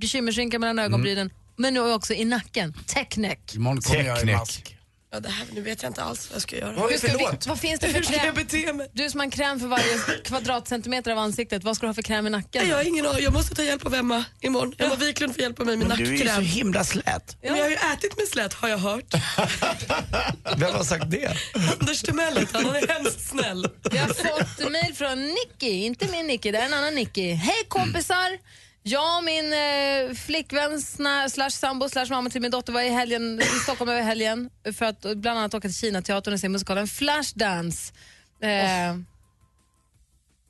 bekymmersrynka 0.00 0.58
mellan 0.58 0.78
ögonbrynen, 0.78 1.30
men 1.56 1.74
nu 1.74 1.92
också 1.92 2.14
i 2.14 2.24
nacken. 2.24 2.74
Techneck. 2.86 3.54
Imorgon 3.54 3.80
kommer 3.80 4.04
jag 4.04 4.22
i 4.22 4.32
mask. 4.32 4.76
Ja, 5.14 5.20
det 5.20 5.28
här, 5.28 5.46
nu 5.52 5.60
vet 5.60 5.82
jag 5.82 5.90
inte 5.90 6.02
alls 6.02 6.30
vad 6.30 6.34
jag 6.36 6.42
ska 6.42 6.56
göra. 6.56 6.74
Oj, 6.84 6.92
Hur 6.92 6.98
ska 6.98 7.16
vi, 7.16 7.26
vad 7.46 7.60
finns 7.60 7.80
det 7.80 7.86
för 7.88 7.94
Hur 7.98 8.02
ska 8.02 8.12
jag 8.12 8.22
kräm? 8.22 8.34
bete 8.34 8.72
mig? 8.72 8.88
Du 8.92 9.10
som 9.10 9.20
har 9.20 9.24
en 9.24 9.30
kräm 9.30 9.60
för 9.60 9.66
varje 9.66 9.98
kvadratcentimeter 10.24 11.10
av 11.12 11.18
ansiktet, 11.18 11.64
vad 11.64 11.76
ska 11.76 11.86
du 11.86 11.88
ha 11.88 11.94
för 11.94 12.02
kräm 12.02 12.26
i 12.26 12.30
nacken? 12.30 12.68
Jag 12.68 12.76
har 12.76 12.84
ingen 12.84 13.06
aning. 13.06 13.22
Jag 13.24 13.32
måste 13.32 13.54
ta 13.54 13.62
hjälp 13.62 13.86
av 13.86 13.94
Emma 13.94 14.24
imorgon. 14.40 14.74
Emma 14.78 14.94
Wiklund 14.94 15.34
får 15.34 15.42
hjälpa 15.42 15.64
mig 15.64 15.76
med 15.76 15.88
Men 15.88 15.96
du 15.98 16.04
är 16.04 16.08
ju 16.12 16.18
så 16.18 16.24
nackkräm. 16.24 16.44
himla 16.44 16.84
slät. 16.84 17.36
Men 17.42 17.56
jag 17.56 17.64
har 17.64 17.70
ju 17.70 17.76
ätit 17.76 18.16
med 18.18 18.28
slät 18.28 18.54
har 18.54 18.68
jag 18.68 18.78
hört. 18.78 19.14
Vem 20.56 20.74
har 20.74 20.84
sagt 20.84 21.10
det? 21.10 21.36
Anders 21.80 22.02
Timell 22.02 22.36
heter 22.36 22.54
han, 22.54 22.64
han 22.66 22.76
är 22.76 22.88
hemskt 22.88 23.28
snäll. 23.28 23.68
Vi 23.90 23.98
har 23.98 24.08
fått 24.08 24.70
mejl 24.72 24.94
från 24.94 25.18
Nicky, 25.26 25.84
inte 25.84 26.08
min 26.10 26.26
Nicky, 26.26 26.50
det 26.50 26.58
är 26.58 26.66
en 26.66 26.74
annan 26.74 26.94
Nicky. 26.94 27.32
Hej 27.32 27.64
kompisar! 27.68 28.38
Jag 28.82 29.18
och 29.18 29.24
min 29.24 29.52
eh, 29.52 30.14
flickvän 30.14 30.80
slash 31.30 31.50
sambo 31.50 31.88
slash 31.88 32.06
mamma 32.10 32.30
till 32.30 32.40
min 32.42 32.50
dotter 32.50 32.72
var 32.72 32.82
i, 32.82 32.88
helgen, 32.88 33.40
i 33.42 33.58
Stockholm 33.62 33.90
över 33.90 34.02
helgen 34.02 34.50
för 34.74 34.84
att 34.84 35.04
eh, 35.04 35.14
bland 35.14 35.38
annat 35.38 35.54
åka 35.54 35.68
till 35.68 35.76
Kina-teatern 35.76 36.34
och 36.34 36.40
se 36.40 36.48
musikalen 36.48 36.88
Flashdance. 36.88 37.92
Eh, 38.40 38.96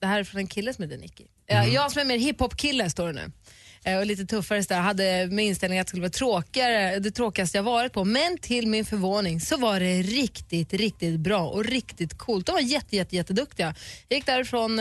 Det 0.01 0.07
här 0.07 0.21
är 0.21 0.25
från 0.25 0.39
en 0.39 0.47
kille 0.47 0.75
som 0.75 0.85
heter 0.85 0.99
Nicky. 0.99 1.25
Eh, 1.47 1.75
Jag 1.75 1.93
som 1.93 2.01
är 2.01 2.05
mer 2.05 2.19
hiphop-kille 2.19 2.91
står 2.91 3.07
det 3.07 3.13
nu. 3.13 3.33
Eh, 3.85 3.99
och 3.99 4.07
lite 4.07 4.25
tuffare 4.27 4.61
där, 4.61 4.81
hade 4.81 5.27
med 5.27 5.45
inställningen 5.45 5.81
att 5.81 5.87
det 5.87 5.91
skulle 5.91 6.03
vara 6.03 6.11
tråkigare, 6.11 6.99
det 6.99 7.11
tråkigaste 7.11 7.59
jag 7.59 7.63
varit 7.63 7.93
på. 7.93 8.05
Men 8.05 8.39
till 8.39 8.67
min 8.67 8.85
förvåning 8.85 9.41
så 9.41 9.57
var 9.57 9.81
det 9.81 10.03
riktigt, 10.03 10.73
riktigt 10.73 11.21
bra 11.21 11.49
och 11.49 11.65
riktigt 11.65 12.19
coolt. 12.19 12.47
De 12.47 12.53
var 12.53 12.61
jätte, 12.61 12.97
jätte, 12.97 13.17
jätteduktiga. 13.17 13.75
Jag 14.09 14.17
gick 14.17 14.27
därifrån, 14.27 14.79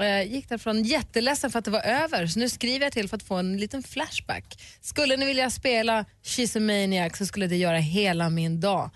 eh, 0.00 0.06
eh, 0.06 0.32
gick 0.32 0.48
därifrån 0.48 0.82
jätteledsen 0.82 1.50
för 1.50 1.58
att 1.58 1.64
det 1.64 1.70
var 1.70 1.82
över. 1.82 2.26
Så 2.26 2.38
nu 2.38 2.48
skriver 2.48 2.86
jag 2.86 2.92
till 2.92 3.08
för 3.08 3.16
att 3.16 3.22
få 3.22 3.34
en 3.34 3.56
liten 3.56 3.82
flashback. 3.82 4.62
Skulle 4.80 5.16
ni 5.16 5.26
vilja 5.26 5.50
spela 5.50 6.04
She's 6.24 6.56
a 6.56 6.60
Maniac 6.60 7.16
så 7.16 7.26
skulle 7.26 7.46
det 7.46 7.56
göra 7.56 7.78
hela 7.78 8.30
min 8.30 8.60
dag. 8.60 8.90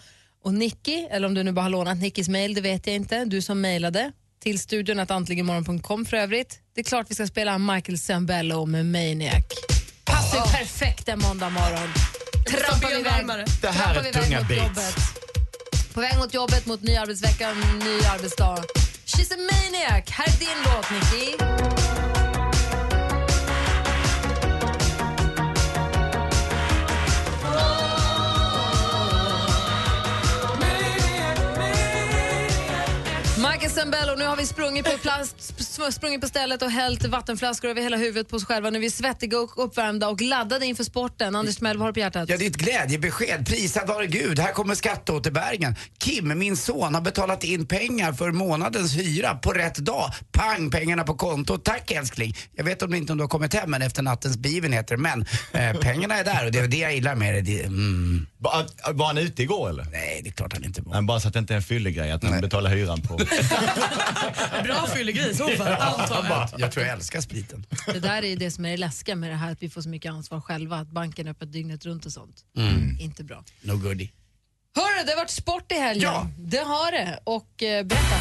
Och 0.44 0.54
Nicky, 0.54 1.06
eller 1.10 1.26
om 1.26 1.34
du 1.34 1.42
nu 1.42 1.52
bara 1.52 1.62
har 1.62 1.70
lånat 1.70 1.98
Nickis 1.98 2.28
mail, 2.28 2.54
det 2.54 2.60
vet 2.60 2.86
jag 2.86 2.96
inte. 2.96 3.24
Du 3.24 3.42
som 3.42 3.60
mejlade 3.60 4.12
till 4.42 4.58
studion 4.58 4.98
att 4.98 5.10
antligenmorgon.com 5.10 6.04
för 6.06 6.16
övrigt. 6.16 6.58
Det 6.74 6.80
är 6.80 6.84
klart 6.84 7.06
vi 7.10 7.14
ska 7.14 7.26
spela 7.26 7.58
Michael 7.58 7.98
Zambello 7.98 8.66
med 8.66 8.86
Maniac. 8.86 9.44
Passar 10.04 10.38
ju 10.38 10.44
perfekt 10.52 11.08
en 11.08 11.18
måndag 11.18 11.50
morgon. 11.50 11.88
Trampar 12.50 12.88
vi 12.88 13.00
iväg, 13.00 13.26
Det 13.62 13.68
här 13.68 13.94
trampar 13.94 14.08
är 14.08 14.12
tunga 14.12 14.38
mot 14.38 14.48
beats. 14.48 14.62
jobbet. 14.62 14.94
På 15.94 16.00
väg 16.00 16.18
mot 16.18 16.34
jobbet, 16.34 16.66
mot 16.66 16.82
ny 16.82 16.96
arbetsvecka, 16.96 17.48
ny 17.84 18.06
arbetsdag. 18.06 18.64
She's 19.16 19.30
a 19.30 19.36
Maniac. 19.36 20.10
Här 20.10 20.26
är 20.26 20.38
din 20.38 20.48
låt, 20.64 20.90
Nicky. 20.90 21.36
Michael 33.36 33.70
Zambello, 33.70 34.14
nu 34.16 34.26
har 34.26 34.36
vi 34.36 34.46
sprungit 34.46 34.84
på, 34.84 34.98
plats 34.98 35.52
sprungit 35.72 36.20
på 36.20 36.26
stället 36.26 36.62
och 36.62 36.70
hällt 36.70 37.04
vattenflaskor 37.04 37.70
över 37.70 37.82
hela 37.82 37.96
huvudet 37.96 38.28
på 38.28 38.36
oss 38.36 38.44
själva. 38.44 38.70
Nu 38.70 38.78
är 38.78 38.80
vi 38.80 38.90
svettiga 38.90 39.40
och 39.40 39.64
uppvärmda 39.64 40.08
och 40.08 40.20
laddade 40.20 40.66
inför 40.66 40.84
sporten. 40.84 41.36
Anders 41.36 41.56
Timell, 41.56 41.76
vad 41.76 41.82
har 41.82 41.88
du 41.88 41.94
på 41.94 42.00
hjärtat? 42.00 42.28
Ja, 42.28 42.36
det 42.36 42.46
är 42.46 42.50
ett 42.50 42.56
glädjebesked. 42.56 43.46
Prisad 43.46 43.88
vare 43.88 44.06
Gud. 44.06 44.38
Här 44.38 44.52
kommer 44.52 44.74
skatteåterbäringen. 44.74 45.76
Kim, 45.98 46.38
min 46.38 46.56
son, 46.56 46.94
har 46.94 47.00
betalat 47.00 47.44
in 47.44 47.66
pengar 47.66 48.12
för 48.12 48.30
månadens 48.30 48.96
hyra 48.96 49.34
på 49.34 49.52
rätt 49.52 49.76
dag. 49.76 50.12
Pang, 50.32 50.70
pengarna 50.70 51.04
på 51.04 51.14
kontot. 51.14 51.64
Tack 51.64 51.90
älskling. 51.90 52.36
Jag 52.54 52.64
vet 52.64 52.82
om 52.82 52.94
inte 52.94 53.12
om 53.12 53.18
du 53.18 53.24
har 53.24 53.28
kommit 53.28 53.54
hem 53.54 53.74
än 53.74 53.82
efter 53.82 54.02
nattens 54.02 54.36
begivenheter, 54.36 54.96
men 54.96 55.26
eh, 55.52 55.80
pengarna 55.80 56.14
är 56.14 56.24
där 56.24 56.46
och 56.46 56.52
det 56.52 56.58
är 56.58 56.68
det 56.68 56.76
jag 56.76 56.94
gillar 56.94 57.14
med 57.14 57.34
det. 57.34 57.40
det 57.40 57.62
mm. 57.62 58.26
Var, 58.38 58.92
var 58.92 59.06
han 59.06 59.18
ute 59.18 59.42
igår 59.42 59.68
eller? 59.68 59.84
Nej, 59.84 60.20
det 60.22 60.28
är 60.28 60.32
klart 60.32 60.52
han 60.52 60.64
inte 60.64 60.82
var. 60.82 60.92
Nej, 60.92 61.02
bara 61.02 61.20
så 61.20 61.28
att 61.28 61.34
det 61.34 61.40
inte 61.40 61.54
är 61.54 61.56
en 61.56 61.62
fyllegrej 61.62 62.10
att 62.10 62.24
han 62.24 62.40
betalar 62.40 62.70
hyran 62.70 63.00
på... 63.00 63.16
Bra 64.64 64.86
fyllegrej 64.94 65.30
i 65.30 65.34
så 65.34 65.48
fall, 65.48 65.61
antar 65.66 66.24
jag. 66.28 66.48
Jag 66.60 66.72
tror 66.72 66.86
jag 66.86 66.92
älskar 66.94 67.20
spriten. 67.20 67.66
Det 67.86 68.00
där 68.00 68.22
är 68.22 68.26
ju 68.28 68.36
det 68.36 68.50
som 68.50 68.64
är 68.64 68.70
det 68.70 68.76
läskiga 68.76 69.16
med 69.16 69.30
det 69.30 69.36
här 69.36 69.52
att 69.52 69.62
vi 69.62 69.70
får 69.70 69.80
så 69.82 69.88
mycket 69.88 70.12
ansvar 70.12 70.40
själva, 70.40 70.76
att 70.76 70.88
banken 70.88 71.26
är 71.26 71.30
öppet 71.30 71.52
dygnet 71.52 71.84
runt 71.84 72.06
och 72.06 72.12
sånt. 72.12 72.36
Mm. 72.56 72.96
Inte 73.00 73.24
bra. 73.24 73.44
No 73.60 73.76
goodie. 73.76 74.10
Hörru, 74.74 75.06
det 75.06 75.12
har 75.12 75.16
varit 75.16 75.30
sport 75.30 75.72
i 75.72 75.74
helgen. 75.74 76.12
Ja. 76.12 76.28
Det 76.38 76.58
har 76.58 76.92
det. 76.92 77.20
Och 77.24 77.62
eh, 77.62 77.84
berätta. 77.84 78.16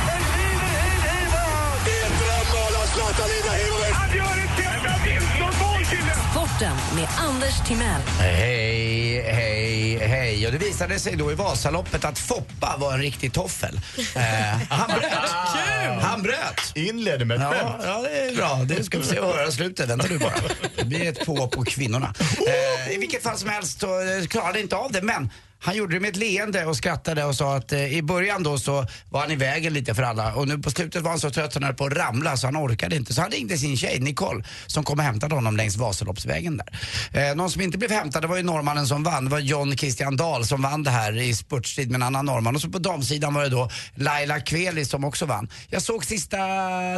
Sporten 6.16 6.76
med 6.96 7.08
Anders 7.18 7.68
Timell. 7.68 8.02
Hej, 8.20 9.22
hej, 9.22 9.98
hej. 10.08 10.46
Och 10.46 10.52
det 10.52 10.58
visade 10.58 11.00
sig 11.00 11.16
då 11.16 11.32
i 11.32 11.36
Vasaloppet 11.36 12.06
att 12.06 12.20
Foppa 12.20 12.76
var 12.78 12.94
en 12.94 13.02
riktig 13.02 13.34
toffel. 13.34 13.80
Eh, 14.16 14.58
han 14.70 14.88
bröt. 15.00 16.02
Han 16.02 16.22
bröt. 16.22 16.72
Inledde 16.76 17.26
med 17.26 17.38
ett 17.38 17.44
Ja, 17.44 17.50
skämt. 17.52 17.84
ja, 17.86 18.02
det 18.02 18.20
är 18.20 18.36
bra. 18.36 18.60
Det 18.66 18.84
ska 18.84 18.98
vi 18.98 19.04
se 19.04 19.20
och 19.20 19.36
höra 19.36 19.52
slutet. 19.52 19.90
Vänta 19.90 20.08
du 20.08 20.18
bara. 20.20 20.34
Det 20.78 20.86
blir 20.86 21.10
ett 21.10 21.26
på 21.26 21.48
på 21.48 21.64
kvinnorna. 21.64 22.14
Eh, 22.48 22.94
I 22.94 22.98
vilket 22.98 23.24
fall 23.24 23.38
som 23.38 23.50
helst 23.50 23.80
så 23.80 24.02
eh, 24.02 24.26
klarade 24.28 24.60
inte 24.62 24.76
av 24.76 24.92
det, 24.92 25.02
men 25.02 25.30
han 25.64 25.76
gjorde 25.76 25.96
det 25.96 26.00
med 26.00 26.10
ett 26.10 26.16
leende 26.16 26.66
och 26.66 26.78
skrattade 26.78 27.26
och 27.26 27.36
sa 27.36 27.56
att 27.56 27.72
eh, 27.72 27.94
i 27.94 28.02
början 28.02 28.44
då 28.44 28.58
så 28.58 28.86
var 29.10 29.22
han 29.22 29.32
i 29.32 29.36
vägen 29.36 29.74
lite 29.74 29.96
för 29.96 30.04
alla 30.04 30.34
och 30.34 30.48
nu 30.48 30.58
på 30.58 30.72
slutet 30.72 31.02
var 31.02 31.10
han 31.10 31.20
så 31.20 31.30
trött 31.30 31.54
han 31.54 31.64
höll 31.64 31.74
på 31.74 31.86
att 31.86 31.94
ramla 31.94 32.38
så 32.38 32.48
han 32.48 32.58
orkade 32.58 32.96
inte. 32.96 33.14
Så 33.14 33.22
han 33.22 33.32
ringde 33.32 33.58
sin 33.58 33.78
tjej 33.78 34.00
Nicole 34.00 34.44
som 34.68 34.84
kom 34.84 35.00
och 35.00 35.06
hämtade 35.06 35.36
honom 35.36 35.58
längs 35.58 35.78
Vasaloppsvägen 35.78 36.58
där. 36.58 37.30
Eh, 37.30 37.36
någon 37.36 37.52
som 37.52 37.62
inte 37.62 37.78
blev 37.78 37.92
hämtad 37.92 38.22
det 38.22 38.28
var 38.28 38.38
ju 38.38 38.44
norrmannen 38.44 38.88
som 38.88 39.04
vann. 39.04 39.26
Det 39.26 39.32
var 39.32 39.40
John 39.40 39.78
Christian 39.78 40.18
Dahl 40.18 40.46
som 40.46 40.62
vann 40.62 40.84
det 40.84 40.92
här 40.92 41.18
i 41.18 41.36
spurtstrid 41.36 41.92
med 41.92 41.96
en 41.96 42.04
annan 42.04 42.26
norrman. 42.26 42.56
Och 42.56 42.62
så 42.62 42.70
på 42.70 42.80
damsidan 42.80 43.34
var 43.34 43.44
det 43.44 43.50
då 43.50 43.70
Laila 43.96 44.40
Kveli 44.40 44.86
som 44.86 45.04
också 45.04 45.26
vann. 45.26 45.50
Jag 45.70 45.82
såg 45.82 46.06
sista 46.06 46.38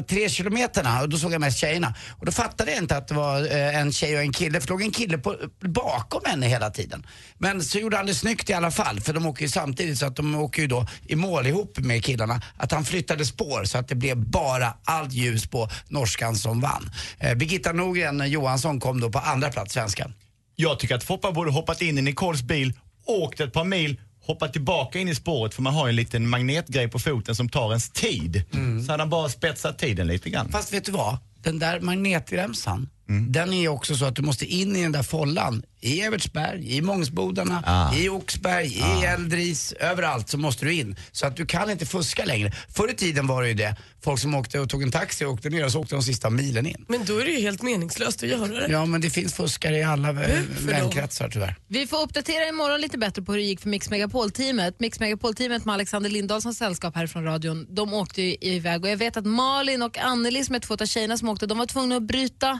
tre 0.08 0.30
kilometerna 0.30 1.02
och 1.02 1.10
då 1.10 1.18
såg 1.18 1.34
jag 1.34 1.42
mest 1.42 1.58
tjejerna. 1.58 1.96
Och 2.20 2.26
då 2.26 2.32
fattade 2.32 2.72
jag 2.72 2.80
inte 2.80 2.98
att 2.98 3.08
det 3.08 3.14
var 3.14 3.56
eh, 3.56 3.80
en 3.80 3.94
tjej 3.94 4.16
och 4.16 4.22
en 4.22 4.34
kille. 4.34 4.62
För 4.62 4.68
det 4.68 4.74
låg 4.74 4.82
en 4.82 4.92
kille 4.92 5.18
på, 5.18 5.36
bakom 5.60 6.22
henne 6.26 6.48
hela 6.48 6.70
tiden. 6.70 7.06
Men 7.38 7.64
så 7.64 7.78
gjorde 7.78 7.98
han 7.98 8.06
det 8.06 8.16
snyggt 8.16 8.50
i 8.54 8.56
alla 8.56 8.72
fall. 8.72 9.00
För 9.00 9.14
de 9.14 9.26
åker 9.26 9.42
ju 9.42 9.50
samtidigt 9.50 10.00
så 10.00 10.06
att 10.06 10.16
de 10.16 10.36
åker 10.36 10.62
ju 10.62 10.68
då 10.68 10.88
i 11.08 11.16
mål 11.16 11.48
ihop 11.48 11.78
med 11.78 12.04
killarna. 12.04 12.42
Att 12.58 12.72
han 12.72 12.86
flyttade 12.86 13.26
spår 13.26 13.64
så 13.66 13.78
att 13.78 13.88
det 13.88 13.96
blev 13.96 14.18
bara 14.18 14.74
allt 14.84 15.14
ljus 15.14 15.48
på 15.48 15.70
norskan 15.88 16.36
som 16.36 16.62
vann. 16.62 16.90
Eh, 17.20 17.36
Birgitta 17.36 17.72
Norgren 17.72 18.30
Johansson 18.30 18.80
kom 18.80 19.00
då 19.02 19.10
på 19.10 19.20
andra 19.20 19.50
plats, 19.50 19.74
svenskan. 19.74 20.14
Jag 20.56 20.80
tycker 20.80 20.96
att 20.96 21.04
Foppa 21.04 21.32
borde 21.32 21.52
hoppat 21.52 21.82
in 21.82 21.98
i 21.98 22.02
Nicoles 22.02 22.42
bil, 22.42 22.74
åkt 23.06 23.40
ett 23.40 23.54
par 23.54 23.64
mil, 23.64 24.02
hoppat 24.26 24.54
tillbaka 24.54 25.00
in 25.00 25.10
i 25.10 25.16
spåret 25.16 25.54
för 25.54 25.62
man 25.62 25.74
har 25.74 25.90
en 25.90 25.96
liten 25.96 26.30
magnetgrej 26.30 26.88
på 26.88 27.00
foten 27.00 27.36
som 27.36 27.50
tar 27.50 27.70
ens 27.70 27.90
tid. 27.90 28.44
Så 28.86 28.92
hade 28.92 29.04
han 29.04 29.10
bara 29.10 29.30
spetsat 29.30 29.80
tiden 29.80 30.08
lite 30.08 30.30
grann. 30.30 30.52
Fast 30.52 30.74
vet 30.74 30.86
du 30.86 30.92
vad? 30.92 31.18
Den 31.44 31.60
där 31.60 31.80
magnetremsan, 31.80 32.90
den 33.08 33.54
är 33.54 33.68
också 33.68 33.96
så 33.96 34.06
att 34.06 34.16
du 34.16 34.22
måste 34.22 34.46
in 34.46 34.76
i 34.76 34.82
den 34.84 34.92
där 34.92 35.04
follan. 35.04 35.64
I 35.82 36.02
Evertsberg, 36.02 36.76
i 36.78 36.82
Mångsbodarna, 36.82 37.64
Ah. 37.66 37.96
i 37.96 38.10
Oxberg, 38.10 38.68
i 38.68 39.06
Eldris, 39.06 39.72
överallt 39.74 40.30
så 40.30 40.38
måste 40.38 40.66
du 40.66 40.74
in. 40.74 40.96
Så 41.12 41.26
att 41.28 41.36
du 41.38 41.46
kan 41.46 41.70
inte 41.70 41.86
fuska 41.86 42.26
längre. 42.26 42.52
Förr 42.70 42.92
i 42.92 42.94
tiden 42.94 43.28
var 43.28 43.42
det 43.42 43.48
ju 43.48 43.54
det. 43.54 43.76
Folk 44.04 44.20
som 44.20 44.36
åkte 44.36 44.60
och 44.60 44.70
tog 44.70 44.84
en 44.84 44.92
taxi 44.92 45.26
och 45.26 45.32
åkte 45.34 45.50
ner 45.50 45.66
och 45.66 45.72
så 45.72 45.80
åkte 45.80 45.96
de 45.96 46.02
sista 46.04 46.30
milen 46.30 46.66
in. 46.66 46.86
Men 46.90 47.06
då 47.06 47.18
är 47.18 47.26
det 47.26 47.32
ju 47.32 47.42
helt 47.42 47.62
meningslöst 47.62 48.24
att 48.24 48.30
göra 48.30 48.48
det. 48.48 48.68
Ja, 48.72 48.86
men 48.86 49.02
det 49.02 49.10
finns 49.10 49.34
fuskare 49.34 49.78
i 49.78 49.84
alla 49.84 50.12
vänkretsar 50.60 51.30
tyvärr. 51.30 51.56
Vi 51.68 51.88
får 51.88 52.02
uppdatera 52.04 52.48
imorgon 52.50 52.82
lite 52.82 52.98
bättre 52.98 53.22
på 53.22 53.32
hur 53.32 53.40
det 53.40 53.46
gick 53.46 53.62
för 53.62 53.70
Mix 53.70 53.90
Megapol-teamet. 53.90 54.76
Mix 54.80 55.00
Megapol-teamet 55.00 55.66
med 55.66 55.74
Alexander 55.74 56.10
Lindahl 56.10 56.42
som 56.42 56.54
sällskap 56.54 56.96
här 56.96 57.08
från 57.08 57.24
radion, 57.24 57.68
de 57.70 57.94
åkte 57.94 58.22
ju 58.22 58.36
iväg 58.42 58.84
och 58.84 58.90
jag 58.90 58.98
vet 58.98 59.18
att 59.18 59.26
Malin 59.26 59.82
och 59.82 59.98
Anneli 59.98 60.46
som 60.46 60.56
är 60.56 60.60
två 60.60 60.74
av 60.74 60.86
tjejerna 60.86 61.18
som 61.18 61.30
åkte, 61.30 61.46
de 61.46 61.58
var 61.58 61.66
tvungna 61.66 61.96
att 61.96 62.04
bryta 62.04 62.60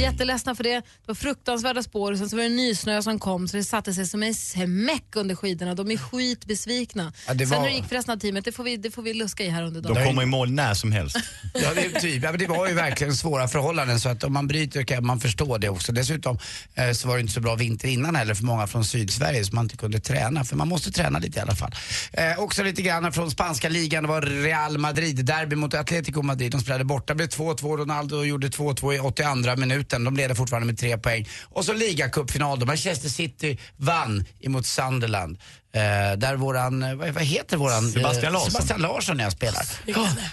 Jätteledsna 0.00 0.54
för 0.54 0.64
det. 0.64 0.74
Det 0.74 0.82
var 1.06 1.14
fruktansvärda 1.14 1.82
spår 1.82 2.12
och 2.12 2.18
sen 2.18 2.28
så 2.28 2.36
var 2.36 2.42
det 2.42 2.48
nysnö 2.48 3.02
som 3.02 3.18
kom 3.18 3.48
så 3.48 3.56
det 3.56 3.64
satte 3.64 3.94
sig 3.94 4.06
som 4.06 4.22
en 4.22 4.34
smäck 4.34 5.16
under 5.16 5.34
skidorna. 5.34 5.74
De 5.74 5.90
är 5.90 5.96
skitbesvikna. 5.96 7.12
Ja, 7.26 7.34
det 7.34 7.46
Sen 7.46 7.56
var- 7.56 7.64
hur 7.64 7.70
det 7.70 7.76
gick 7.76 7.88
för 7.88 7.96
resten 7.96 8.14
av 8.14 8.18
teamet, 8.18 8.44
det 8.44 8.52
får 8.52 8.64
vi, 8.64 8.76
det 8.76 8.90
får 8.90 9.02
vi 9.02 9.14
luska 9.14 9.44
i 9.44 9.48
här 9.48 9.62
under 9.62 9.80
dagen. 9.80 9.94
De 9.94 10.04
kommer 10.04 10.22
i 10.22 10.26
mål 10.26 10.50
när 10.50 10.74
som 10.74 10.92
helst. 10.92 11.16
Ja, 11.54 11.74
det, 11.74 11.84
är 11.84 12.00
typ. 12.00 12.22
ja, 12.24 12.30
men 12.30 12.40
det 12.40 12.46
var 12.46 12.68
ju 12.68 12.74
verkligen 12.74 13.14
svåra 13.16 13.48
förhållanden 13.48 14.00
så 14.00 14.08
att 14.08 14.24
om 14.24 14.32
man 14.32 14.46
bryter 14.46 14.82
kan 14.82 15.06
man 15.06 15.20
förstå 15.20 15.58
det 15.58 15.68
också. 15.68 15.92
Dessutom 15.92 16.38
eh, 16.74 16.92
så 16.92 17.08
var 17.08 17.14
det 17.14 17.20
inte 17.20 17.32
så 17.32 17.40
bra 17.40 17.54
vinter 17.54 17.88
innan 17.88 18.16
heller 18.16 18.34
för 18.34 18.44
många 18.44 18.66
från 18.66 18.84
Sydsverige 18.84 19.44
så 19.44 19.54
man 19.54 19.64
inte 19.64 19.76
kunde 19.76 20.00
träna. 20.00 20.44
För 20.44 20.56
man 20.56 20.68
måste 20.68 20.92
träna 20.92 21.18
lite 21.18 21.38
i 21.38 21.42
alla 21.42 21.54
fall. 21.54 21.74
Eh, 22.12 22.38
också 22.38 22.62
lite 22.62 22.82
grann 22.82 23.12
från 23.12 23.30
spanska 23.30 23.68
ligan. 23.68 24.02
Det 24.02 24.08
var 24.08 24.22
Real 24.22 24.78
Madrid, 24.78 25.24
derby 25.24 25.56
mot 25.56 25.74
Atletico 25.74 26.22
Madrid. 26.22 26.52
De 26.52 26.60
spelade 26.60 26.84
borta, 26.84 27.14
blev 27.14 27.28
2-2. 27.28 27.76
Ronaldo 27.76 28.24
gjorde 28.24 28.48
2-2 28.48 28.94
i 28.94 28.98
82 28.98 29.69
minuten. 29.70 30.04
De 30.04 30.16
leder 30.16 30.34
fortfarande 30.34 30.66
med 30.66 30.78
tre 30.78 30.98
poäng. 30.98 31.28
Och 31.48 31.64
så 31.64 31.72
ligacupfinal 31.72 32.58
då. 32.58 32.66
Manchester 32.66 33.08
City 33.08 33.58
vann 33.76 34.24
emot 34.40 34.66
Sunderland. 34.66 35.38
Eh, 35.72 36.16
där 36.18 36.36
våran, 36.36 36.82
eh, 36.82 36.94
vad 36.94 37.08
vad 37.08 37.22
heter 37.24 37.56
våran? 37.56 37.90
Sebastian 37.90 38.24
eh, 38.26 38.32
Larsson. 38.32 38.50
Sebastian 38.50 38.80
Larsson 38.80 39.18
jag 39.18 39.32
spelar. 39.32 39.62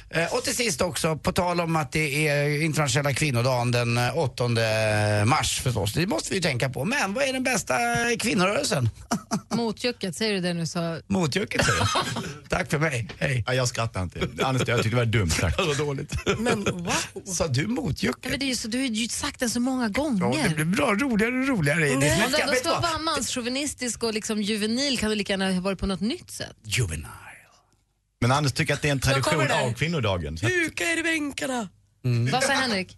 Eh, 0.09 0.33
Och 0.33 0.43
till 0.43 0.55
sist 0.55 0.81
också, 0.81 1.15
på 1.17 1.31
tal 1.31 1.61
om 1.61 1.75
att 1.75 1.91
det 1.91 2.27
är 2.27 2.61
internationella 2.61 3.13
kvinnodagen 3.13 3.71
den 3.71 3.97
eh, 3.97 4.17
8 4.17 4.43
mars 5.25 5.61
förstås. 5.61 5.93
Det 5.93 6.07
måste 6.07 6.29
vi 6.29 6.35
ju 6.35 6.41
tänka 6.41 6.69
på. 6.69 6.85
Men 6.85 7.13
vad 7.13 7.23
är 7.23 7.33
den 7.33 7.43
bästa 7.43 7.75
kvinnorörelsen? 8.19 8.89
Motjucket, 9.49 10.15
säger 10.15 10.33
du 10.33 10.39
det 10.39 10.53
nu 10.53 10.65
så... 10.67 10.99
Motjucket 11.07 11.65
säger 11.65 11.79
jag. 11.79 11.87
Tack 12.49 12.69
för 12.69 12.79
mig, 12.79 13.09
hej. 13.17 13.43
Ja, 13.47 13.53
jag 13.53 13.67
skrattar 13.67 14.03
inte. 14.03 14.19
Anders, 14.43 14.67
jag 14.67 14.77
tyckte 14.83 14.89
det 14.89 14.95
var 14.95 15.05
dumt 15.05 15.29
sagt. 15.29 15.57
Det 15.57 15.63
var 15.63 15.75
dåligt. 15.75 16.13
Men 16.37 16.63
wow. 16.63 16.93
Sa 17.25 17.47
du 17.47 17.67
motjucket? 17.67 18.17
Ja, 18.23 18.29
men 18.29 18.39
det 18.39 18.45
är 18.45 18.47
ju 18.47 18.55
så, 18.55 18.67
du 18.67 18.77
har 18.77 18.85
ju 18.85 19.07
sagt 19.07 19.39
den 19.39 19.49
så 19.49 19.59
många 19.59 19.89
gånger. 19.89 20.37
Ja, 20.39 20.47
det 20.49 20.55
blir 20.55 20.65
bra, 20.65 20.93
roligare 20.93 21.31
och 21.41 21.47
roligare. 21.47 21.93
Om 21.93 21.99
du 21.99 22.07
ändå 22.07 22.37
ska 22.59 22.79
vara 22.79 22.97
manschauvinistisk 22.99 24.03
och 24.03 24.13
liksom 24.13 24.41
juvenil 24.41 24.99
kan 24.99 25.09
du 25.09 25.15
lika 25.27 25.43
gärna 25.43 25.53
ha 25.53 25.61
varit 25.61 25.79
på 25.79 25.85
något 25.85 25.99
nytt 26.01 26.31
sätt. 26.31 26.55
Juvenile. 26.63 27.07
Men 28.21 28.31
Anders 28.31 28.53
tycker 28.53 28.73
att 28.73 28.81
det 28.81 28.87
är 28.87 28.91
en 28.91 28.99
tradition 28.99 29.51
av 29.51 29.73
kvinnodagen. 29.73 30.37
Huka 30.41 30.83
er 30.83 30.97
i 30.97 31.03
bänkarna. 31.03 31.69
Vad 32.31 32.43
sa 32.43 32.53
Henrik? 32.53 32.97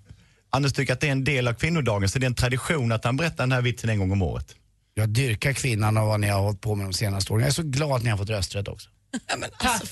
Anders 0.50 0.74
tycker 0.74 0.94
att 0.94 1.00
det 1.00 1.08
är 1.08 1.12
en 1.12 1.24
del 1.24 1.48
av 1.48 1.54
kvinnodagen, 1.54 2.10
så 2.10 2.20
det 2.20 2.26
är 2.26 2.28
en 2.28 2.36
tradition 2.36 2.92
att 2.92 3.04
han 3.06 3.18
berättar 3.18 3.44
den 3.44 3.52
här 3.52 3.62
vitsen 3.62 3.90
en 3.90 4.00
gång 4.00 4.12
om 4.12 4.22
året. 4.22 4.56
Jag 4.94 5.10
dyrkar 5.10 5.54
kvinnan 5.54 5.98
och 5.98 6.08
vad 6.08 6.20
ni 6.20 6.28
har 6.28 6.42
hållit 6.42 6.62
på 6.62 6.76
med 6.76 6.86
de 6.86 6.94
senaste 6.94 7.34
åren. 7.34 7.42
Jag 7.42 7.50
är 7.50 7.54
så 7.54 7.64
glad 7.64 7.92
att 7.92 8.04
ni 8.04 8.10
har 8.10 8.18
fått 8.18 8.30
rösträtt 8.30 8.68
också. 8.68 8.90
Tack. 9.60 9.84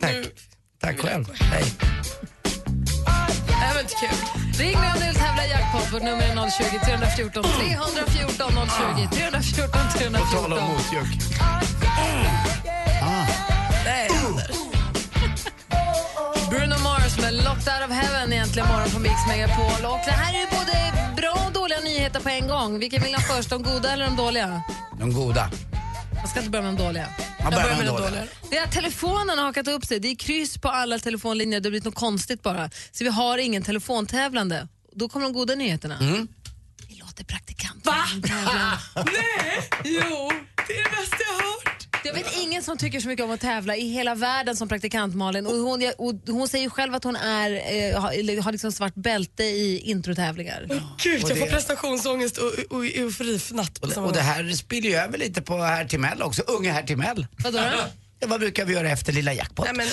Tack. 0.00 0.14
Tack 0.80 0.98
själv. 0.98 1.26
Hej. 1.34 1.64
Det 3.46 3.74
var 3.74 3.80
inte 3.80 3.94
kul. 3.94 4.18
Ring 4.58 4.78
mig 4.80 4.92
om 4.92 5.00
du 5.00 5.06
vill 5.06 5.14
tävla 5.14 5.46
i 5.46 5.50
jackpot. 5.50 5.92
Vårt 5.92 6.02
nummer 6.02 6.22
är 6.22 6.50
020 6.50 6.84
314 6.84 7.42
314 7.42 8.52
020 8.98 9.16
314 9.16 10.12
På 10.12 10.36
tal 10.36 10.52
om 10.52 10.58
314. 10.58 11.79
Motjuck. 12.00 12.64
Nej, 13.84 14.08
Anders. 14.26 14.56
Bruno 16.50 16.78
Mars 16.82 17.18
med 17.18 17.34
Locked 17.34 17.68
Out 17.74 17.90
of 17.90 17.96
Heaven 17.96 18.32
egentligen 18.32 18.68
morgon 18.68 18.90
på 18.90 18.98
Mix 18.98 19.14
Megapol. 19.28 19.84
Och 19.84 19.98
det 20.04 20.10
här 20.10 20.34
är 20.34 20.46
både 20.58 20.76
bra 21.16 21.44
och 21.46 21.52
dåliga 21.52 21.80
nyheter 21.80 22.20
på 22.20 22.28
en 22.28 22.48
gång. 22.48 22.78
Vilken 22.78 23.02
vill 23.02 23.14
ha 23.14 23.20
först, 23.22 23.50
de 23.50 23.62
goda 23.62 23.92
eller 23.92 24.04
de 24.04 24.16
dåliga? 24.16 24.62
De 24.98 25.12
goda. 25.12 25.50
Jag 26.20 26.28
ska 26.28 26.38
inte 26.38 26.50
börja 26.50 26.62
med 26.64 26.74
de 26.74 26.82
dåliga. 26.84 27.06
Man 27.42 27.52
börjar 27.52 27.76
med 27.76 27.86
de 27.86 27.96
dåliga. 28.02 28.22
Det 28.50 28.56
är 28.58 28.64
att 28.64 28.72
telefonen 28.72 29.38
har 29.38 29.44
hakat 29.46 29.68
upp 29.68 29.84
sig. 29.86 30.00
Det 30.00 30.08
är 30.08 30.16
kryss 30.16 30.58
på 30.58 30.68
alla 30.68 30.98
telefonlinjer. 30.98 31.60
Det 31.60 31.66
har 31.66 31.70
blivit 31.70 31.84
något 31.84 31.94
konstigt 31.94 32.42
bara. 32.42 32.70
Så 32.92 33.04
vi 33.04 33.10
har 33.10 33.38
ingen 33.38 33.62
telefontävlande. 33.62 34.68
Då 34.92 35.08
kommer 35.08 35.26
de 35.26 35.32
goda 35.32 35.54
nyheterna. 35.54 35.98
Mm. 35.98 36.28
Vi 36.88 36.94
låter 36.94 37.24
praktikant 37.24 37.86
Va? 37.86 37.96
tävla. 38.28 38.78
Nej! 39.04 39.70
Jo, 39.84 40.30
det 40.66 40.72
är 40.72 40.84
det 40.84 40.90
bästa 40.90 41.16
jag 41.28 41.34
har 41.34 41.42
hört. 41.42 41.69
Jag 42.04 42.14
vet 42.14 42.36
ingen 42.42 42.62
som 42.62 42.78
tycker 42.78 43.00
så 43.00 43.08
mycket 43.08 43.24
om 43.24 43.30
att 43.30 43.40
tävla 43.40 43.76
i 43.76 43.88
hela 43.92 44.14
världen 44.14 44.56
som 44.56 44.68
praktikant 44.68 45.14
Malin. 45.16 45.46
Och 45.46 45.52
hon, 45.52 45.92
och 45.98 46.14
hon 46.26 46.48
säger 46.48 46.68
själv 46.70 46.94
att 46.94 47.04
hon 47.04 47.16
är, 47.16 47.50
eh, 47.94 48.00
har, 48.00 48.52
liksom 48.52 48.72
svart 48.72 48.94
bälte 48.94 49.42
i 49.44 49.78
introtävlingar. 49.84 50.66
Gud, 51.02 51.24
Och 51.24 51.30
jag 51.30 51.38
får 51.38 51.44
det- 51.46 51.50
prestationsångest 51.52 52.36
och, 52.38 52.52
och 52.76 52.86
euforifnatt 52.86 53.80
på 53.80 53.86
Och, 53.86 53.92
samma 53.92 54.06
och 54.06 54.12
det 54.12 54.18
gång. 54.18 54.26
här 54.28 54.52
spiller 54.52 54.88
ju 54.90 54.96
över 54.96 55.18
lite 55.18 55.42
på 55.42 55.56
herr 55.62 55.84
Timell 55.84 56.22
också. 56.22 56.42
Unge 56.42 56.70
herr 56.72 56.82
Timell. 56.82 57.26
Vadå 57.44 57.58
då? 57.58 57.84
Ja, 58.20 58.26
vad 58.28 58.40
brukar 58.40 58.64
vi 58.64 58.72
göra 58.72 58.90
efter 58.90 59.12
lilla 59.12 59.32
jackpot? 59.32 59.66
Nej, 59.66 59.74
men 59.76 59.86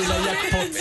Lilla 0.00 0.16
jackpot. 0.26 0.76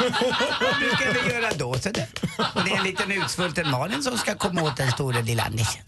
vad 0.60 0.78
brukar 0.78 1.22
vi 1.24 1.32
göra 1.34 1.50
då? 1.54 1.78
Så 1.78 1.90
det? 1.90 2.06
Och 2.54 2.64
det 2.64 2.70
är 2.70 2.76
en 2.76 2.84
liten 2.84 3.12
utsvulten 3.12 3.70
Malin 3.70 4.02
som 4.02 4.18
ska 4.18 4.34
komma 4.34 4.62
åt 4.62 4.76
den 4.76 4.92
stora 4.92 5.20
lilla 5.20 5.48
Nisse. 5.48 5.78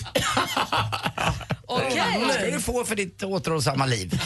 Okej. 1.67 2.03
Vad 2.21 2.35
ska 2.35 2.47
du 2.47 2.61
få 2.61 2.85
för 2.85 2.97
ditt 2.97 3.23
återhållsamma 3.23 3.87
liv? 3.87 4.21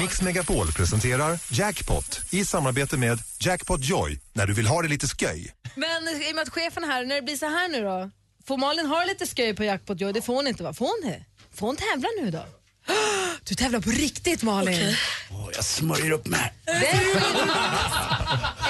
Mix 0.00 0.22
Megapol 0.22 0.72
presenterar 0.72 1.38
Jackpot 1.50 2.20
i 2.30 2.44
samarbete 2.44 2.96
med 2.96 3.18
Jackpot 3.40 3.84
Joy 3.84 4.20
när 4.32 4.46
du 4.46 4.52
vill 4.52 4.66
ha 4.66 4.82
det 4.82 4.88
lite 4.88 5.06
sköj. 5.06 5.52
Men 5.74 6.08
i 6.08 6.30
och 6.30 6.34
med 6.34 6.42
att 6.42 6.48
chefen 6.48 6.84
här, 6.84 7.04
när 7.04 7.14
det 7.16 7.22
blir 7.22 7.36
så 7.36 7.46
här 7.46 7.68
nu 7.68 7.82
då. 7.82 8.10
Får 8.46 8.56
Malin 8.58 8.86
ha 8.86 9.04
lite 9.04 9.26
skoj 9.26 9.54
på 9.54 9.64
Jackpot 9.64 10.00
Joy? 10.00 10.12
Det 10.12 10.22
får 10.22 10.34
hon 10.34 10.46
inte 10.46 10.62
va? 10.62 10.72
Får 10.74 10.86
hon 10.86 11.10
det? 11.10 11.24
Får 11.54 11.66
hon 11.66 11.76
tävla 11.76 12.08
nu 12.22 12.30
då? 12.30 12.44
Du 13.44 13.54
tävlar 13.54 13.80
på 13.80 13.90
riktigt 13.90 14.42
Malin. 14.42 14.96
Åh, 15.30 15.48
jag 15.54 15.64
smörjer 15.64 16.10
upp 16.10 16.26
mig. 16.26 16.52
Det 16.64 16.70
är 16.72 16.94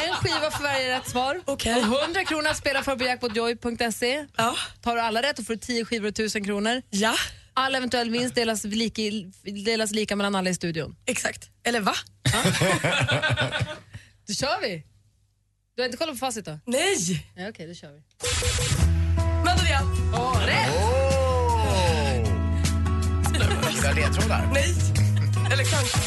en 0.08 0.14
skiva, 0.14 0.50
för 0.50 0.62
varje 0.62 0.96
rätt 0.96 1.08
svar. 1.08 1.40
Okej. 1.44 1.74
Och 1.74 2.02
100 2.02 2.24
kronor 2.24 2.48
att 2.48 2.56
spela 2.56 2.82
för 2.82 2.96
på 2.96 3.04
jackpotjoy.se. 3.04 4.26
Ja. 4.36 4.56
Tar 4.82 4.94
du 4.96 5.00
alla 5.00 5.22
rätt 5.22 5.38
och 5.38 5.46
får 5.46 5.54
du 5.54 5.60
10 5.60 5.84
skivor 5.84 6.06
och 6.06 6.12
1000 6.12 6.44
kronor. 6.44 6.82
Ja, 6.90 7.14
All 7.56 7.74
eventuell 7.74 8.10
vinst 8.10 8.34
delas 8.34 8.64
lika, 8.64 9.02
delas 9.64 9.90
lika 9.90 10.16
mellan 10.16 10.34
alla 10.34 10.50
i 10.50 10.54
studion. 10.54 10.96
exakt. 11.06 11.48
Eller 11.64 11.80
va? 11.80 11.94
Då 14.28 14.34
kör 14.34 14.60
vi! 14.60 14.84
Du 15.76 15.82
har 15.82 15.86
inte 15.86 15.96
kollat 15.98 16.14
på 16.14 16.18
facit 16.18 16.44
då? 16.44 16.58
Nej! 16.66 17.26
Ja, 17.36 17.48
Okej, 17.48 17.66
då 17.66 17.74
kör 17.74 17.92
vi. 17.92 18.02
Madonna. 19.44 19.80
Åh, 20.14 20.40
rätt! 20.46 21.03
Jag 23.84 23.96
ledtrådar? 23.96 24.50
Nej. 24.52 24.74
Eller 25.52 25.64
kanske. 25.64 25.98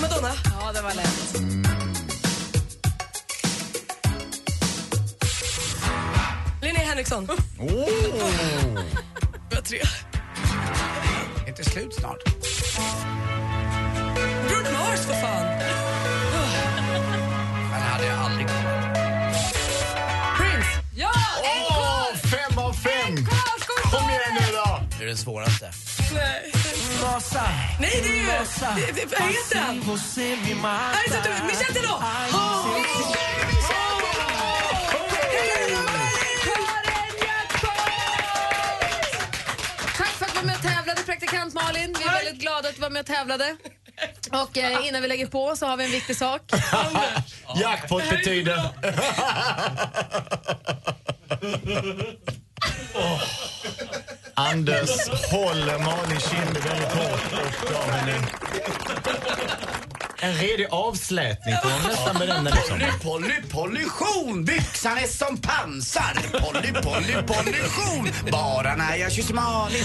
Madonna. 0.00 0.32
Ja, 0.44 0.72
det 0.72 0.82
var 0.82 0.94
lätt. 0.94 1.40
Linnea 6.62 6.86
Henriksson. 6.86 7.28
Oh. 7.58 7.68
Det 9.50 9.54
var 9.56 9.62
tre. 9.62 9.80
Är 11.44 11.48
inte 11.48 11.64
slut 11.64 11.94
snart? 11.94 12.24
Bruno 14.48 14.72
Mars 14.72 15.00
för 15.00 15.14
fan. 15.14 15.58
Den 17.72 17.82
hade 17.82 18.06
jag 18.06 18.18
aldrig. 18.18 18.46
Prince. 20.38 20.68
Ja! 20.96 21.12
Åh, 21.42 22.16
fem 22.16 22.58
av 22.58 22.72
fem! 22.72 23.26
Kom 23.82 24.10
igen 24.10 24.20
nu 24.40 24.52
då! 24.52 24.80
Det 24.98 25.04
är 25.04 25.08
den 25.08 25.16
svåraste. 25.16 25.70
Nej. 26.14 26.55
Nej, 27.80 28.00
det 28.02 28.08
är 28.08 28.14
ju... 28.14 28.26
Vad 29.20 29.28
heter 29.28 29.58
han? 29.58 29.80
Nej, 30.92 31.04
så 31.08 31.28
du, 31.28 31.46
Michel 31.46 31.74
Teló. 31.74 31.94
Tack 39.96 40.08
för 40.08 40.24
att 40.24 40.32
du 40.32 40.38
var 40.40 40.46
med 40.46 40.56
och 40.56 40.62
tävlade, 40.62 41.02
praktikant 41.02 41.54
Malin. 41.54 41.96
Vi 41.98 42.04
är 42.04 42.12
väldigt 42.12 42.42
glada 42.42 42.68
att 42.68 42.74
du 42.74 42.80
var 42.80 42.90
med 42.90 43.00
och 43.00 43.06
tävlade. 43.06 43.56
Och 44.32 44.58
eh, 44.58 44.88
innan 44.88 45.02
vi 45.02 45.08
lägger 45.08 45.26
på 45.26 45.56
så 45.56 45.66
har 45.66 45.76
vi 45.76 45.84
en 45.84 45.90
viktig 45.90 46.16
sak. 46.16 46.42
Jackpot 47.60 48.10
betyder... 48.10 48.70
Åh. 52.94 53.22
Anders 54.38 54.90
håller 55.30 55.78
Malin 55.78 56.20
Kindberg 56.20 56.62
väldigt 56.68 56.92
hårt 56.92 57.32
och 57.32 57.72
gav 57.72 57.90
henne 57.90 58.12
en 60.18 60.34
redig 60.34 60.66
avslätning 60.70 61.54
får 61.62 61.70
man 61.70 61.90
nästan 61.90 62.16
benämna 62.18 62.50
det 62.50 62.62
som. 62.68 62.78
Polly, 62.78 62.90
polly, 63.02 63.34
pollution! 63.50 64.44
Byxan 64.44 64.98
är 64.98 65.06
som 65.06 65.36
pansar. 65.36 66.14
Polly, 66.32 66.72
polly, 66.72 67.12
pollution. 67.26 68.30
Bara 68.30 68.76
när 68.76 68.96
jag 68.96 69.12
kysser 69.12 69.34
Malin. 69.34 69.84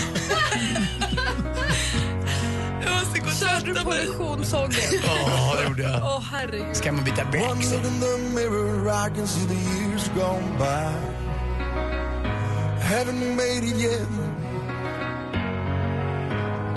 Jag 2.83 2.93
måste 2.93 3.19
gå 3.19 3.27
och 3.27 3.33
Körde 3.33 3.73
du 3.73 3.83
pollutionssången? 3.83 4.79
Ja, 5.03 5.55
det 5.57 5.67
gjorde 5.67 5.83
jag. 5.83 6.03
Åh, 6.03 6.23
herregud. 6.31 6.75
Ska 6.75 6.91
man 6.91 7.03
byta 7.03 7.25
byxor? 7.25 7.77
in 7.77 7.99
the 7.99 8.17
mirror, 8.35 8.89
I 8.89 9.15
can 9.15 9.27
see 9.27 9.47
the 9.47 9.53
years 9.53 10.09
gone 10.15 10.57
by. 10.57 11.21
Haven't 12.83 13.35
made 13.35 13.63
it 13.63 13.77
yet. 13.81 14.30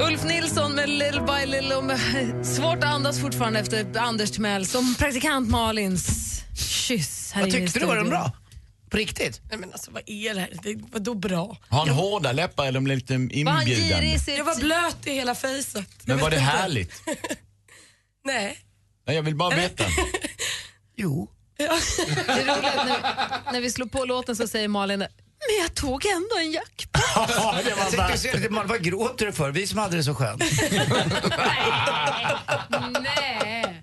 Ulf 0.00 0.24
Nilsson 0.24 0.72
med 0.74 0.88
Little 0.88 1.20
by 1.20 1.46
Little. 1.46 1.74
och 1.76 1.84
med- 1.84 2.46
Svårt 2.46 2.76
att 2.78 2.84
andas 2.84 3.20
fortfarande 3.20 3.58
efter 3.60 3.98
Anders 3.98 4.30
Timell 4.30 4.66
som 4.66 4.94
praktikant 4.94 5.48
Malins 5.50 6.40
kyss 6.56 7.32
här 7.32 7.42
Vad 7.42 7.50
tyckte 7.50 7.78
du? 7.78 7.86
Var 7.86 7.96
den 7.96 8.08
bra? 8.10 8.32
På 8.90 8.96
riktigt? 8.96 9.40
Nej 9.50 9.58
men 9.58 9.72
alltså 9.72 9.90
vad 9.90 10.02
är 10.06 10.34
det 10.34 10.40
här? 10.40 10.50
Det, 10.62 10.80
vadå 10.92 11.14
bra? 11.14 11.56
Har 11.68 11.78
han 11.78 11.88
hårda 11.88 12.32
läppar 12.32 12.66
eller 12.66 12.80
blir 12.80 12.96
lite 12.96 13.14
inbjudande? 13.14 14.18
Jag 14.26 14.44
var 14.44 14.60
blöt 14.60 15.06
i 15.06 15.10
hela 15.12 15.34
fejset. 15.34 15.88
Men 16.04 16.16
Jag 16.16 16.22
var 16.22 16.30
det 16.30 16.36
inte. 16.36 16.46
härligt? 16.46 16.92
Nej. 18.24 18.58
Nej, 19.06 19.16
jag 19.16 19.22
vill 19.22 19.36
bara 19.36 19.56
veta. 19.56 19.84
Jo. 20.96 21.30
Det 21.56 21.64
är 21.64 21.70
roligt 22.46 22.62
när, 22.86 23.52
när 23.52 23.60
vi 23.60 23.70
slår 23.70 23.86
på 23.86 24.04
låten 24.04 24.36
så 24.36 24.48
säger 24.48 24.68
Malin 24.68 25.04
men 25.48 25.62
jag 25.62 25.74
tog 25.74 26.06
ändå 26.06 26.36
en 26.38 26.52
jack. 26.52 26.88
jag 27.78 27.90
tänkte 27.90 28.18
säga 28.18 28.36
det, 28.36 28.50
Malin, 28.50 28.68
vad 28.68 28.82
gråter 28.82 29.26
du 29.26 29.32
för? 29.32 29.50
Vi 29.50 29.66
som 29.66 29.78
hade 29.78 29.96
det 29.96 30.04
så 30.04 30.14
skönt. 30.14 30.42
Nej. 33.02 33.82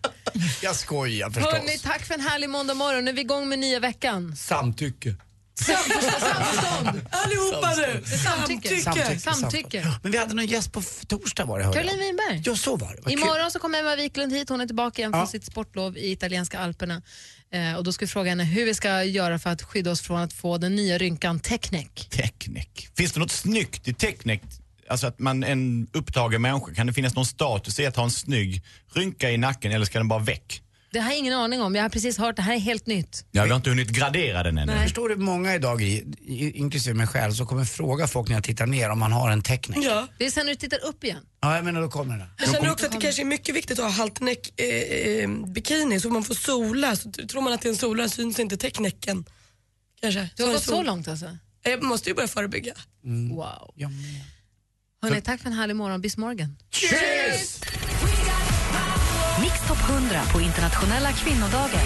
Jag 0.61 0.75
skojar 0.75 1.29
förstås. 1.29 1.53
Hörni, 1.53 1.77
tack 1.77 2.05
för 2.05 2.13
en 2.13 2.21
härlig 2.21 2.49
måndag 2.49 2.73
morgon. 2.73 3.05
Nu 3.05 3.11
är 3.11 3.15
vi 3.15 3.21
igång 3.21 3.49
med 3.49 3.59
nya 3.59 3.79
veckan. 3.79 4.35
Samtycke. 4.35 5.15
Samförstånd. 5.59 7.01
Allihopa 7.11 7.73
nu! 7.77 8.03
Samtycke. 8.23 9.19
Samtycke. 9.19 9.85
Men 10.03 10.11
vi 10.11 10.17
hade 10.17 10.33
någon 10.33 10.45
gäst 10.45 10.71
på 10.71 10.81
torsdag 11.07 11.45
var 11.45 11.59
det 11.59 11.65
hörde. 11.65 11.77
Caroline 11.77 11.99
Winberg. 11.99 12.41
Ja, 12.45 12.55
så 12.55 12.75
var 12.75 12.87
det. 12.95 13.01
Vad 13.01 13.13
kul. 13.13 13.21
Imorgon 13.21 13.51
så 13.51 13.59
kommer 13.59 13.79
Emma 13.79 13.95
Wiklund 13.95 14.33
hit. 14.33 14.49
Hon 14.49 14.61
är 14.61 14.65
tillbaka 14.65 15.01
igen 15.01 15.11
från 15.11 15.19
Ja. 15.19 15.27
sitt 15.27 15.45
sportlov 15.45 15.97
i 15.97 16.11
italienska 16.11 16.59
alperna. 16.59 17.01
Eh, 17.53 17.75
och 17.75 17.83
då 17.83 17.93
ska 17.93 18.05
vi 18.05 18.09
fråga 18.09 18.29
henne 18.29 18.43
hur 18.43 18.65
vi 18.65 18.73
ska 18.73 19.03
göra 19.03 19.39
för 19.39 19.49
att 19.49 19.61
skydda 19.61 19.91
oss 19.91 20.01
från 20.01 20.19
att 20.19 20.33
få 20.33 20.57
den 20.57 20.75
nya 20.75 20.97
rynkan 20.97 21.39
teknik. 21.39 22.07
Teknik. 22.09 22.87
Finns 22.97 23.13
det 23.13 23.19
något 23.19 23.31
snyggt 23.31 23.87
i 23.87 23.93
teknik? 23.93 24.41
Alltså 24.87 25.07
att 25.07 25.19
man 25.19 25.43
en 25.43 25.87
upptagen 25.93 26.41
människa, 26.41 26.73
kan 26.73 26.87
det 26.87 26.93
finnas 26.93 27.15
någon 27.15 27.25
status 27.25 27.79
i 27.79 27.85
att 27.85 27.95
ha 27.95 28.03
en 28.03 28.11
snygg 28.11 28.63
rynka 28.93 29.31
i 29.31 29.37
nacken 29.37 29.71
eller 29.71 29.85
ska 29.85 29.99
den 29.99 30.07
bara 30.07 30.19
väck? 30.19 30.61
Det 30.93 30.99
har 30.99 31.09
jag 31.11 31.19
ingen 31.19 31.33
aning 31.33 31.61
om. 31.61 31.75
Jag 31.75 31.81
har 31.83 31.89
precis 31.89 32.17
hört 32.17 32.35
det 32.35 32.41
här 32.41 32.53
är 32.55 32.59
helt 32.59 32.87
nytt. 32.87 33.25
Ja, 33.31 33.43
vi 33.43 33.49
har 33.49 33.55
inte 33.57 33.69
hunnit 33.69 33.89
gradera 33.89 34.43
den 34.43 34.57
ännu. 34.57 34.71
Jag 34.73 34.81
förstår 34.83 35.09
du 35.09 35.15
många 35.15 35.55
idag, 35.55 35.81
i, 35.81 36.05
i, 36.21 36.51
inklusive 36.51 36.93
mig 36.97 37.07
själv, 37.07 37.31
som 37.33 37.47
kommer 37.47 37.65
fråga 37.65 38.07
folk 38.07 38.27
när 38.29 38.35
jag 38.35 38.43
tittar 38.43 38.65
ner 38.65 38.89
om 38.89 38.99
man 38.99 39.11
har 39.11 39.31
en 39.31 39.41
teknik. 39.41 39.85
Ja. 39.85 40.07
Det 40.17 40.25
är 40.25 40.31
sen 40.31 40.45
när 40.45 40.53
du 40.53 40.59
tittar 40.59 40.85
upp 40.85 41.03
igen. 41.03 41.23
Ja, 41.41 41.55
jag 41.55 41.65
menar 41.65 41.81
då 41.81 41.89
kommer 41.89 42.17
det. 42.17 42.27
Jag 42.37 42.51
känner 42.53 42.71
också 42.71 42.85
att 42.85 42.91
det 42.91 42.97
kanske 43.01 43.21
är 43.21 43.25
mycket 43.25 43.55
viktigt 43.55 43.79
att 43.79 43.85
ha 43.85 43.91
halterneck 43.91 44.59
eh, 44.61 44.67
eh, 44.67 45.29
bikini 45.29 45.99
så 45.99 46.09
man 46.09 46.23
får 46.23 46.35
sola. 46.35 46.95
Så 46.95 47.11
t- 47.11 47.27
tror 47.27 47.41
man 47.41 47.53
att 47.53 47.61
det 47.61 47.67
är 47.67 47.71
en 47.71 47.77
solare 47.77 48.09
syns 48.09 48.39
inte 48.39 48.57
täcknäcken. 48.57 49.25
Kanske. 50.01 50.29
Du 50.35 50.43
har 50.43 50.49
Så 50.49 50.53
gått 50.53 50.63
så 50.63 50.83
långt 50.83 51.07
alltså? 51.07 51.37
Jag 51.63 51.83
måste 51.83 52.09
ju 52.09 52.15
börja 52.15 52.27
förebygga. 52.27 52.73
Wow. 53.31 53.73
Hörni, 55.01 55.21
tack 55.21 55.41
för 55.41 55.47
en 55.49 55.53
härlig 55.55 55.75
morgon. 55.75 56.01
Bis 56.01 56.17
morgon. 56.17 56.57
Cheers! 56.71 57.59
Mix 59.41 59.67
Top 59.67 59.89
100 59.89 60.21
på 60.33 60.41
internationella 60.41 61.11
kvinnodagen. 61.11 61.85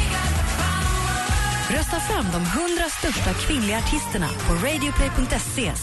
Rösta 1.70 2.00
fram 2.00 2.26
de 2.32 2.42
100 2.42 2.90
största 2.90 3.34
kvinnliga 3.34 3.78
artisterna 3.78 4.28
på 4.48 4.54
radioplay.se 4.54 5.74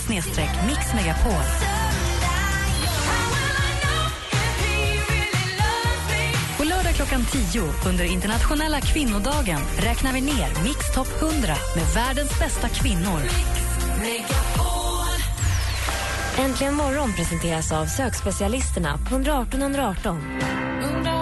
mixmegapol. 0.68 1.44
På 6.58 6.64
lördag 6.64 6.94
klockan 6.94 7.24
10 7.52 7.62
under 7.86 8.04
internationella 8.04 8.80
kvinnodagen 8.80 9.60
räknar 9.78 10.12
vi 10.12 10.20
ner 10.20 10.62
Mix 10.64 10.94
Top 10.94 11.22
100 11.22 11.54
med 11.76 11.86
världens 11.94 12.38
bästa 12.38 12.68
kvinnor. 12.68 13.20
Äntligen 16.38 16.74
morgon 16.74 17.12
presenteras 17.12 17.72
av 17.72 17.86
sökspecialisterna 17.86 18.98
på 19.08 19.14
118 19.14 19.62
118. 19.62 20.20